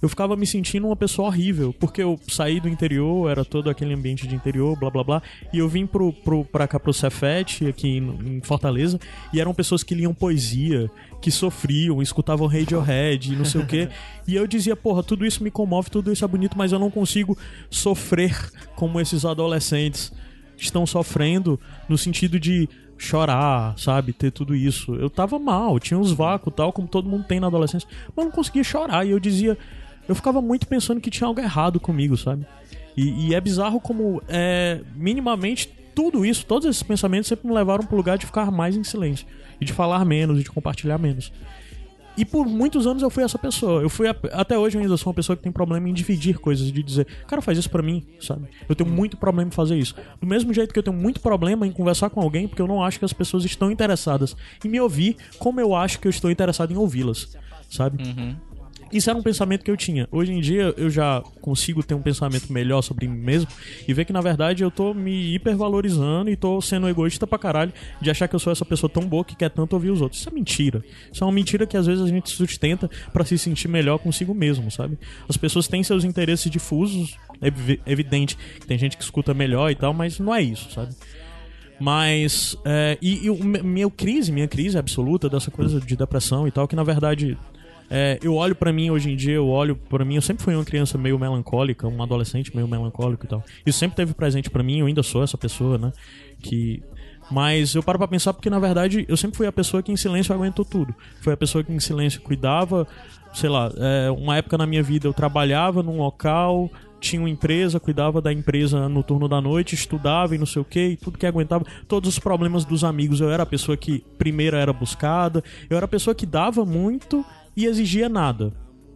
[0.00, 3.92] Eu ficava me sentindo uma pessoa horrível, porque eu saí do interior, era todo aquele
[3.92, 5.22] ambiente de interior, blá blá blá,
[5.52, 9.00] e eu vim pro, pro, pra cá pro Cefete, aqui em, em Fortaleza,
[9.32, 10.88] e eram pessoas que liam poesia,
[11.20, 13.88] que sofriam, escutavam Radiohead e não sei o quê,
[14.26, 16.92] e eu dizia, porra, tudo isso me comove, tudo isso é bonito, mas eu não
[16.92, 17.36] consigo
[17.68, 20.12] sofrer como esses adolescentes
[20.64, 24.12] estão sofrendo no sentido de chorar, sabe?
[24.12, 24.94] Ter tudo isso.
[24.96, 28.32] Eu tava mal, tinha uns vácuos tal, como todo mundo tem na adolescência, mas não
[28.32, 29.06] conseguia chorar.
[29.06, 29.56] E eu dizia,
[30.08, 32.46] eu ficava muito pensando que tinha algo errado comigo, sabe?
[32.96, 37.84] E, e é bizarro como, é, minimamente, tudo isso, todos esses pensamentos sempre me levaram
[37.84, 39.26] pro lugar de ficar mais em silêncio.
[39.60, 41.32] E de falar menos, e de compartilhar menos.
[42.18, 43.80] E por muitos anos eu fui essa pessoa.
[43.80, 46.38] Eu fui a- até hoje eu ainda sou uma pessoa que tem problema em dividir
[46.38, 48.48] coisas, de dizer, cara, faz isso pra mim, sabe?
[48.68, 49.94] Eu tenho muito problema em fazer isso.
[50.20, 52.82] Do mesmo jeito que eu tenho muito problema em conversar com alguém, porque eu não
[52.82, 56.30] acho que as pessoas estão interessadas em me ouvir como eu acho que eu estou
[56.30, 57.36] interessado em ouvi-las,
[57.70, 58.02] sabe?
[58.92, 60.08] Isso era um pensamento que eu tinha.
[60.10, 63.48] Hoje em dia eu já consigo ter um pensamento melhor sobre mim mesmo
[63.86, 67.72] e ver que na verdade eu tô me hipervalorizando e tô sendo egoísta pra caralho
[68.00, 70.20] de achar que eu sou essa pessoa tão boa que quer tanto ouvir os outros.
[70.20, 70.82] Isso é mentira.
[71.12, 74.34] Isso é uma mentira que às vezes a gente sustenta pra se sentir melhor consigo
[74.34, 74.98] mesmo, sabe?
[75.28, 79.70] As pessoas têm seus interesses difusos, é evi- evidente que tem gente que escuta melhor
[79.70, 80.94] e tal, mas não é isso, sabe?
[81.80, 82.56] Mas.
[82.64, 86.50] é, e e o me- minha crise, minha crise absoluta dessa coisa de depressão e
[86.50, 87.36] tal, que na verdade.
[87.90, 90.54] É, eu olho pra mim hoje em dia, eu olho pra mim, eu sempre fui
[90.54, 93.42] uma criança meio melancólica, um adolescente meio melancólico e tal.
[93.64, 95.92] Isso sempre teve presente pra mim, eu ainda sou essa pessoa, né?
[96.40, 96.82] Que.
[97.30, 99.96] Mas eu paro pra pensar porque, na verdade, eu sempre fui a pessoa que em
[99.96, 100.94] silêncio aguentou tudo.
[101.20, 102.86] Foi a pessoa que em silêncio cuidava,
[103.34, 106.70] sei lá, é, uma época na minha vida eu trabalhava num local,
[107.00, 110.64] tinha uma empresa, cuidava da empresa no turno da noite, estudava e não sei o
[110.64, 114.56] que, tudo que aguentava, todos os problemas dos amigos, eu era a pessoa que primeiro
[114.56, 117.24] era buscada, eu era a pessoa que dava muito
[117.58, 118.52] e exigia nada.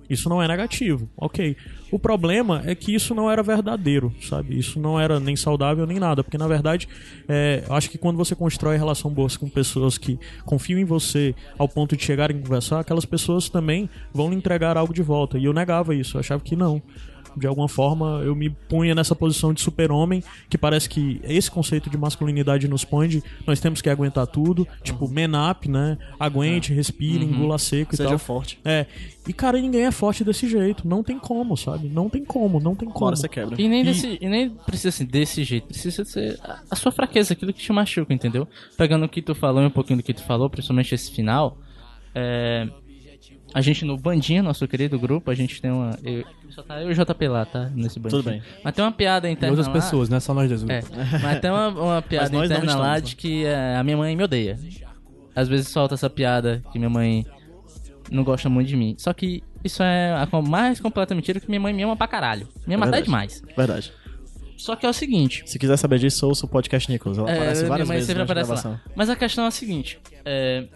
[0.08, 1.56] Isso não é negativo, ok.
[1.90, 4.58] O problema é que isso não era verdadeiro, sabe?
[4.58, 6.86] Isso não era nem saudável nem nada, porque na verdade,
[7.26, 11.66] é, acho que quando você constrói relação boas com pessoas que confiam em você ao
[11.66, 15.38] ponto de chegarem a conversar, aquelas pessoas também vão lhe entregar algo de volta.
[15.38, 16.82] E eu negava isso, eu achava que não
[17.36, 21.88] de alguma forma eu me punha nessa posição de super-homem, que parece que esse conceito
[21.90, 25.98] de masculinidade nos põe de nós temos que aguentar tudo, tipo, man up, né?
[26.18, 28.18] Aguente, respire, engula seco e Seja tal.
[28.18, 28.58] forte.
[28.64, 28.86] É.
[29.26, 31.88] E cara, ninguém é forte desse jeito, não tem como, sabe?
[31.88, 33.06] Não tem como, não tem como.
[33.06, 33.60] Hora você quebra.
[33.60, 35.66] E nem, E- desse, e nem precisa assim, desse jeito.
[35.68, 38.48] Precisa ser a, a sua fraqueza, aquilo que te machuca, entendeu?
[38.76, 41.56] Pegando o que tu falou e um pouquinho do que tu falou, principalmente esse final.
[42.14, 42.68] É,
[43.54, 45.98] a gente no Bandinho, nosso querido grupo, a gente tem uma.
[46.02, 47.70] Eu, só tá eu e o JP lá, tá?
[47.74, 48.22] Nesse bandinho.
[48.22, 48.42] Tudo bem.
[48.62, 49.52] Mas tem uma piada E interna.
[49.52, 50.62] outras lá- pessoas, não é só nós dois.
[50.70, 50.82] É,
[51.22, 54.22] mas tem uma, uma piada interna lá estamos, de que é, a minha mãe me
[54.22, 54.58] odeia.
[55.34, 57.26] Às vezes solta essa piada que minha mãe
[58.10, 58.94] não gosta muito de mim.
[58.98, 62.48] Só que isso é a mais completa mentira que minha mãe me ama pra caralho.
[62.66, 63.04] Me ama até verdade.
[63.04, 63.42] demais.
[63.56, 63.92] Verdade.
[64.56, 65.42] Só que é o seguinte.
[65.46, 67.18] Se quiser saber disso, ouça o podcast Nicolas.
[67.18, 68.80] Ela É, aparece minha várias mãe vezes aparece lá.
[68.94, 69.98] Mas a questão é a seguinte.
[70.24, 70.66] É...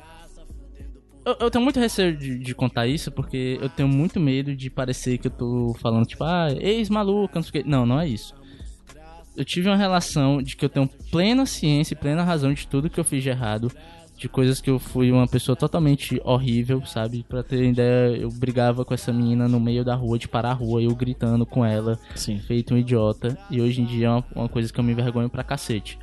[1.26, 4.70] Eu, eu tenho muito receio de, de contar isso, porque eu tenho muito medo de
[4.70, 7.68] parecer que eu tô falando, tipo, ah, ex-maluca, não sei o quê.
[7.68, 8.32] Não, não é isso.
[9.36, 12.88] Eu tive uma relação de que eu tenho plena ciência e plena razão de tudo
[12.88, 13.72] que eu fiz de errado.
[14.16, 17.22] De coisas que eu fui uma pessoa totalmente horrível, sabe?
[17.28, 20.54] Pra ter ideia, eu brigava com essa menina no meio da rua, de parar a
[20.54, 22.38] rua, eu gritando com ela Sim.
[22.38, 23.36] feito um idiota.
[23.50, 25.98] E hoje em dia é uma, uma coisa que eu me envergonho pra cacete.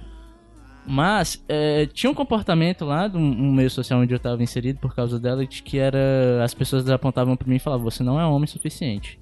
[0.85, 4.93] Mas é, tinha um comportamento lá do um meio social onde eu tava inserido por
[4.93, 6.43] causa dela, de que era.
[6.43, 9.19] As pessoas apontavam pra mim e falavam, você não é homem suficiente.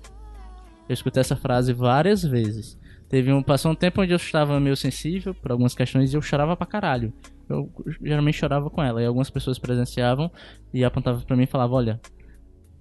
[0.89, 2.79] Eu escutei essa frase várias vezes.
[3.07, 3.43] Teve um.
[3.43, 6.65] Passou um tempo onde eu estava meio sensível por algumas questões e eu chorava pra
[6.65, 7.13] caralho.
[7.47, 7.69] Eu
[8.01, 9.01] geralmente chorava com ela.
[9.01, 10.31] E algumas pessoas presenciavam
[10.73, 12.01] e apontavam pra mim e falavam, olha.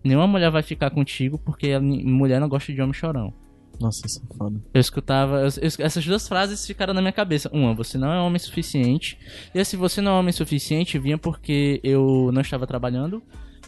[0.03, 3.35] Nenhuma mulher vai ficar contigo porque mulher não gosta de homem chorão.
[3.81, 4.61] Nossa, isso é foda.
[4.74, 5.37] Eu escutava.
[5.41, 7.49] eu- eu- essas duas frases ficaram na minha cabeça.
[7.53, 9.18] Uma, você não é homem suficiente.
[9.55, 13.22] E esse você não é homem suficiente vinha porque eu não estava trabalhando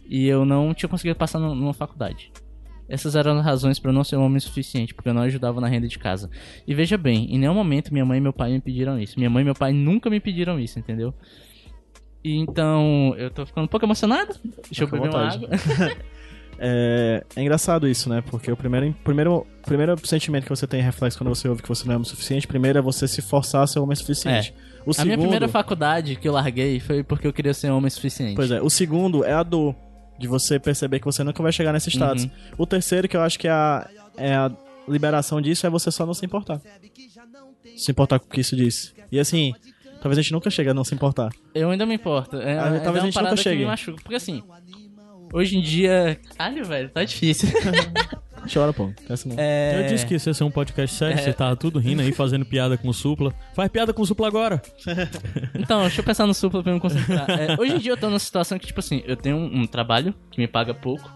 [0.08, 2.30] e eu não tinha conseguido passar nu- numa faculdade.
[2.88, 5.62] Essas eram as razões para eu não ser um homem suficiente, porque eu não ajudava
[5.62, 6.28] na renda de casa.
[6.66, 9.18] E veja bem, em nenhum momento minha mãe e meu pai me pediram isso.
[9.18, 11.14] Minha mãe e meu pai nunca me pediram isso, entendeu?
[12.22, 14.34] E então, eu tô ficando um pouco emocionado.
[14.68, 15.48] Deixa eu Fica à beber uma água.
[16.64, 18.22] É, é engraçado isso, né?
[18.30, 21.68] Porque o primeiro, primeiro, primeiro sentimento que você tem em reflexo quando você ouve que
[21.68, 24.54] você não é homem suficiente, primeiro é você se forçar a ser homem suficiente.
[24.86, 27.90] O A segundo, minha primeira faculdade que eu larguei foi porque eu queria ser homem
[27.90, 28.36] suficiente.
[28.36, 29.74] Pois é, o segundo é a dor
[30.20, 32.24] de você perceber que você nunca vai chegar nesse status.
[32.24, 32.30] Uhum.
[32.58, 34.52] O terceiro, que eu acho que é a, é a
[34.88, 36.60] liberação disso, é você só não se importar.
[37.76, 38.94] Se importar com o que isso diz.
[39.10, 39.52] E assim,
[40.00, 41.30] talvez a gente nunca chegue a não se importar.
[41.52, 42.36] Eu ainda me importo.
[42.36, 43.64] É, Ah, é talvez a gente nunca chegue.
[44.02, 44.42] Porque assim,
[45.32, 46.18] hoje em dia.
[46.36, 47.48] Caralho, velho, tá difícil.
[48.52, 48.86] Chora, pô.
[49.26, 49.36] Não.
[49.38, 49.84] É...
[49.84, 51.22] Eu disse que isso ia ser um podcast sério, É.
[51.22, 53.32] você tava tudo rindo aí, fazendo piada com o Supla.
[53.54, 54.60] Faz piada com o Supla agora.
[55.54, 57.30] Então, deixa eu pensar no supla pra eu me concentrar.
[57.30, 59.66] É, hoje em dia eu tô numa situação que, tipo assim, eu tenho um, um
[59.66, 61.08] trabalho que me paga pouco.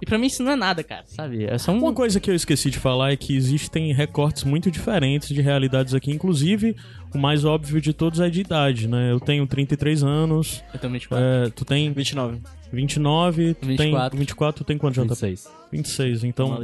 [0.00, 1.44] E pra mim isso não é nada, cara, sabe?
[1.44, 1.78] É só um.
[1.78, 5.94] Uma coisa que eu esqueci de falar é que existem recortes muito diferentes de realidades
[5.94, 6.76] aqui, inclusive
[7.14, 9.10] o mais óbvio de todos é de idade, né?
[9.10, 11.24] Eu tenho 33 anos, Eu tenho 24.
[11.24, 12.40] é, tu tem 29.
[12.72, 14.10] 29, tu 24.
[14.10, 15.08] tem 24, tu tem quanto, JP?
[15.08, 15.48] 26.
[15.72, 16.24] 26.
[16.24, 16.58] Então,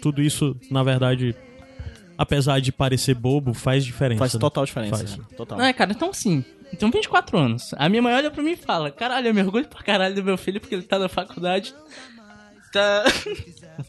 [0.00, 1.34] tudo isso, na verdade,
[2.16, 4.18] apesar de parecer bobo, faz diferença.
[4.20, 4.40] faz né?
[4.40, 4.96] total diferença.
[4.96, 5.16] Faz.
[5.16, 5.24] né?
[5.36, 5.58] Total.
[5.58, 6.44] Não, é, cara, então sim.
[6.72, 7.74] Então 24 anos.
[7.76, 10.22] A minha mãe olha pra mim e fala: Caralho, eu me orgulho pra caralho do
[10.22, 11.74] meu filho porque ele tá na faculdade.
[12.72, 13.02] Tá,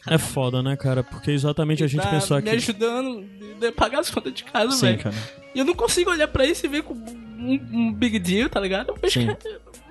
[0.08, 1.04] É foda, né, cara?
[1.04, 2.56] Porque exatamente a gente tá pensou me aqui.
[2.56, 3.24] ajudando
[3.68, 4.98] a pagar as contas de casa, Sim, velho.
[5.04, 5.14] cara.
[5.54, 8.58] E eu não consigo olhar pra isso e ver como um, um big deal, tá
[8.58, 8.88] ligado?
[8.88, 9.26] Eu vejo Sim.
[9.36, 9.48] que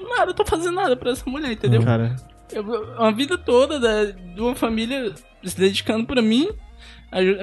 [0.10, 1.84] nada, eu tô fazendo nada pra essa mulher, entendeu?
[1.84, 2.16] Cara,
[2.52, 2.64] Eu-
[2.98, 5.14] uma vida toda da, de uma família
[5.44, 6.50] se dedicando pra mim,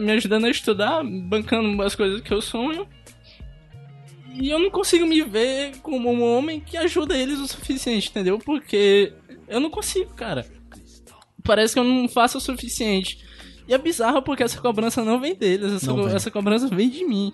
[0.03, 2.87] me ajudando a estudar, bancando as coisas que eu sonho.
[4.35, 8.39] E eu não consigo me ver como um homem que ajuda eles o suficiente, entendeu?
[8.39, 9.13] Porque
[9.49, 10.47] eu não consigo, cara.
[11.43, 13.19] Parece que eu não faço o suficiente.
[13.67, 16.15] E é bizarro porque essa cobrança não vem deles, essa, co- vem.
[16.15, 17.33] essa cobrança vem de mim.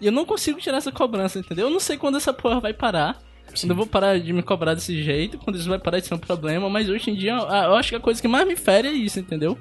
[0.00, 1.66] E eu não consigo tirar essa cobrança, entendeu?
[1.66, 3.18] Eu não sei quando essa porra vai parar.
[3.58, 6.14] Quando eu vou parar de me cobrar desse jeito, quando isso vai parar de ser
[6.14, 8.88] um problema, mas hoje em dia eu acho que a coisa que mais me fere
[8.88, 9.58] é isso, entendeu?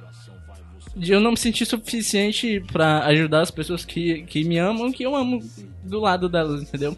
[0.95, 5.03] De eu não me sentir suficiente pra ajudar as pessoas que, que me amam, que
[5.03, 5.39] eu amo
[5.83, 6.97] do lado delas, entendeu?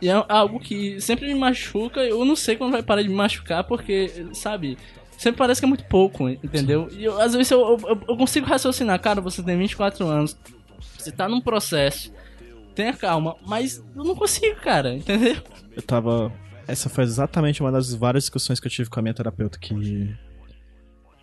[0.00, 3.14] E é algo que sempre me machuca, eu não sei quando vai parar de me
[3.14, 4.78] machucar, porque, sabe,
[5.18, 6.88] sempre parece que é muito pouco, entendeu?
[6.92, 10.36] E eu, às vezes eu, eu, eu consigo raciocinar, cara, você tem 24 anos,
[10.96, 12.10] você tá num processo,
[12.80, 15.36] tenha calma, mas eu não consigo, cara, entendeu?
[15.76, 16.32] eu tava.
[16.66, 20.14] Essa foi exatamente uma das várias discussões que eu tive com a minha terapeuta que.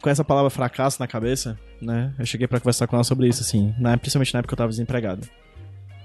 [0.02, 2.14] Com essa palavra fracasso na cabeça, né?
[2.20, 4.58] Eu cheguei pra conversar com ela sobre isso, assim, na, principalmente na época que eu
[4.58, 5.28] tava desempregado.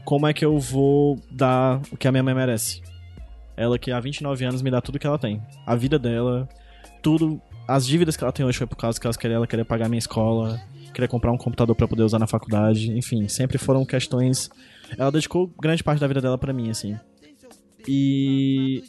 [0.05, 2.81] Como é que eu vou dar o que a minha mãe merece?
[3.57, 5.43] Ela que há 29 anos me dá tudo que ela tem.
[5.67, 6.49] A vida dela,
[7.03, 7.41] tudo.
[7.69, 9.89] As dívidas que ela tem hoje foi por causa que ela queria, ela queria pagar
[9.89, 10.61] minha escola,
[10.93, 14.51] queria comprar um computador pra poder usar na faculdade, enfim, sempre foram questões.
[14.99, 16.99] Ela dedicou grande parte da vida dela pra mim, assim.
[17.89, 18.83] E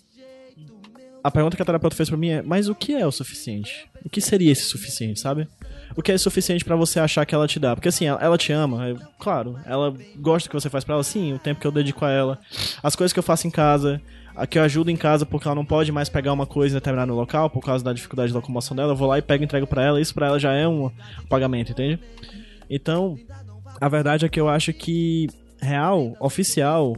[1.23, 3.89] a pergunta que a terapeuta fez pra mim é: mas o que é o suficiente?
[4.05, 5.47] O que seria esse suficiente, sabe?
[5.95, 7.75] O que é suficiente pra você achar que ela te dá?
[7.75, 10.95] Porque assim, ela, ela te ama, é- claro, ela gosta do que você faz pra
[10.95, 12.39] ela, sim, o tempo que eu dedico a ela,
[12.81, 14.01] as coisas que eu faço em casa,
[14.35, 16.79] a que eu ajudo em casa porque ela não pode mais pegar uma coisa e
[16.79, 19.43] determinar no local por causa da dificuldade de locomoção dela, eu vou lá e pego
[19.43, 20.91] e entrego pra ela, isso pra ela já é um
[21.29, 21.99] pagamento, entende?
[22.69, 23.15] Então,
[23.79, 25.27] a verdade é que eu acho que
[25.63, 26.95] real, oficial,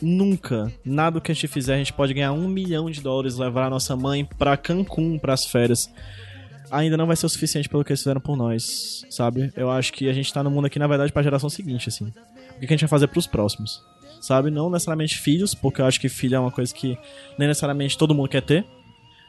[0.00, 3.66] nunca, nada que a gente fizer, a gente pode ganhar um milhão de dólares, levar
[3.66, 5.90] a nossa mãe pra Cancún, pras férias.
[6.70, 9.52] Ainda não vai ser o suficiente pelo que eles fizeram por nós, sabe?
[9.56, 12.12] Eu acho que a gente tá no mundo aqui, na verdade, pra geração seguinte, assim.
[12.56, 13.82] O que a gente vai fazer pros próximos?
[14.20, 14.50] Sabe?
[14.50, 16.98] Não necessariamente filhos, porque eu acho que filho é uma coisa que
[17.38, 18.66] nem necessariamente todo mundo quer ter.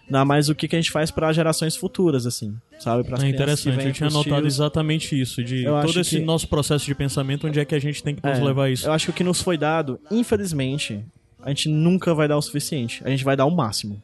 [0.10, 3.04] Não, mas o que, que a gente faz pra gerações futuras, assim, sabe?
[3.04, 4.54] Pras É interessante, eu tinha notado filhos.
[4.56, 7.80] exatamente isso, de Eu todo esse que- nosso processo de pensamento, onde é que a
[7.80, 8.88] gente tem que nos É, levar isso.
[8.88, 11.04] Eu acho que o que nos foi dado, infelizmente,
[11.42, 13.02] a gente nunca vai dar o suficiente.
[13.06, 14.02] A gente vai dar o máximo.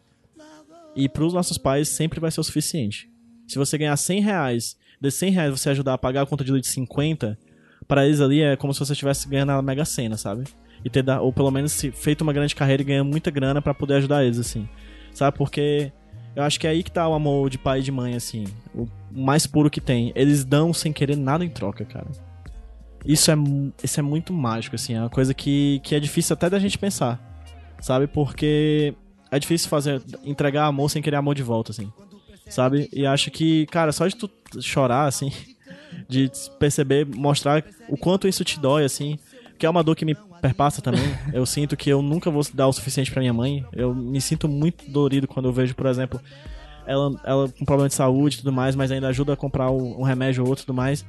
[0.95, 3.09] E pros nossos pais sempre vai ser o suficiente.
[3.47, 6.51] Se você ganhar 100 reais, de 100 reais você ajudar a pagar a conta de
[6.51, 7.37] luz de 50,
[7.87, 10.43] para eles ali é como se você estivesse ganhando a Mega Sena, sabe?
[10.85, 13.73] E ter ou pelo menos se- feito uma grande carreira e ganhando muita grana pra
[13.73, 14.67] poder ajudar eles, assim.
[15.13, 15.37] Sabe?
[15.37, 15.91] Porque
[16.35, 18.45] eu acho que é aí que tá o amor de pai e de mãe, assim.
[18.73, 20.11] O mais puro que tem.
[20.15, 22.07] Eles dão sem querer nada em troca, cara.
[23.05, 23.35] Isso é,
[23.83, 24.95] isso é muito mágico, assim.
[24.95, 27.21] É uma coisa que, que é difícil até da gente pensar.
[27.79, 28.07] Sabe?
[28.07, 28.95] Porque
[29.29, 31.91] é difícil fazer entregar amor sem querer amor de volta, assim.
[32.49, 32.89] Sabe?
[32.91, 34.29] E acho que, cara, só de tu
[34.61, 35.31] chorar, assim,
[36.07, 39.17] de perceber, mostrar o quanto isso te dói, assim,
[39.63, 41.05] que é uma dor que me perpassa também.
[41.31, 43.65] Eu sinto que eu nunca vou dar o suficiente pra minha mãe.
[43.71, 46.19] Eu me sinto muito dolorido quando eu vejo, por exemplo,
[46.85, 50.01] ela, ela com problema de saúde e tudo mais, mas ainda ajuda a comprar um
[50.01, 51.05] um remédio ou outro e tudo mais.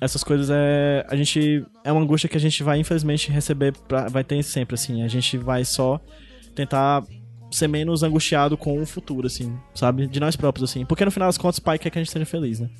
[0.00, 1.04] Essas coisas é.
[1.06, 1.66] A gente.
[1.84, 3.74] É uma angústia que a gente vai, infelizmente, receber.
[3.86, 5.02] Pra, vai ter sempre, assim.
[5.02, 6.00] A gente vai só
[6.54, 7.04] tentar
[7.50, 10.06] ser menos angustiado com o futuro, assim, sabe?
[10.06, 10.86] De nós próprios, assim.
[10.86, 12.70] Porque no final das contas, o pai quer que a gente seja feliz, né?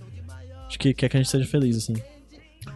[0.66, 1.96] Acho que quer que a gente seja feliz, assim.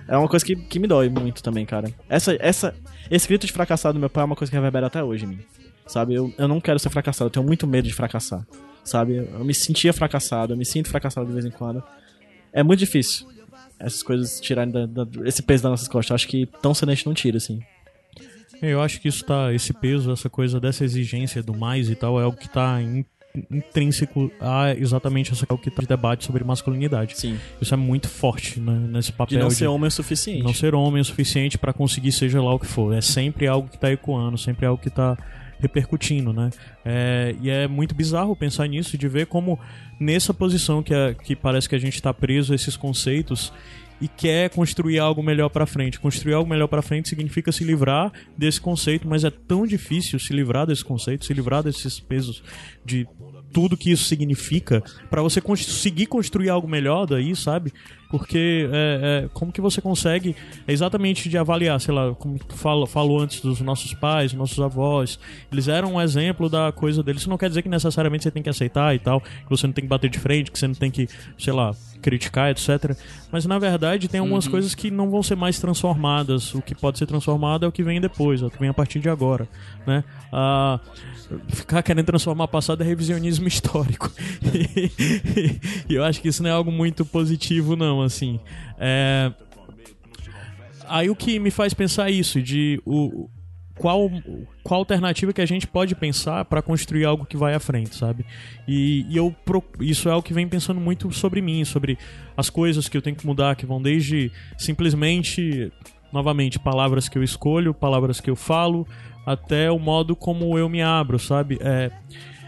[0.08, 1.92] É uma coisa que, que me dói muito também, cara.
[2.08, 2.74] Essa, essa,
[3.10, 5.28] esse grito de fracassado do meu pai é uma coisa que reverbera até hoje em
[5.28, 5.38] mim.
[5.86, 6.14] Sabe?
[6.14, 8.44] Eu, eu não quero ser fracassado, eu tenho muito medo de fracassar.
[8.84, 9.16] Sabe?
[9.16, 11.82] Eu me sentia fracassado, eu me sinto fracassado de vez em quando.
[12.52, 13.26] É muito difícil
[13.78, 16.10] essas coisas tirarem da- da- esse peso das nossas costas.
[16.10, 17.60] Eu acho que tão cedo a gente não tira, assim.
[18.62, 22.18] Eu acho que isso tá, esse peso, essa coisa dessa exigência do mais e tal,
[22.18, 23.04] é algo que tá in-
[23.50, 27.18] intrínseco a exatamente essa o que tá de debate sobre masculinidade.
[27.18, 27.38] Sim.
[27.60, 30.42] Isso é muito forte né, nesse De papel não ser homem o suficiente.
[30.42, 32.94] não ser homem o suficiente pra conseguir seja lá o que for.
[32.94, 35.16] É sempre algo que tá ecoando, sempre algo que tá
[35.58, 36.50] repercutindo, né?
[36.84, 39.58] É, e é muito bizarro pensar nisso, de ver como
[39.98, 43.52] nessa posição que, é- que parece que a gente tá preso a esses conceitos
[44.00, 45.98] e quer construir algo melhor pra frente.
[45.98, 50.32] Construir algo melhor pra frente significa se livrar desse conceito, mas é tão difícil se
[50.32, 52.42] livrar desse conceito, se livrar desses pesos
[52.84, 53.06] de
[53.52, 57.72] tudo que isso significa pra você conseguir construir algo melhor daí, sabe?
[58.08, 62.86] Porque é, é, como que você consegue exatamente de avaliar, sei lá, como tu fala,
[62.86, 65.18] falou antes dos nossos pais, nossos avós,
[65.50, 67.22] eles eram um exemplo da coisa deles.
[67.22, 69.74] Isso não quer dizer que necessariamente você tem que aceitar e tal, que você não
[69.74, 71.08] tem que bater de frente, que você não tem que,
[71.38, 72.96] sei lá, criticar, etc.
[73.32, 76.54] Mas na verdade tem algumas coisas que não vão ser mais transformadas.
[76.54, 78.74] O que pode ser transformado é o que vem depois, é o que vem a
[78.74, 79.48] partir de agora,
[79.86, 80.04] né?
[80.32, 80.78] Ah,
[81.48, 84.12] ficar querendo transformar passado é revisionismo histórico.
[85.88, 88.40] e eu acho que isso não é algo muito positivo, não, assim.
[88.78, 89.32] É...
[90.88, 93.28] Aí o que me faz pensar isso, de o,
[93.78, 94.10] qual,
[94.62, 98.24] qual alternativa que a gente pode pensar para construir algo que vai à frente, sabe?
[98.66, 99.34] E, e eu
[99.80, 101.98] isso é o que vem pensando muito sobre mim, sobre
[102.36, 105.70] as coisas que eu tenho que mudar, que vão desde simplesmente,
[106.12, 108.86] novamente, palavras que eu escolho, palavras que eu falo,
[109.26, 111.58] até o modo como eu me abro, sabe?
[111.60, 111.90] É,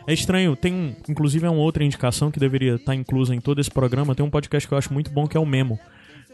[0.08, 3.70] é estranho, tem inclusive é uma outra indicação que deveria estar inclusa em todo esse
[3.70, 5.78] programa, tem um podcast que eu acho muito bom que é o Memo,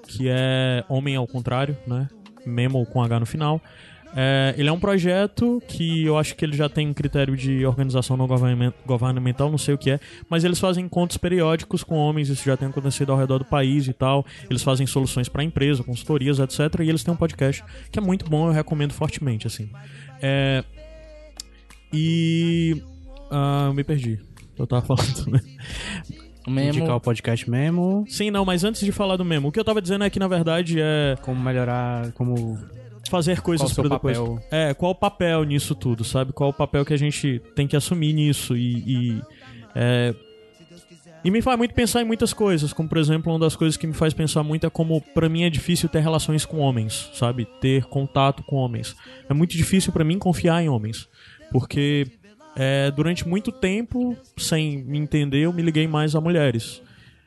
[0.06, 2.08] que é Homem ao Contrário, né?
[2.46, 3.60] Memo com H no final.
[4.16, 7.66] É, ele é um projeto que eu acho que ele já tem um critério de
[7.66, 8.28] organização não
[8.86, 9.98] governamental, não sei o que é,
[10.30, 13.88] mas eles fazem encontros periódicos com homens, isso já tem acontecido ao redor do país
[13.88, 14.24] e tal.
[14.48, 16.60] Eles fazem soluções para empresa, consultorias, etc.
[16.80, 19.68] E eles têm um podcast que é muito bom, eu recomendo fortemente, assim.
[20.22, 20.62] É,
[21.92, 22.80] e.
[23.36, 24.20] Ah, eu me perdi.
[24.56, 25.26] Eu tava falando.
[25.26, 25.40] né?
[26.46, 29.52] O Memo, Indicar o podcast mesmo, Sim, não, mas antes de falar do memo, o
[29.52, 32.58] que eu tava dizendo é que na verdade é como melhorar, como
[33.08, 34.18] fazer coisas pra depois.
[34.18, 34.38] papel?
[34.50, 36.34] É, qual o papel nisso tudo, sabe?
[36.34, 38.76] Qual o papel que a gente tem que assumir nisso e.
[38.86, 39.22] e,
[39.74, 40.14] é,
[41.24, 43.86] e me faz muito pensar em muitas coisas, como por exemplo, uma das coisas que
[43.86, 47.46] me faz pensar muito é como pra mim é difícil ter relações com homens, sabe?
[47.58, 48.94] Ter contato com homens.
[49.30, 51.08] É muito difícil pra mim confiar em homens,
[51.50, 52.06] porque
[52.56, 56.82] é, durante muito tempo, sem me entender, eu me liguei mais a mulheres.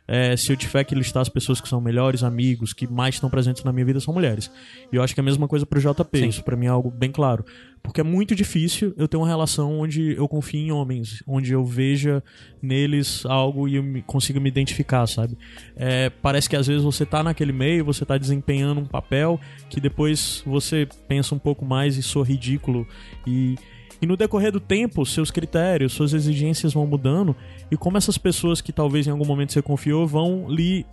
[0.09, 3.29] É, se eu tiver que listar as pessoas que são melhores amigos, que mais estão
[3.29, 4.49] presentes na minha vida, são mulheres.
[4.89, 6.89] E eu acho que é a mesma coisa pro JP, isso pra mim é algo
[6.89, 7.43] bem claro.
[7.83, 11.65] Porque é muito difícil eu ter uma relação onde eu confie em homens, onde eu
[11.65, 12.23] veja
[12.61, 15.37] neles algo e eu me- consiga me identificar, sabe?
[15.75, 19.37] É, parece que às vezes você tá naquele meio, você tá desempenhando um papel
[19.69, 22.87] que depois você pensa um pouco mais e soa ridículo
[23.25, 23.55] e
[24.02, 27.36] e no decorrer do tempo, seus critérios, suas exigências vão mudando.
[27.72, 30.86] E como essas pessoas que talvez em algum momento você confiou vão lhe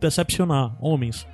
[0.00, 1.26] decepcionar, homens.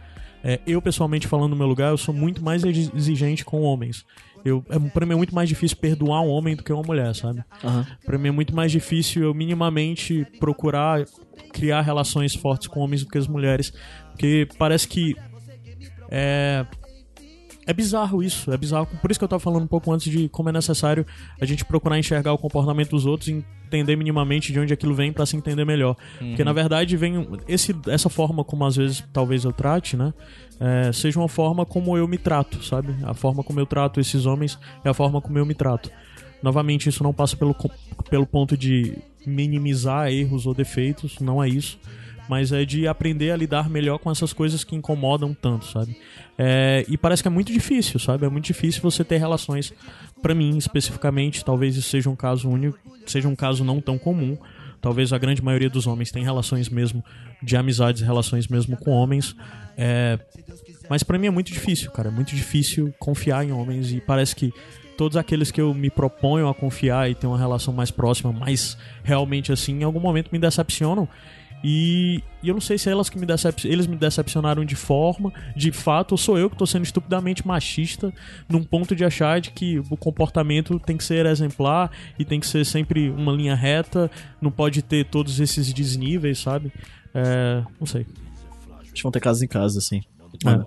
[0.43, 4.05] É, eu, pessoalmente, falando no meu lugar, eu sou muito mais exi- exigente com homens.
[4.43, 7.15] Eu, é, pra mim é muito mais difícil perdoar um homem do que uma mulher,
[7.15, 7.45] sabe?
[7.62, 7.87] Aham.
[8.07, 11.05] Pra mim é muito mais difícil eu minimamente procurar
[11.53, 13.71] criar relações fortes com homens do que as mulheres.
[14.12, 15.15] Porque parece que.
[16.11, 16.65] É.
[17.70, 18.86] É bizarro isso, é bizarro.
[19.01, 21.06] Por isso que eu tava falando um pouco antes de como é necessário
[21.40, 25.12] a gente procurar enxergar o comportamento dos outros e entender minimamente de onde aquilo vem
[25.12, 25.97] pra se entender melhor.
[26.18, 30.12] Porque na verdade vem esse, essa forma como às vezes talvez eu trate, né?
[30.60, 32.94] é, seja uma forma como eu me trato, sabe?
[33.02, 35.90] A forma como eu trato esses homens é a forma como eu me trato.
[36.42, 37.56] Novamente, isso não passa pelo,
[38.10, 41.78] pelo ponto de minimizar erros ou defeitos, não é isso.
[42.31, 45.97] Mas é de aprender a lidar melhor com essas coisas que incomodam tanto, sabe?
[46.39, 48.24] É, e parece que é muito difícil, sabe?
[48.24, 49.74] É muito difícil você ter relações,
[50.23, 54.39] pra mim especificamente, talvez isso seja um caso único, seja um caso não tão comum.
[54.81, 57.05] Talvez a grande maioria dos homens tem relações mesmo
[57.43, 59.35] de amizades, relações mesmo com homens.
[59.77, 60.16] É,
[60.89, 62.11] mas pra mim é muito difícil, cara.
[62.11, 64.55] É muito difícil confiar em homens e parece que
[64.97, 68.78] todos aqueles que eu me proponho a confiar e ter uma relação mais próxima, mais
[69.02, 71.09] realmente assim, em algum momento me decepcionam.
[71.62, 74.74] E, e eu não sei se é elas que me decep eles me decepcionaram de
[74.74, 78.12] forma, de fato, ou sou eu que tô sendo estupidamente machista
[78.49, 82.47] num ponto de achar de que o comportamento tem que ser exemplar e tem que
[82.47, 84.11] ser sempre uma linha reta,
[84.41, 86.73] não pode ter todos esses desníveis, sabe?
[87.15, 88.07] É, não sei.
[88.81, 90.01] Acho que vão ter casas em casa, assim.
[90.47, 90.65] É.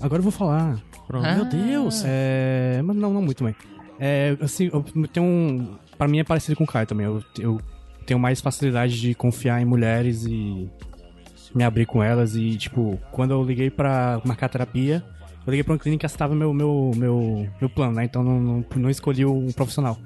[0.00, 0.78] Agora eu vou falar.
[1.06, 1.24] Pronto.
[1.24, 1.36] Ah.
[1.36, 2.02] Meu Deus!
[2.04, 3.54] É, mas não, não muito bem.
[3.98, 5.78] É, assim, eu tenho um.
[5.96, 7.06] Pra mim é parecido com o Caio também.
[7.06, 7.60] Eu, eu
[8.06, 10.70] tenho mais facilidade de confiar em mulheres e
[11.54, 12.36] me abrir com elas.
[12.36, 15.04] E, tipo, quando eu liguei pra marcar terapia,
[15.46, 18.04] eu liguei pra uma clínica que estava meu, meu, meu, meu plano, né?
[18.04, 19.98] Então não, não, não escolhi um profissional.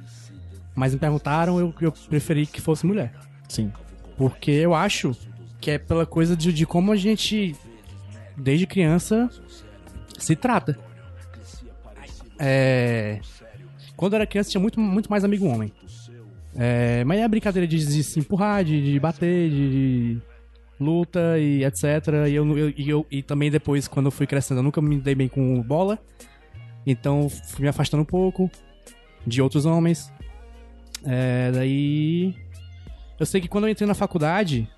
[0.74, 3.12] Mas me perguntaram, eu, eu preferi que fosse mulher.
[3.48, 3.72] Sim.
[4.16, 5.16] Porque eu acho
[5.60, 7.54] que é pela coisa de, de como a gente,
[8.36, 9.28] desde criança,
[10.18, 10.78] se trata.
[12.38, 13.20] É...
[13.96, 15.72] Quando eu era criança, tinha muito, muito mais amigo homem.
[16.56, 17.04] É...
[17.04, 20.18] Mas é a brincadeira de, de se empurrar, de, de bater, de, de
[20.78, 21.84] luta e etc.
[22.28, 24.98] E, eu, eu, e, eu- e também depois, quando eu fui crescendo, eu nunca me
[24.98, 25.98] dei bem com bola.
[26.86, 28.50] Então fui me afastando um pouco
[29.26, 30.10] de outros homens.
[31.04, 32.34] É, daí
[33.18, 34.68] Eu sei que quando eu entrei na faculdade,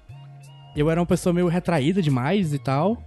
[0.77, 3.01] eu era uma pessoa meio retraída demais e tal.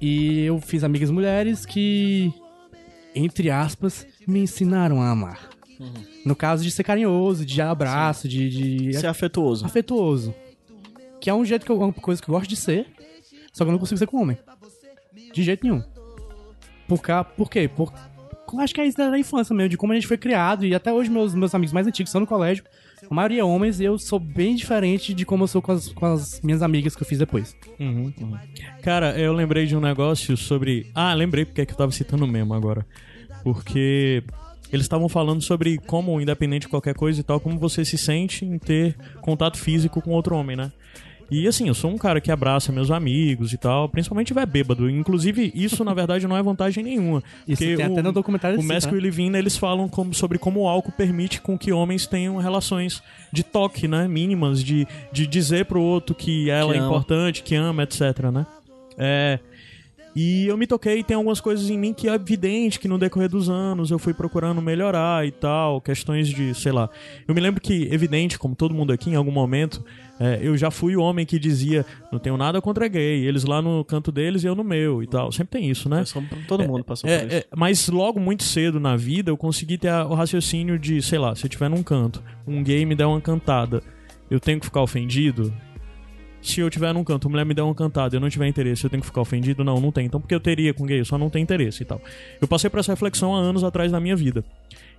[0.00, 2.32] E eu fiz amigas mulheres que,
[3.14, 5.50] entre aspas, me ensinaram a amar.
[6.24, 9.64] No caso de ser carinhoso, de abraço, de, de Ser afetuoso.
[9.66, 10.34] afetuoso.
[11.20, 12.86] Que é um jeito que eu, uma coisa que eu gosto de ser,
[13.52, 14.38] só que eu não consigo ser com homem.
[15.32, 15.82] De jeito nenhum.
[16.88, 17.68] Por, cá, por quê?
[17.68, 17.92] Por,
[18.52, 20.74] eu acho que é isso da, infância mesmo, de como a gente foi criado, e
[20.74, 22.64] até hoje meus, meus amigos mais antigos estão no colégio,
[23.10, 25.88] a maioria é homens, e eu sou bem diferente de como eu sou com as,
[25.88, 27.56] com as minhas amigas que eu fiz depois.
[27.80, 28.38] Uhum, uhum.
[28.82, 30.90] Cara, eu lembrei de um negócio sobre.
[30.94, 32.86] Ah, lembrei porque é que eu tava citando mesmo agora.
[33.42, 34.22] Porque
[34.72, 38.44] eles estavam falando sobre como, independente de qualquer coisa e tal, como você se sente
[38.44, 40.72] em ter contato físico com outro homem, né?
[41.30, 44.90] E assim, eu sou um cara que abraça meus amigos e tal, principalmente tiver bêbado.
[44.90, 47.22] Inclusive, isso na verdade não é vantagem nenhuma.
[47.48, 48.98] Isso porque tem até no documentário O Mask né?
[48.98, 52.36] e o Levine, eles falam como- sobre como o álcool permite com que homens tenham
[52.36, 54.06] relações de toque, né?
[54.06, 58.00] Mínimas, de, de dizer pro outro que ela Que é importante, que ama, etc,
[58.30, 58.46] né?
[58.98, 59.38] É...
[60.14, 63.30] E eu me toquei, tem algumas coisas em mim que é evidente que no decorrer
[63.30, 66.90] dos anos eu fui procurando melhorar e tal, questões de, sei lá.
[67.26, 69.82] Eu me lembro que, evidente, como todo mundo aqui, em algum momento,
[70.20, 73.62] é, eu já fui o homem que dizia, não tenho nada contra gay, eles lá
[73.62, 75.32] no canto deles e eu no meu e tal.
[75.32, 76.04] Sempre tem isso, né?
[76.04, 77.34] Só- Todo mundo passou por isso.
[77.34, 81.00] É, é, mas logo muito cedo na vida eu consegui ter a- o raciocínio de,
[81.00, 83.82] sei lá, se eu tiver num canto, um gay me der uma cantada,
[84.30, 85.54] eu tenho que ficar ofendido?
[86.42, 88.48] Se eu tiver num canto, uma mulher me der uma cantada e eu não tiver
[88.48, 89.62] interesse, eu tenho que ficar ofendido?
[89.62, 90.06] Não, não tem.
[90.06, 92.00] Então porque eu teria com gay, eu só não tenho interesse e tal.
[92.40, 94.44] Eu passei por essa reflexão há anos atrás na minha vida.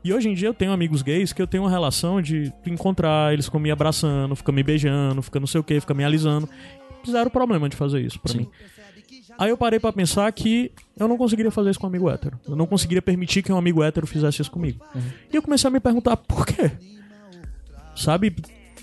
[0.03, 3.33] E hoje em dia eu tenho amigos gays que eu tenho uma relação de encontrar,
[3.33, 6.47] eles ficam me abraçando, ficam me beijando, ficam não sei o que, ficam me alisando.
[7.09, 8.49] Zero problema de fazer isso pra mim.
[9.37, 12.39] Aí eu parei pra pensar que eu não conseguiria fazer isso com um amigo hétero.
[12.47, 14.83] Eu não conseguiria permitir que um amigo hétero fizesse isso comigo.
[15.31, 16.71] E eu comecei a me perguntar por quê?
[17.95, 18.35] Sabe?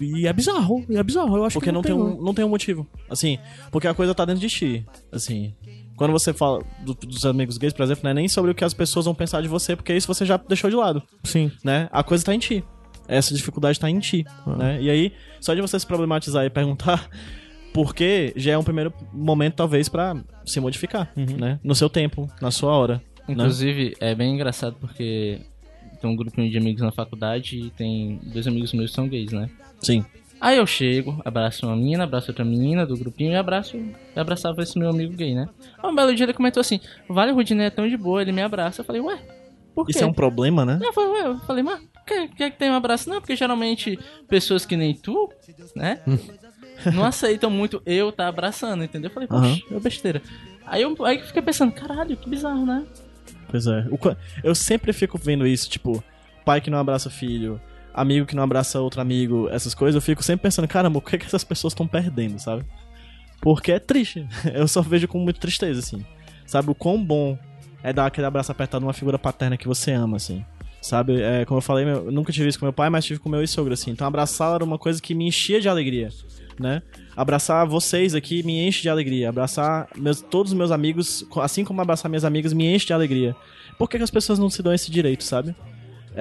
[0.04, 1.36] E é bizarro, e é bizarro.
[1.36, 2.86] Eu acho Porque que não tem, um, não tem um motivo.
[3.08, 3.38] Assim,
[3.70, 4.86] porque a coisa tá dentro de ti.
[5.12, 5.54] Assim,
[5.96, 8.64] quando você fala do- dos amigos gays, por exemplo, não é nem sobre o que
[8.64, 11.50] as pessoas vão pensar de você, porque isso você já deixou de lado, Sim.
[11.64, 11.88] né?
[11.92, 12.64] A coisa tá em ti.
[13.08, 14.56] Essa dificuldade tá em ti, Ah.
[14.56, 14.82] né?
[14.82, 17.08] E aí, só de você se problematizar e perguntar
[17.74, 20.14] por quê, já é um primeiro momento, talvez, pra
[20.44, 21.36] se modificar, Uhum.
[21.38, 21.60] né?
[21.62, 22.94] No seu tempo, na sua hora.
[23.28, 23.34] né?
[23.34, 25.40] Inclusive, é bem engraçado porque
[26.00, 29.32] tem um grupinho de amigos na faculdade e tem dois amigos meus que são gays,
[29.32, 29.50] né?
[29.80, 30.04] Sim.
[30.40, 34.62] Aí eu chego, abraço uma menina, abraço outra menina do grupinho e abraço, e abraçava
[34.62, 35.46] esse meu amigo gay, né?
[35.84, 38.40] Um belo dia ele comentou assim: Vale, o Rudinei é tão de boa, ele me
[38.40, 38.80] abraça.
[38.80, 39.18] Eu falei, ué,
[39.74, 39.92] por quê?
[39.92, 40.80] Isso é um problema, né?
[40.82, 43.10] Eu falei, ué, eu falei, mas por que, que, que tem um abraço?
[43.10, 43.98] Não, porque geralmente
[44.28, 45.30] pessoas que nem tu,
[45.76, 46.00] né?
[46.94, 49.10] não aceitam muito eu tá abraçando, entendeu?
[49.10, 50.22] Eu falei, poxa, é besteira.
[50.64, 52.86] Aí eu, aí eu fiquei pensando, caralho, que bizarro, né?
[53.50, 53.86] Pois é.
[54.44, 56.02] Eu sempre fico vendo isso, tipo,
[56.44, 57.60] pai que não abraça filho,
[57.92, 61.16] amigo que não abraça outro amigo, essas coisas, eu fico sempre pensando, caramba, o que,
[61.16, 62.64] é que essas pessoas estão perdendo, sabe?
[63.40, 64.26] Porque é triste.
[64.52, 66.04] Eu só vejo com muita tristeza, assim.
[66.46, 67.38] Sabe, o quão bom
[67.82, 70.44] é dar aquele abraço apertado numa figura paterna que você ama, assim.
[70.82, 73.28] Sabe, é, como eu falei, eu nunca tive isso com meu pai, mas tive com
[73.28, 73.90] meu ex-sogro, assim.
[73.90, 76.08] Então abraçar era uma coisa que me enchia de alegria,
[76.58, 76.82] né?
[77.16, 79.28] Abraçar vocês aqui me enche de alegria.
[79.28, 83.34] Abraçar meus, todos os meus amigos, assim como abraçar minhas amigas, me enche de alegria.
[83.78, 85.54] Por que, que as pessoas não se dão esse direito, sabe?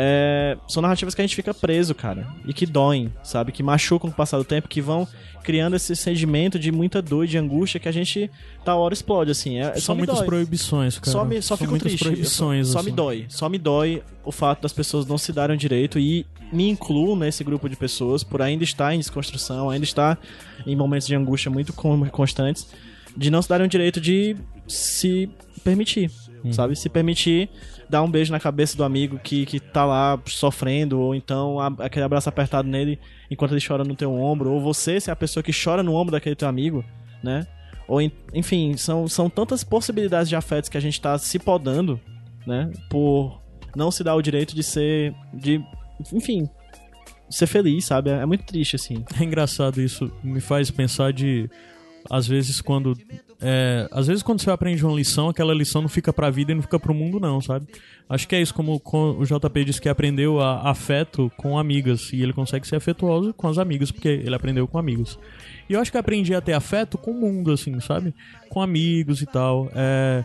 [0.02, 2.26] É, são narrativas que a gente fica preso, cara.
[2.48, 3.52] E que doem, sabe?
[3.52, 5.06] Que machucam com o passar do tempo, que vão
[5.44, 8.32] criando esse sentimento de muita dor, e de angústia, que a gente,
[8.64, 9.58] tal hora, explode, assim.
[9.60, 10.26] É, só São muitas dói.
[10.26, 11.12] proibições, cara.
[11.12, 12.04] Só, me, só São fico muitas triste.
[12.06, 12.68] Proibições.
[12.68, 12.90] Só, só assim.
[12.92, 13.26] me dói.
[13.28, 17.16] Só me dói o fato das pessoas não se darem o direito e me incluo
[17.16, 20.18] nesse grupo de pessoas por ainda estar em desconstrução, ainda estar
[20.66, 22.68] em momentos de angústia muito con- constantes,
[23.18, 24.36] de não se darem o direito de
[24.66, 25.30] se
[25.64, 26.10] permitir,
[26.46, 26.54] Hum.
[26.54, 26.74] sabe?
[26.76, 27.50] Se permitir
[27.90, 31.74] dar um beijo na cabeça do amigo que, que tá lá sofrendo, ou então a-
[31.80, 33.00] aquele abraço apertado nele
[33.32, 36.12] enquanto ele chora no teu ombro, ou você ser a pessoa que chora no ombro
[36.12, 36.86] daquele teu amigo,
[37.24, 37.48] né?
[37.88, 42.00] Ou, en- enfim, são, são tantas possibilidades de afetos que a gente tá se podando,
[42.46, 42.72] né?
[42.90, 43.42] Por
[43.76, 45.14] não se dar o direito de ser.
[45.34, 45.60] de.
[46.14, 46.48] enfim.
[47.30, 48.10] ser feliz, sabe?
[48.12, 49.04] É muito triste, assim.
[49.20, 51.50] É engraçado isso, me faz pensar de
[52.10, 52.96] às vezes quando
[53.42, 56.56] é, às vezes quando você aprende uma lição, aquela lição não fica pra vida e
[56.56, 57.68] não fica pro mundo não, sabe?
[58.10, 62.12] Acho que é isso como com- o JP disse que aprendeu a, afeto com amigas
[62.12, 65.18] e ele consegue ser afetuoso com as amigas porque ele aprendeu com amigos.
[65.70, 68.14] E eu acho que aprendi a ter afeto com o mundo assim, sabe?
[68.50, 69.70] Com amigos e tal.
[69.76, 70.24] É,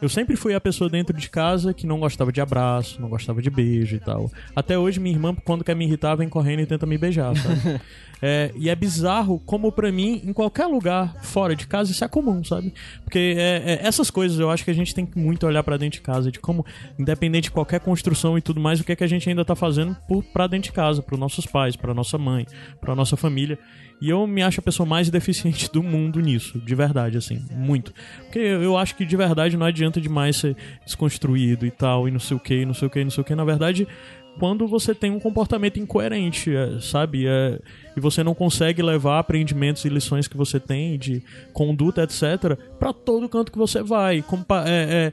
[0.00, 3.40] Eu sempre fui a pessoa dentro de casa que não gostava de abraço, não gostava
[3.40, 4.30] de beijo e tal.
[4.54, 7.80] Até hoje, minha irmã, quando quer me irritar, vem correndo e tenta me beijar, sabe?
[8.22, 12.08] É, e é bizarro como pra mim, em qualquer lugar fora de casa, isso é
[12.08, 12.72] comum, sabe?
[13.04, 15.76] Porque é, é, essas coisas eu acho que a gente tem que muito olhar pra
[15.76, 16.64] dentro de casa, de como,
[16.98, 19.54] independente de qualquer construção e tudo mais, o que é que a gente ainda tá
[19.54, 22.46] fazendo por, pra dentro de casa, pros nossos pais, pra nossa mãe,
[22.80, 23.58] pra nossa família.
[24.00, 27.92] E eu me acho a pessoa mais deficiente do mundo nisso, de verdade, assim, muito.
[28.24, 32.20] Porque eu acho que de verdade não adianta demais ser desconstruído e tal, e não
[32.20, 33.34] sei o que, não sei o que, não sei o que.
[33.34, 33.88] Na verdade,
[34.38, 37.26] quando você tem um comportamento incoerente, é, sabe?
[37.26, 37.58] É,
[37.96, 42.92] e você não consegue levar aprendimentos e lições que você tem de conduta, etc., pra
[42.92, 44.18] todo canto que você vai.
[44.18, 44.22] É,
[44.66, 45.12] é,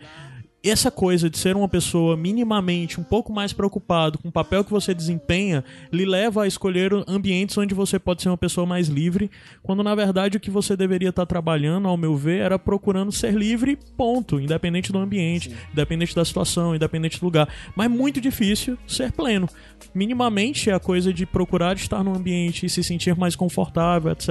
[0.70, 4.72] essa coisa de ser uma pessoa minimamente um pouco mais preocupado com o papel que
[4.72, 9.30] você desempenha lhe leva a escolher ambientes onde você pode ser uma pessoa mais livre,
[9.62, 13.34] quando na verdade o que você deveria estar trabalhando, ao meu ver, era procurando ser
[13.34, 17.50] livre, ponto, independente do ambiente, independente da situação, independente do lugar.
[17.76, 19.50] Mas é muito difícil ser pleno.
[19.94, 24.30] Minimamente é a coisa de procurar estar num ambiente e se sentir mais confortável, etc.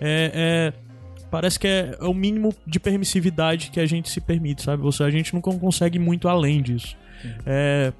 [0.00, 0.85] É, é,
[1.30, 4.82] parece que é, é o mínimo de permissividade que a gente se permite, sabe?
[4.92, 6.96] Seja, a gente nunca consegue ir muito além disso.
[7.44, 7.92] É,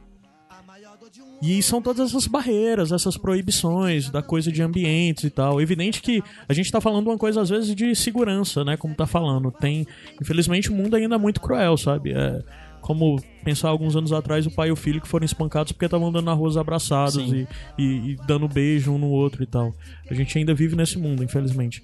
[1.43, 5.61] e são todas essas barreiras, essas proibições da coisa de ambientes e tal.
[5.61, 8.77] Evidente que a gente tá falando uma coisa às vezes de segurança, né?
[8.77, 9.51] Como tá falando.
[9.51, 9.87] Tem,
[10.21, 12.13] infelizmente, o mundo ainda é muito cruel, sabe?
[12.13, 12.43] É,
[12.81, 16.09] como pensar alguns anos atrás o pai e o filho que foram espancados porque estavam
[16.09, 17.47] andando na rua abraçados e,
[17.77, 19.75] e, e dando beijo um no outro e tal.
[20.11, 21.83] A gente ainda vive nesse mundo, infelizmente.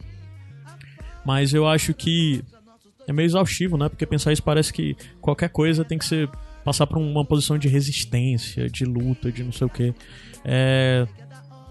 [1.25, 2.43] Mas eu acho que
[3.07, 3.89] é meio exaustivo, né?
[3.89, 6.29] Porque pensar isso parece que qualquer coisa tem que ser
[6.65, 9.95] passar por uma posição de resistência, de luta, de não sei o quê.
[10.45, 11.07] É,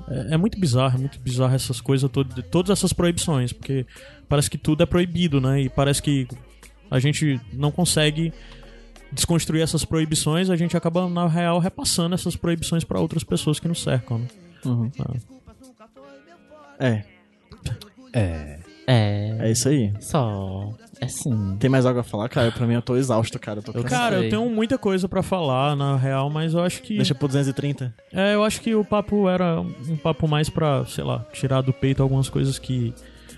[0.08, 3.86] é, é muito bizarro, é muito bizarro essas coisas todas, todas essas proibições, porque
[4.28, 5.62] parece que tudo é proibido, né?
[5.62, 6.28] E parece que
[6.90, 8.34] a gente não consegue
[9.12, 13.68] desconstruir essas proibições, a gente acaba na real repassando essas proibições para outras pessoas que
[13.68, 14.28] nos cercam, né?
[15.00, 15.14] Ah.
[16.80, 17.06] É,
[18.14, 18.61] É.
[19.40, 19.94] é isso aí.
[20.00, 20.70] Só.
[21.00, 21.58] É sim.
[21.60, 22.52] Tem mais algo a falar, cara?
[22.52, 23.60] Pra mim eu tô exausto, cara.
[23.60, 23.90] Eu tô cansado.
[23.90, 27.28] Cara, eu tenho muita coisa pra falar na real, mas eu acho que Deixa pro
[27.28, 27.94] 230.
[28.14, 31.74] É, eu acho que o papo era um papo mais pra, sei lá, tirar do
[31.74, 32.94] peito algumas coisas que.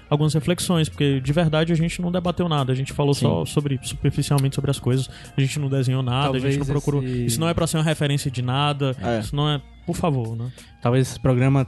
[0.10, 3.80] Algumas reflexões, porque de verdade a gente não debateu nada, a gente falou só sobre
[3.82, 7.04] superficialmente sobre as coisas, a gente não desenhou nada, a gente não Talvez procurou.
[7.04, 9.20] esse- Isso não é pra ser uma referência de nada, É.
[9.22, 9.60] isso não é.
[9.88, 10.52] Por favor, né?
[10.84, 11.66] Talvez esse programa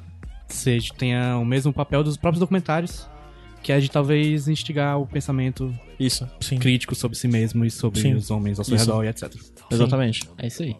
[0.47, 3.09] seja, tenha o mesmo papel dos próprios documentários,
[3.65, 6.59] que é de talvez instigar o pensamento Isso, Sim.
[6.59, 8.13] crítico sobre si mesmo e sobre Sim.
[8.13, 8.85] os homens ao seu Isso.
[8.85, 9.33] redor e etc.
[9.71, 10.29] exatamente.
[10.37, 10.75] É isso aí.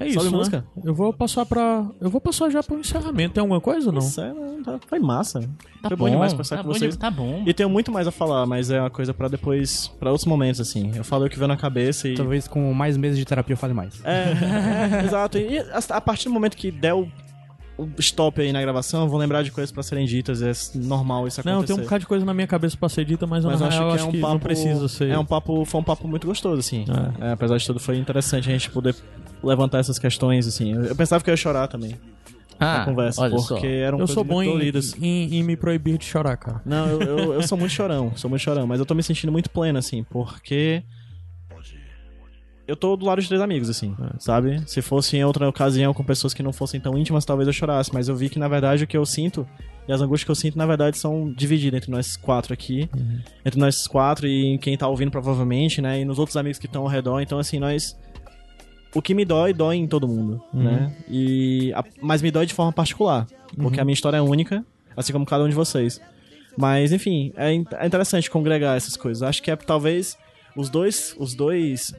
[0.00, 0.14] É isso.
[0.18, 0.36] Sobe né?
[0.38, 0.64] música?
[0.82, 1.86] Eu vou passar pra.
[2.00, 3.34] Eu vou passar já pro encerramento.
[3.34, 4.00] Tem alguma coisa ou não?
[4.00, 4.32] Isso é,
[4.64, 5.40] tá- foi massa.
[5.82, 6.96] Tá foi bom, demais conversar tá com bom, vocês.
[6.96, 7.42] Tá bom.
[7.44, 10.60] E tenho muito mais a falar, mas é uma coisa pra depois, pra outros momentos,
[10.62, 10.92] assim.
[10.94, 12.14] Eu falo o que veio na cabeça e.
[12.14, 14.02] Talvez com mais meses de terapia eu fale mais.
[14.04, 15.36] É, é, exato.
[15.36, 17.10] E a, a partir do momento que der o, o
[17.98, 20.42] stop aí na gravação, eu vou lembrar de coisas pra serem ditas.
[20.42, 21.56] É normal isso acontecer.
[21.56, 23.66] Não, tem um bocado de coisa na minha cabeça pra ser dita, mas, Mas na
[23.66, 24.32] eu acho real, que acho é um que papo.
[24.32, 25.08] não precisa ser.
[25.10, 26.84] É um papo, foi um papo muito gostoso, assim.
[27.20, 27.28] É.
[27.28, 28.94] É, apesar de tudo, foi interessante a gente poder
[29.42, 30.74] levantar essas questões, assim.
[30.74, 31.94] Eu, eu pensava que eu ia chorar também
[32.58, 33.66] Ah, na conversa, olha porque só.
[33.66, 34.94] eram Eu coisas sou bom em, doloridas.
[35.00, 36.60] em, em me proibir de chorar, cara.
[36.64, 39.30] Não, eu, eu, eu sou muito chorão, sou muito chorão, mas eu tô me sentindo
[39.32, 40.82] muito pleno, assim, porque.
[42.68, 44.62] Eu tô do lado de três amigos, assim, sabe?
[44.68, 47.90] Se fosse em outra ocasião com pessoas que não fossem tão íntimas, talvez eu chorasse,
[47.94, 49.48] mas eu vi que na verdade o que eu sinto
[49.88, 52.90] e as angústias que eu sinto, na verdade, são divididas entre nós quatro aqui,
[53.42, 56.02] entre nós quatro e quem tá ouvindo provavelmente, né?
[56.02, 57.98] E nos outros amigos que estão ao redor, então assim, nós.
[58.94, 60.94] O que me dói, dói em todo mundo, né?
[61.08, 61.72] E.
[62.02, 63.26] Mas me dói de forma particular,
[63.56, 64.62] porque a minha história é única,
[64.94, 65.98] assim como cada um de vocês.
[66.54, 69.22] Mas, enfim, é, é interessante congregar essas coisas.
[69.22, 70.18] Acho que é talvez
[70.54, 71.94] os dois, os dois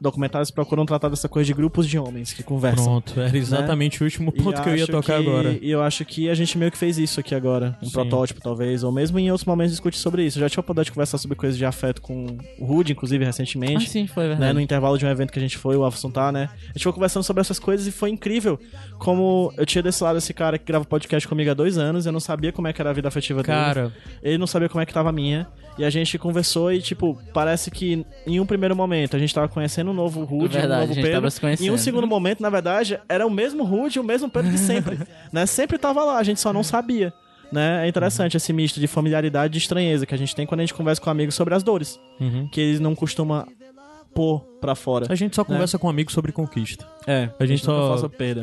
[0.00, 2.84] documentários procuram tratar dessa coisa de grupos de homens que conversam.
[2.84, 5.58] Pronto, era exatamente o último E ponto que eu ia tocar que- agora.
[5.60, 7.76] E eu acho que a gente meio que fez isso aqui agora.
[7.82, 7.92] Um Sim.
[7.92, 8.82] protótipo, talvez.
[8.84, 10.38] Ou mesmo em outros momentos discutir sobre isso.
[10.38, 12.26] Eu já tive a oportunidade de conversar sobre coisas de afeto com
[12.58, 13.88] o Rude, inclusive, Ah, recentemente.
[13.88, 14.52] sim, foi né, verdade.
[14.54, 16.48] no intervalo de um evento que a gente foi, o Alfonso tá, né?
[16.68, 18.58] A gente foi conversando sobre essas coisas e foi incrível.
[18.98, 22.12] Como eu tinha desse lado esse cara que grava podcast comigo há dois anos, eu
[22.12, 23.54] não sabia como é que era a vida afetiva dele.
[23.56, 23.92] Cara,
[24.22, 25.46] Ele não sabia como é que tava a minha.
[25.76, 29.48] E a gente conversou e, tipo, parece que em um primeiro momento a gente tava
[29.48, 31.28] conhecendo um novo Rude, Verdade, um novo Pedro.
[31.60, 34.58] Em um segundo momento, na verdade, era o mesmo Rude e o mesmo Pedro de
[34.58, 34.98] sempre.
[35.32, 35.46] né?
[35.46, 37.12] Sempre tava lá, a gente só não sabia.
[37.52, 37.84] Né?
[37.84, 40.62] É interessante esse misto de familiaridade e de estranheza que a gente tem quando a
[40.62, 42.00] gente conversa com amigos sobre as dores.
[42.20, 42.48] Uhum.
[42.48, 43.46] Que eles não costumam
[44.14, 45.06] pôr pra fora.
[45.10, 46.86] a gente só conversa com amigos sobre conquista.
[47.06, 47.94] É, A gente só.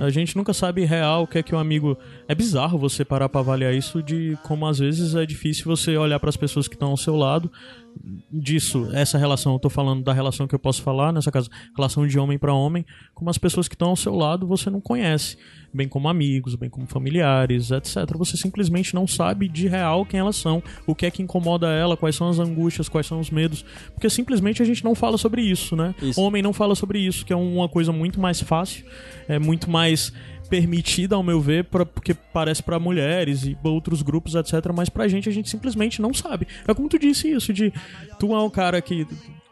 [0.02, 1.98] A gente nunca sabe real o que é que o amigo.
[2.27, 6.19] É bizarro você parar pra avaliar isso de como às vezes é difícil você olhar
[6.19, 7.52] pras pessoas que estão ao seu lado.
[8.32, 12.08] Disso, essa relação, eu tô falando da relação que eu posso falar, nessa casa, relação
[12.08, 15.38] de homem pra homem, como as pessoas que estão ao seu lado você não conhece,
[15.74, 17.96] bem como amigos, bem como familiares, etc.
[18.16, 21.98] Você simplesmente não sabe de real quem elas são, o que é que incomoda ela,
[21.98, 23.64] quais são as angústias, quais são os medos,
[23.94, 25.94] porque simplesmente a gente não fala sobre isso, né?
[26.02, 26.20] Isso.
[26.20, 28.86] Homem não fala sobre isso, que é uma coisa muito mais fácil,
[29.28, 30.14] é muito mais
[30.52, 34.53] permitida, ao meu ver, pra, porque parece pra mulheres e outros grupos, etc.
[34.76, 36.45] Mas pra gente, a gente simplesmente não sabe.
[36.68, 37.72] É como tu disse isso, de
[38.19, 39.07] tu é um cara que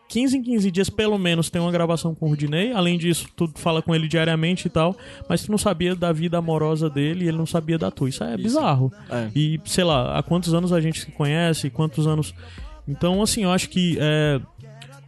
[0.09, 2.73] 15 em 15 dias, pelo menos, tem uma gravação com o Rudinei.
[2.73, 4.93] Além disso, tu fala com ele diariamente e tal,
[5.29, 8.09] mas tu não sabia da vida amorosa dele e ele não sabia da tua.
[8.09, 8.91] Isso é bizarro.
[9.09, 9.29] É.
[9.33, 12.33] E, sei lá, há quantos anos a gente se conhece, quantos anos...
[12.85, 13.97] Então, assim, eu acho que...
[14.01, 14.41] é,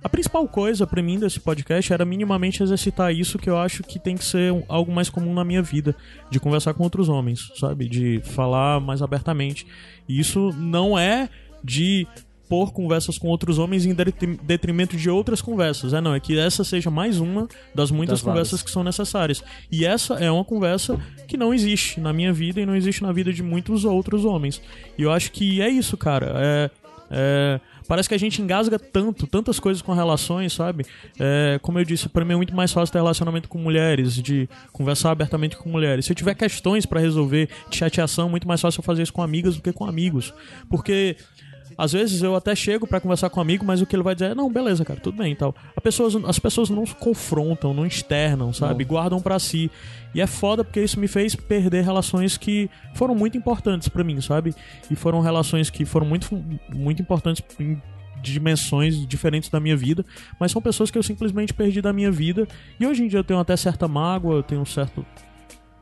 [0.04, 4.00] a principal coisa pra mim desse podcast era minimamente exercitar isso que eu acho que
[4.00, 5.96] tem que ser algo mais comum na minha vida,
[6.30, 7.88] de conversar com outros homens, sabe?
[7.88, 9.66] De falar mais abertamente.
[10.08, 11.30] E isso não é
[11.64, 12.08] de
[12.50, 15.94] pôr conversas com outros homens em detri- detrimento de outras conversas.
[15.94, 18.24] É não, é que essa seja mais uma das muitas Das várias.
[18.50, 19.42] conversas que são necessárias.
[19.72, 21.00] E essa é uma conversa
[21.30, 24.62] que não existe na minha vida e não existe na vida de muitos outros homens.
[24.98, 26.34] E eu acho que é isso, cara.
[26.36, 26.70] É,
[27.10, 27.60] é,
[27.92, 30.86] parece que a gente engasga tanto, tantas coisas com relações, sabe?
[31.20, 34.48] É, como eu disse, pra mim é muito mais fácil ter relacionamento com mulheres, de
[34.72, 36.06] conversar abertamente com mulheres.
[36.06, 39.22] Se eu tiver questões pra resolver de chateação, muito mais fácil eu fazer isso com
[39.22, 40.34] amigas do que com amigos.
[40.70, 41.18] Porque
[41.78, 44.14] às vezes eu até chego pra conversar com um amigo, mas o que ele vai
[44.14, 45.56] dizer é: não, beleza, cara, tudo bem e tal.
[45.76, 48.84] A pessoas, as pessoas não se confrontam, não externam, sabe?
[48.84, 49.70] Guardam pra si.
[50.14, 54.20] E é foda porque isso me fez perder relações que foram muito importantes pra mim,
[54.22, 54.54] sabe?
[54.90, 56.28] E foram relações que foram muito,
[56.74, 57.82] muito importantes em
[58.22, 60.06] dimensões diferentes da minha vida,
[60.40, 62.48] mas são pessoas que eu simplesmente perdi da minha vida.
[62.80, 65.06] E hoje em dia eu tenho até certa mágoa, eu tenho um certo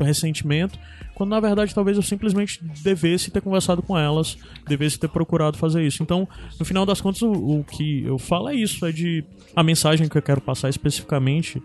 [0.05, 0.79] ressentimento,
[1.15, 5.85] quando na verdade talvez eu simplesmente devesse ter conversado com elas, devesse ter procurado fazer
[5.85, 6.01] isso.
[6.01, 6.27] Então,
[6.59, 9.23] no final das contas, o, o que eu falo é isso, é de
[9.55, 11.61] a mensagem que eu quero passar especificamente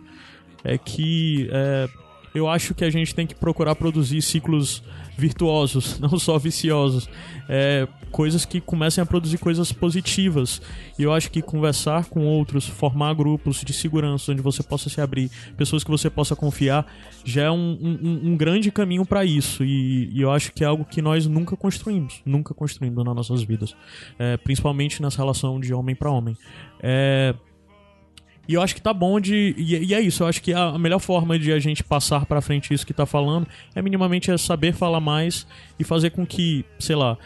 [0.65, 1.89] é que é,
[2.35, 4.83] eu acho que a gente tem que procurar produzir ciclos
[5.17, 7.09] virtuosos, não só viciosos.
[7.49, 10.61] É, coisas que comecem a produzir coisas positivas.
[10.99, 15.01] E eu acho que conversar com outros, formar grupos de segurança onde você possa se
[15.01, 16.87] abrir, pessoas que você possa confiar,
[17.25, 19.65] já é um, um- um grande caminho para isso.
[19.65, 23.43] E, e eu acho que é algo que nós nunca construímos, nunca construímos nas nossas
[23.43, 23.75] vidas,
[24.19, 26.37] É, principalmente nessa relação de homem para homem.
[26.81, 27.35] É,
[28.47, 29.55] e eu acho que tá bom de.
[29.57, 32.73] E, é isso, eu acho que a, melhor forma de a gente passar pra frente
[32.75, 35.47] isso que tá falando é minimamente é saber falar mais
[35.79, 37.17] e fazer com que, sei lá,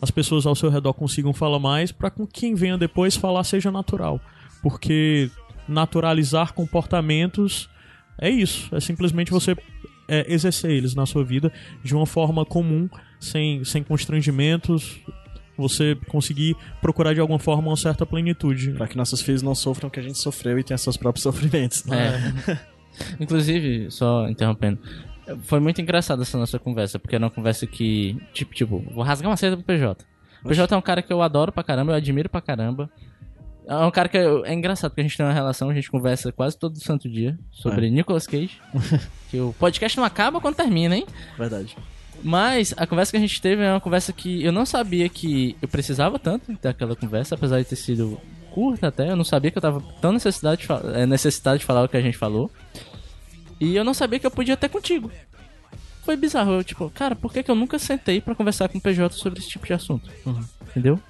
[0.00, 3.70] as pessoas ao seu redor consigam falar mais pra com quem venha depois falar seja
[3.70, 4.20] natural.
[4.62, 5.30] Porque
[5.68, 7.68] naturalizar comportamentos
[8.18, 9.56] é isso, é simplesmente você
[10.06, 11.52] é, exercer eles na sua vida
[11.82, 12.88] de uma forma comum,
[13.18, 14.98] sem, sem constrangimentos,
[15.60, 18.72] você conseguir procurar de alguma forma uma certa plenitude.
[18.72, 21.22] Pra que nossos filhos não sofram o que a gente sofreu e tenham seus próprios
[21.24, 21.84] sofrimentos.
[21.90, 22.58] É.
[23.20, 24.78] Inclusive, só interrompendo,
[25.44, 29.30] foi muito engraçada essa nossa conversa, porque era uma conversa que, tipo, tipo, vou rasgar
[29.30, 30.04] uma seda pro PJ.
[30.44, 32.90] O PJ é um cara que eu adoro pra caramba, eu admiro pra caramba.
[33.66, 35.90] É um cara que eu- é engraçado porque a gente tem uma relação, a gente
[35.90, 38.60] conversa quase todo santo dia sobre Nicolas Cage.
[39.30, 41.06] que o podcast não acaba quando termina, hein?
[41.38, 41.76] Verdade.
[42.22, 45.56] Mas a conversa que a gente teve é uma conversa que eu não sabia que
[45.60, 48.20] eu precisava tanto daquela conversa, apesar de ter sido
[48.50, 49.10] curta até.
[49.10, 51.96] Eu não sabia que eu tava tão necessidade de, eh, necessidade de falar o que
[51.96, 52.50] a gente falou.
[53.58, 55.10] E eu não sabia que eu podia ter contigo.
[56.02, 56.52] Foi bizarro.
[56.52, 59.38] Eu, tipo, cara, por que, que eu nunca sentei pra conversar com o PJ sobre
[59.38, 60.10] esse tipo de assunto?
[60.70, 61.00] Entendeu?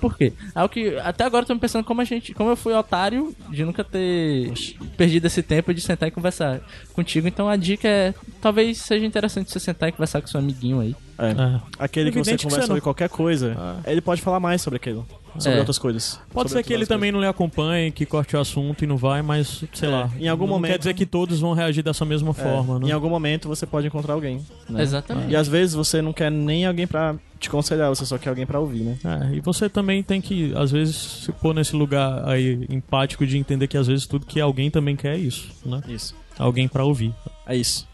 [0.00, 0.32] Por quê?
[0.54, 3.34] Algo que até agora eu tô me pensando como a gente, como eu fui otário
[3.50, 4.52] de nunca ter
[4.96, 6.60] perdido esse tempo de sentar e conversar
[6.92, 7.26] contigo.
[7.26, 10.94] Então a dica é, talvez seja interessante você sentar e conversar com seu amiguinho aí.
[11.18, 11.30] É.
[11.30, 11.60] É.
[11.78, 13.56] Aquele que você Evidente que conversa você sobre qualquer coisa,
[13.86, 15.06] ele pode falar mais sobre aquilo.
[15.38, 15.58] Sobre É.
[15.60, 16.20] outras coisas.
[16.32, 19.22] Pode ser que ele também não lhe acompanhe, que corte o assunto e não vai,
[19.22, 20.10] mas sei É, lá.
[20.18, 22.52] em algum não momento- quer dizer que todos vão reagir dessa mesma coisas.
[22.52, 22.88] É, forma, né?
[22.88, 24.44] Em algum momento você pode encontrar alguém.
[24.68, 24.82] né?
[24.82, 25.30] Exatamente.
[25.32, 28.46] E às vezes você não quer nem alguém pra te aconselhar, você só quer alguém
[28.46, 28.96] pra ouvir, né?
[29.04, 33.36] É, e você também tem que, às vezes, se pôr nesse lugar aí empático de
[33.38, 35.80] entender que às vezes tudo que alguém também quer é isso, né?
[35.88, 36.14] Isso.
[36.38, 37.14] Alguém pra ouvir.
[37.46, 37.86] É isso.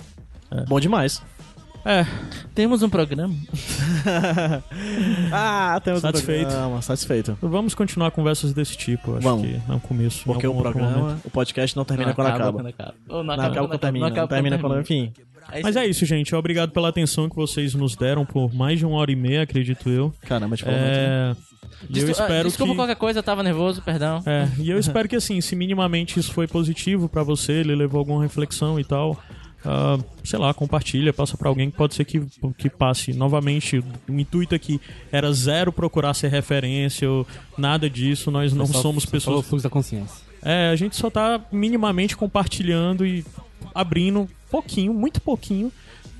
[0.68, 1.22] Bom demais.
[1.84, 2.06] É,
[2.54, 3.34] Temos um programa.
[5.32, 6.46] ah, temos Satisfeito.
[6.46, 7.38] Um programa, satisfeito.
[7.40, 9.46] vamos continuar conversas desse tipo, acho Vamos.
[9.48, 10.24] que é um começo.
[10.24, 11.26] Porque o programa, momento.
[11.26, 12.52] o podcast não termina Não quando acaba.
[12.52, 12.94] Quando acaba.
[13.08, 14.06] Ou Não acaba quando termina.
[14.06, 15.06] Não acaba termina quando, termina.
[15.10, 15.22] enfim.
[15.50, 16.34] É Mas é isso, gente.
[16.34, 19.88] Obrigado pela atenção que vocês nos deram por mais de uma hora e meia, acredito
[19.88, 20.12] eu.
[20.22, 21.30] Caramba, te falou muito, né?
[21.32, 21.36] É,
[21.90, 22.76] E eu espero Desculpa que...
[22.78, 24.22] qualquer coisa, eu tava nervoso, perdão.
[24.24, 27.98] É, e eu espero que assim, se minimamente isso foi positivo pra você, ele levou
[27.98, 29.20] alguma reflexão e tal,
[29.64, 32.20] ah, sei lá, compartilha, passa pra alguém que pode ser que,
[32.58, 33.78] que passe novamente.
[34.08, 34.80] O intuito aqui
[35.10, 37.26] era zero procurar ser referência ou
[37.56, 39.38] nada disso, nós não Só- somos só pessoas.
[39.38, 40.22] o fluxo da consciência.
[40.44, 43.24] É, a gente só tá minimamente compartilhando e
[43.74, 45.70] abrindo pouquinho, muito pouquinho,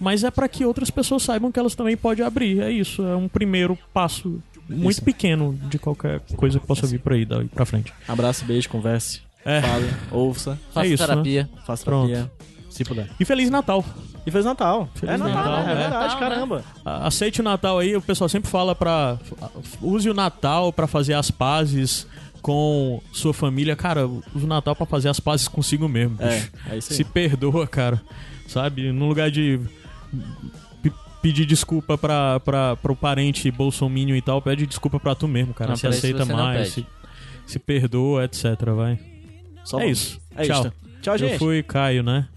[0.00, 2.60] mas é pra que outras pessoas saibam que elas também podem abrir.
[2.60, 7.12] É isso, é um primeiro passo muito pequeno de qualquer coisa que possa vir por
[7.12, 7.92] aí daí pra frente.
[8.06, 9.20] Abraço, beijo, converse.
[9.44, 9.60] É.
[9.60, 11.08] Fale, ouça, Faça isso, né?
[11.08, 11.50] terapia.
[11.66, 12.30] faça Pronto.
[12.72, 13.08] Se puder.
[13.20, 13.84] E Feliz Natal!
[14.26, 14.88] E fez Natal.
[14.94, 15.74] Feliz é Natal, Natal, é é.
[15.74, 16.28] verdade, Natal, né?
[16.34, 16.64] caramba.
[16.84, 19.18] A- Aceite o Natal aí, o pessoal sempre fala pra.
[19.80, 22.06] Use o Natal pra fazer as pazes
[22.40, 23.74] com sua família.
[23.76, 26.52] Cara, use o Natal pra fazer as pazes consigo mesmo, É, bicho.
[26.70, 26.96] é isso aí.
[26.98, 28.00] Se perdoa, cara.
[28.46, 28.92] Sabe?
[28.92, 29.58] No lugar de
[30.82, 35.52] pe- pedir desculpa pra, pra, pro parente bolsominion e tal, pede desculpa pra tu mesmo,
[35.52, 35.70] cara.
[35.70, 36.86] Não, se aceita mais, se,
[37.46, 38.44] se perdoa, etc,
[38.76, 38.98] vai.
[39.64, 39.98] Só é vamos.
[39.98, 40.20] isso.
[40.36, 40.60] É Tchau.
[40.60, 40.72] isso.
[41.02, 41.38] Tchau, Eu gente.
[41.38, 42.28] fui Caio, né?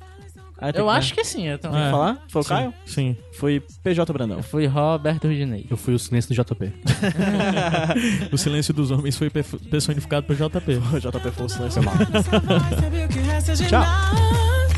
[0.58, 1.82] Ah, Eu que- acho que sim, eu também.
[1.84, 1.92] É.
[1.92, 2.18] falar?
[2.30, 2.74] Foi o Sim, Caio?
[2.86, 3.18] Sim.
[3.34, 4.38] Foi PJ Brandão.
[4.38, 5.66] Eu fui Roberto Rudinei.
[5.70, 6.72] Eu fui o silêncio do JP.
[8.32, 10.76] O silêncio dos homens foi personificado por JP.
[10.96, 11.70] O JP Força, né?
[11.70, 13.82] Saber o que resta de Tchau.
[13.84, 14.72] nós.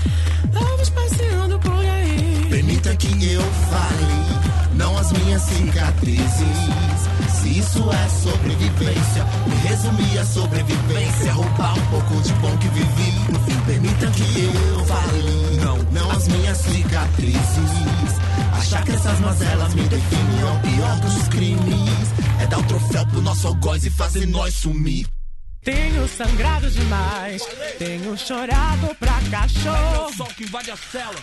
[0.51, 2.45] Vamos passeando por aí.
[2.49, 6.57] Permita que eu fale, não as minhas cicatrizes.
[7.29, 13.36] Se isso é sobrevivência, me resumir a sobrevivência, roubar um pouco de bom que vivi.
[13.67, 18.17] Permita que eu fale, não, não as minhas cicatrizes.
[18.53, 22.13] Achar que essas mazelas me definem é o pior dos crimes.
[22.39, 25.05] É dar o troféu pro nosso algoz e fazer nós sumir.
[25.63, 27.43] Tenho sangrado demais,
[27.77, 30.13] tenho chorado pra cachorro.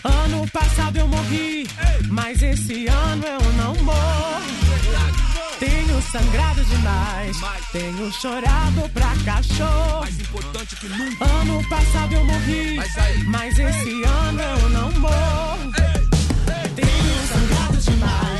[0.03, 1.67] Ano passado eu morri,
[2.11, 5.34] mas esse ano eu não morro.
[5.59, 7.37] Tenho sangrado demais,
[7.71, 10.05] tenho chorado pra cachorro.
[11.41, 12.77] Ano passado eu morri,
[13.27, 15.71] mas esse ano eu não morro.
[16.75, 18.34] Tenho sangrado demais,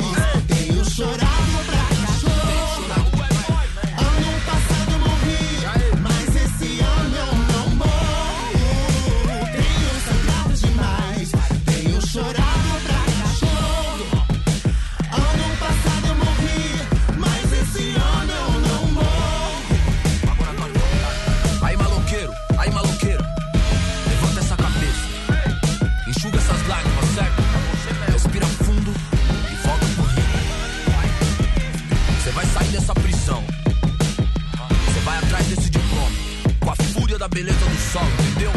[37.26, 38.52] da beleza do sol, entendeu?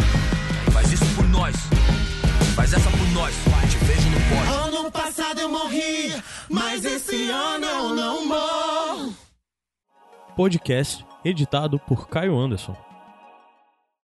[0.73, 1.57] Faz isso por nós,
[2.55, 3.35] faz essa por nós,
[3.71, 4.79] te vejo no pódio.
[4.79, 6.13] Ano passado eu morri,
[6.51, 9.15] mas esse ano eu não morro.
[10.37, 12.77] Podcast editado por Caio Anderson.